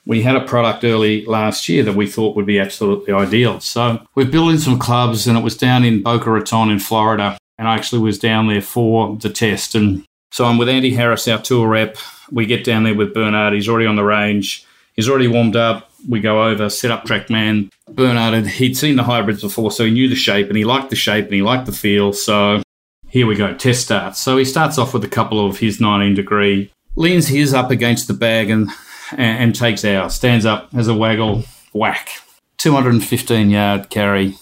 we 0.07 0.23
had 0.23 0.37
a 0.37 0.45
product 0.45 0.85
early 0.85 1.25
last 1.27 1.69
year 1.69 1.83
that 1.83 1.95
we 1.95 2.07
thought 2.07 2.37
would 2.37 2.47
be 2.47 2.59
absolutely 2.59 3.13
ideal. 3.13 3.61
So 3.61 4.05
we've 4.15 4.31
built 4.31 4.53
in 4.53 4.59
some 4.59 4.79
clubs, 4.79 5.27
and 5.27 5.37
it 5.37 5.43
was 5.43 5.57
down 5.57 5.85
in 5.85 6.03
Boca 6.03 6.31
Raton 6.31 6.71
in 6.71 6.79
Florida. 6.79 7.37
And 7.59 7.69
I 7.69 7.75
actually 7.75 8.03
was 8.03 8.19
down 8.19 8.49
there 8.49 8.63
for 8.63 9.17
the 9.17 9.31
test. 9.31 9.75
And 9.75 10.05
so 10.33 10.45
I'm 10.45 10.59
with 10.59 10.69
Andy 10.69 10.95
Harris, 10.95 11.29
our 11.29 11.41
tour 11.41 11.69
rep. 11.69 11.97
We 12.31 12.47
get 12.47 12.65
down 12.65 12.85
there 12.85 12.95
with 12.95 13.15
Bernhard. 13.15 13.53
He's 13.53 13.69
already 13.69 13.87
on 13.87 13.97
the 13.97 14.05
range. 14.05 14.67
He's 14.95 15.09
already 15.09 15.29
warmed 15.29 15.57
up. 15.57 15.91
We 16.09 16.21
go 16.21 16.45
over, 16.45 16.69
set 16.69 16.91
up 16.91 17.05
TrackMan. 17.05 17.71
Bernhard, 17.89 18.35
had, 18.35 18.47
he'd 18.47 18.77
seen 18.77 18.97
the 18.97 19.05
hybrids 19.05 19.43
before, 19.43 19.71
so 19.71 19.85
he 19.85 19.91
knew 19.91 20.09
the 20.09 20.15
shape 20.15 20.49
and 20.49 20.57
he 20.57 20.65
liked 20.65 20.91
the 20.91 20.97
shape 20.97 21.27
and 21.27 21.35
he 21.35 21.43
liked 21.43 21.67
the 21.67 21.73
feel. 21.73 22.13
So 22.13 22.63
here 23.09 23.27
we 23.27 23.37
go, 23.37 23.55
test 23.55 23.83
starts. 23.83 24.21
So 24.21 24.37
he 24.37 24.45
starts 24.45 24.79
off 24.79 24.93
with 24.93 25.05
a 25.05 25.09
couple 25.09 25.45
of 25.45 25.59
his 25.59 25.81
19 25.81 26.15
degree, 26.15 26.71
leans 26.97 27.29
his 27.29 27.55
up 27.55 27.71
against 27.71 28.09
the 28.09 28.15
bag 28.15 28.51
and 28.51 28.71
and, 29.13 29.43
and 29.43 29.55
takes 29.55 29.85
ours. 29.85 30.15
Stands 30.15 30.45
up, 30.45 30.73
has 30.73 30.89
a 30.89 30.95
waggle, 30.95 31.45
whack. 31.73 32.11
215 32.59 33.51
yard 33.51 33.91
carry. 33.91 34.37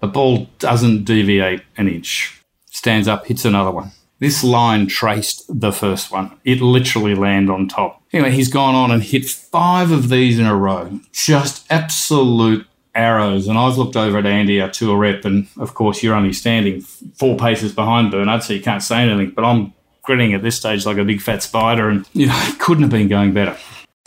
The 0.00 0.06
ball 0.06 0.48
doesn't 0.58 1.04
deviate 1.04 1.62
an 1.76 1.88
inch. 1.88 2.35
Stands 2.76 3.08
up, 3.08 3.24
hits 3.24 3.46
another 3.46 3.70
one. 3.70 3.92
This 4.18 4.44
line 4.44 4.86
traced 4.86 5.44
the 5.48 5.72
first 5.72 6.12
one. 6.12 6.38
It 6.44 6.60
literally 6.60 7.14
landed 7.14 7.50
on 7.50 7.68
top. 7.68 8.02
Anyway, 8.12 8.32
he's 8.32 8.48
gone 8.48 8.74
on 8.74 8.90
and 8.90 9.02
hit 9.02 9.24
five 9.24 9.90
of 9.90 10.10
these 10.10 10.38
in 10.38 10.44
a 10.44 10.54
row. 10.54 11.00
Just 11.10 11.64
absolute 11.70 12.66
arrows. 12.94 13.48
And 13.48 13.56
I've 13.56 13.78
looked 13.78 13.96
over 13.96 14.18
at 14.18 14.26
Andy, 14.26 14.60
our 14.60 14.70
tour 14.70 14.98
rep, 14.98 15.24
and 15.24 15.48
of 15.56 15.72
course, 15.72 16.02
you're 16.02 16.14
only 16.14 16.34
standing 16.34 16.82
four 16.82 17.38
paces 17.38 17.72
behind 17.72 18.10
Bernhard, 18.10 18.42
so 18.42 18.52
you 18.52 18.60
can't 18.60 18.82
say 18.82 18.98
anything. 18.98 19.30
But 19.30 19.46
I'm 19.46 19.72
grinning 20.02 20.34
at 20.34 20.42
this 20.42 20.58
stage 20.58 20.84
like 20.84 20.98
a 20.98 21.04
big 21.04 21.22
fat 21.22 21.42
spider, 21.42 21.88
and 21.88 22.06
you 22.12 22.26
know, 22.26 22.38
it 22.46 22.58
couldn't 22.58 22.82
have 22.82 22.92
been 22.92 23.08
going 23.08 23.32
better. 23.32 23.56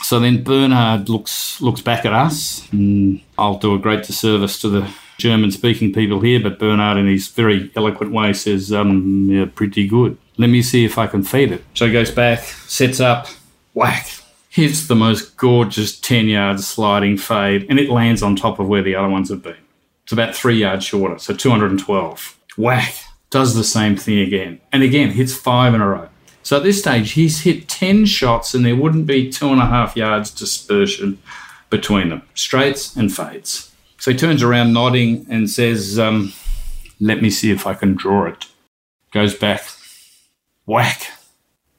So 0.00 0.20
then 0.20 0.44
Bernhard 0.44 1.08
looks 1.08 1.60
looks 1.60 1.80
back 1.80 2.04
at 2.04 2.12
us, 2.12 2.70
and 2.70 3.20
I'll 3.36 3.58
do 3.58 3.74
a 3.74 3.80
great 3.80 4.04
disservice 4.04 4.60
to 4.60 4.68
the 4.68 4.94
German 5.20 5.52
speaking 5.52 5.92
people 5.92 6.20
here, 6.20 6.40
but 6.40 6.58
Bernhard, 6.58 6.96
in 6.96 7.06
his 7.06 7.28
very 7.28 7.70
eloquent 7.76 8.12
way, 8.12 8.32
says, 8.32 8.72
um, 8.72 9.28
yeah, 9.30 9.46
pretty 9.54 9.86
good. 9.86 10.18
Let 10.36 10.48
me 10.48 10.62
see 10.62 10.84
if 10.84 10.98
I 10.98 11.06
can 11.06 11.22
feed 11.22 11.52
it. 11.52 11.62
So 11.74 11.86
he 11.86 11.92
goes 11.92 12.10
back, 12.10 12.40
sets 12.40 12.98
up, 12.98 13.28
whack, 13.74 14.08
hits 14.48 14.86
the 14.86 14.96
most 14.96 15.36
gorgeous 15.36 15.98
10 16.00 16.28
yard 16.28 16.60
sliding 16.60 17.16
fade, 17.16 17.66
and 17.68 17.78
it 17.78 17.90
lands 17.90 18.22
on 18.22 18.34
top 18.34 18.58
of 18.58 18.66
where 18.66 18.82
the 18.82 18.96
other 18.96 19.08
ones 19.08 19.28
have 19.28 19.42
been. 19.42 19.56
It's 20.04 20.12
about 20.12 20.34
three 20.34 20.58
yards 20.58 20.84
shorter, 20.84 21.18
so 21.18 21.34
212. 21.34 22.36
Whack, 22.56 22.94
does 23.30 23.54
the 23.54 23.62
same 23.62 23.96
thing 23.96 24.18
again, 24.18 24.60
and 24.72 24.82
again 24.82 25.10
hits 25.10 25.34
five 25.34 25.74
in 25.74 25.80
a 25.80 25.88
row. 25.88 26.08
So 26.42 26.56
at 26.56 26.62
this 26.62 26.80
stage, 26.80 27.12
he's 27.12 27.42
hit 27.42 27.68
10 27.68 28.06
shots 28.06 28.54
and 28.54 28.64
there 28.64 28.74
wouldn't 28.74 29.06
be 29.06 29.30
two 29.30 29.48
and 29.50 29.60
a 29.60 29.66
half 29.66 29.94
yards 29.94 30.30
dispersion 30.30 31.18
between 31.68 32.08
them, 32.08 32.22
straights 32.34 32.96
and 32.96 33.14
fades. 33.14 33.69
So 34.00 34.10
he 34.10 34.16
turns 34.16 34.42
around 34.42 34.72
nodding 34.72 35.26
and 35.28 35.48
says, 35.48 35.98
um, 35.98 36.32
Let 36.98 37.20
me 37.20 37.28
see 37.28 37.50
if 37.50 37.66
I 37.66 37.74
can 37.74 37.94
draw 37.94 38.24
it. 38.24 38.46
Goes 39.12 39.34
back, 39.34 39.62
whack. 40.64 41.12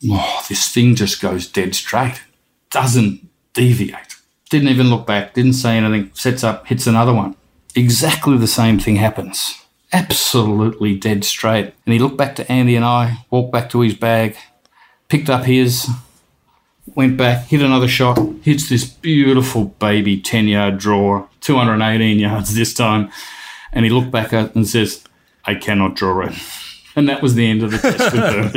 Oh, 0.07 0.45
this 0.47 0.69
thing 0.69 0.93
just 0.93 1.19
goes 1.19 1.47
dead 1.47 1.74
straight. 1.74 2.22
Doesn't 2.69 3.28
deviate. 3.53 4.15
Didn't 4.51 4.69
even 4.69 4.91
look 4.91 5.07
back, 5.07 5.34
didn't 5.34 5.53
say 5.53 5.78
anything, 5.78 6.11
sets 6.13 6.43
up, 6.43 6.67
hits 6.67 6.86
another 6.86 7.13
one. 7.13 7.36
Exactly 7.74 8.38
the 8.38 8.47
same 8.47 8.80
thing 8.80 8.97
happens. 8.97 9.59
Absolutely 9.91 10.95
dead 10.95 11.24
straight. 11.24 11.74
And 11.86 11.93
he 11.93 11.99
looked 11.99 12.17
back 12.17 12.36
to 12.36 12.51
Andy 12.51 12.76
and 12.76 12.86
I, 12.86 13.26
walked 13.32 13.51
back 13.51 13.69
to 13.72 13.82
his 13.82 13.95
bag, 13.95 14.38
picked 15.07 15.30
up 15.30 15.45
his, 15.45 15.89
went 16.93 17.17
back, 17.17 17.47
hit 17.47 17.61
another 17.61 17.88
shot, 17.88 18.19
hits 18.43 18.69
this 18.69 18.86
beautiful 18.86 19.65
baby 19.65 20.19
10 20.19 20.47
yard 20.47 20.78
draw, 20.78 21.28
218 21.41 22.19
yards 22.19 22.55
this 22.55 22.73
time. 22.73 23.11
And 23.73 23.85
he 23.85 23.91
looked 23.91 24.11
back 24.11 24.33
at 24.33 24.55
and 24.55 24.67
says, 24.67 25.03
I 25.45 25.55
cannot 25.55 25.95
draw 25.95 26.21
it. 26.21 26.33
And 26.93 27.07
that 27.07 27.21
was 27.21 27.35
the 27.35 27.49
end 27.49 27.63
of 27.63 27.71
the 27.71 27.77
test 27.77 28.11
with 28.11 28.53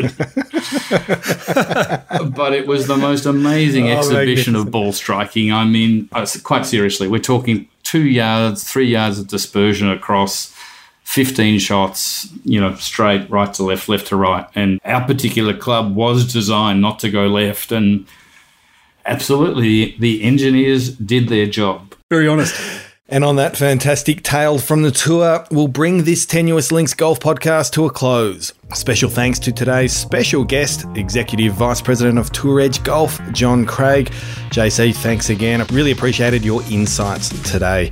him. 2.19 2.33
but 2.33 2.53
it 2.53 2.67
was 2.67 2.89
the 2.89 2.97
most 2.97 3.27
amazing 3.27 3.89
oh, 3.89 3.99
exhibition 3.99 4.57
of 4.57 4.73
ball 4.73 4.93
striking. 4.93 5.53
I 5.53 5.65
mean, 5.65 6.09
uh, 6.11 6.27
quite 6.43 6.67
seriously, 6.67 7.07
we're 7.07 7.21
talking 7.21 7.69
two 7.85 8.05
yards, 8.05 8.65
three 8.65 8.89
yards 8.89 9.21
of 9.21 9.29
dispersion 9.29 9.89
across 9.89 10.53
15 11.05 11.61
shots, 11.61 12.29
you 12.45 12.61
know, 12.61 12.75
straight 12.75 13.31
right 13.31 13.55
to 13.55 13.63
left, 13.63 13.89
left 13.89 14.09
to 14.09 14.17
right. 14.17 14.47
And 14.55 14.81
our 14.85 15.07
particular 15.07 15.57
club 15.57 15.95
was 15.95 16.33
designed 16.33 16.81
not 16.81 16.99
to 17.01 17.11
go 17.11 17.29
left. 17.29 17.71
And 17.71 18.07
absolutely, 19.07 19.97
the 19.99 20.25
engineers 20.25 20.91
did 20.97 21.29
their 21.29 21.47
job. 21.47 21.95
Very 22.15 22.29
honest. 22.29 22.55
And 23.09 23.25
on 23.25 23.35
that 23.37 23.57
fantastic 23.57 24.23
tale 24.23 24.59
from 24.59 24.83
the 24.83 24.93
tour, 24.93 25.45
we'll 25.51 25.67
bring 25.67 26.05
this 26.05 26.25
Tenuous 26.25 26.71
Links 26.71 26.95
Golf 26.95 27.19
podcast 27.19 27.73
to 27.73 27.87
a 27.87 27.91
close. 27.91 28.53
Special 28.73 29.11
thanks 29.11 29.41
to 29.41 29.51
today's 29.51 29.93
special 29.93 30.45
guest, 30.45 30.87
Executive 30.95 31.55
Vice 31.55 31.81
President 31.81 32.21
of 32.21 32.31
Tour 32.31 32.61
Edge 32.61 32.81
Golf, 32.85 33.21
John 33.33 33.67
Craig. 33.67 34.13
JC, 34.51 34.95
thanks 34.95 35.29
again. 35.29 35.61
I 35.61 35.65
really 35.73 35.91
appreciated 35.91 36.45
your 36.45 36.63
insights 36.71 37.31
today. 37.51 37.91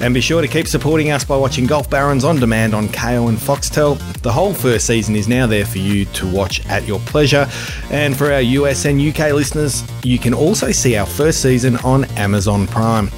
And 0.00 0.12
be 0.12 0.20
sure 0.20 0.42
to 0.42 0.48
keep 0.48 0.66
supporting 0.66 1.12
us 1.12 1.24
by 1.24 1.36
watching 1.36 1.66
Golf 1.66 1.88
Barons 1.88 2.24
on 2.24 2.40
demand 2.40 2.74
on 2.74 2.88
Kayo 2.88 3.28
and 3.28 3.38
Foxtel. 3.38 3.96
The 4.22 4.32
whole 4.32 4.52
first 4.52 4.88
season 4.88 5.14
is 5.14 5.28
now 5.28 5.46
there 5.46 5.64
for 5.64 5.78
you 5.78 6.06
to 6.06 6.26
watch 6.26 6.66
at 6.66 6.88
your 6.88 6.98
pleasure. 7.00 7.48
And 7.92 8.16
for 8.16 8.32
our 8.32 8.40
US 8.40 8.84
and 8.84 9.00
UK 9.00 9.32
listeners, 9.32 9.84
you 10.02 10.18
can 10.18 10.34
also 10.34 10.72
see 10.72 10.96
our 10.96 11.06
first 11.06 11.40
season 11.40 11.76
on 11.78 12.06
Amazon 12.16 12.66
Prime. 12.66 13.08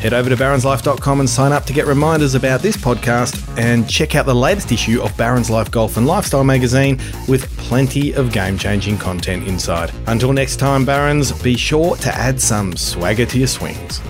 Head 0.00 0.14
over 0.14 0.30
to 0.30 0.36
baronslife.com 0.36 1.20
and 1.20 1.28
sign 1.28 1.50
up 1.50 1.64
to 1.64 1.72
get 1.72 1.86
reminders 1.86 2.36
about 2.36 2.60
this 2.60 2.76
podcast 2.76 3.58
and 3.58 3.88
check 3.90 4.14
out 4.14 4.26
the 4.26 4.34
latest 4.34 4.70
issue 4.70 5.02
of 5.02 5.16
Barons 5.16 5.50
Life 5.50 5.72
Golf 5.72 5.96
and 5.96 6.06
Lifestyle 6.06 6.44
magazine 6.44 7.00
with 7.26 7.50
plenty 7.58 8.12
of 8.12 8.30
game 8.30 8.56
changing 8.56 8.96
content 8.96 9.48
inside. 9.48 9.92
Until 10.06 10.32
next 10.32 10.56
time, 10.56 10.84
Barons, 10.84 11.32
be 11.42 11.56
sure 11.56 11.96
to 11.96 12.14
add 12.14 12.40
some 12.40 12.76
swagger 12.76 13.26
to 13.26 13.38
your 13.38 13.48
swings. 13.48 14.00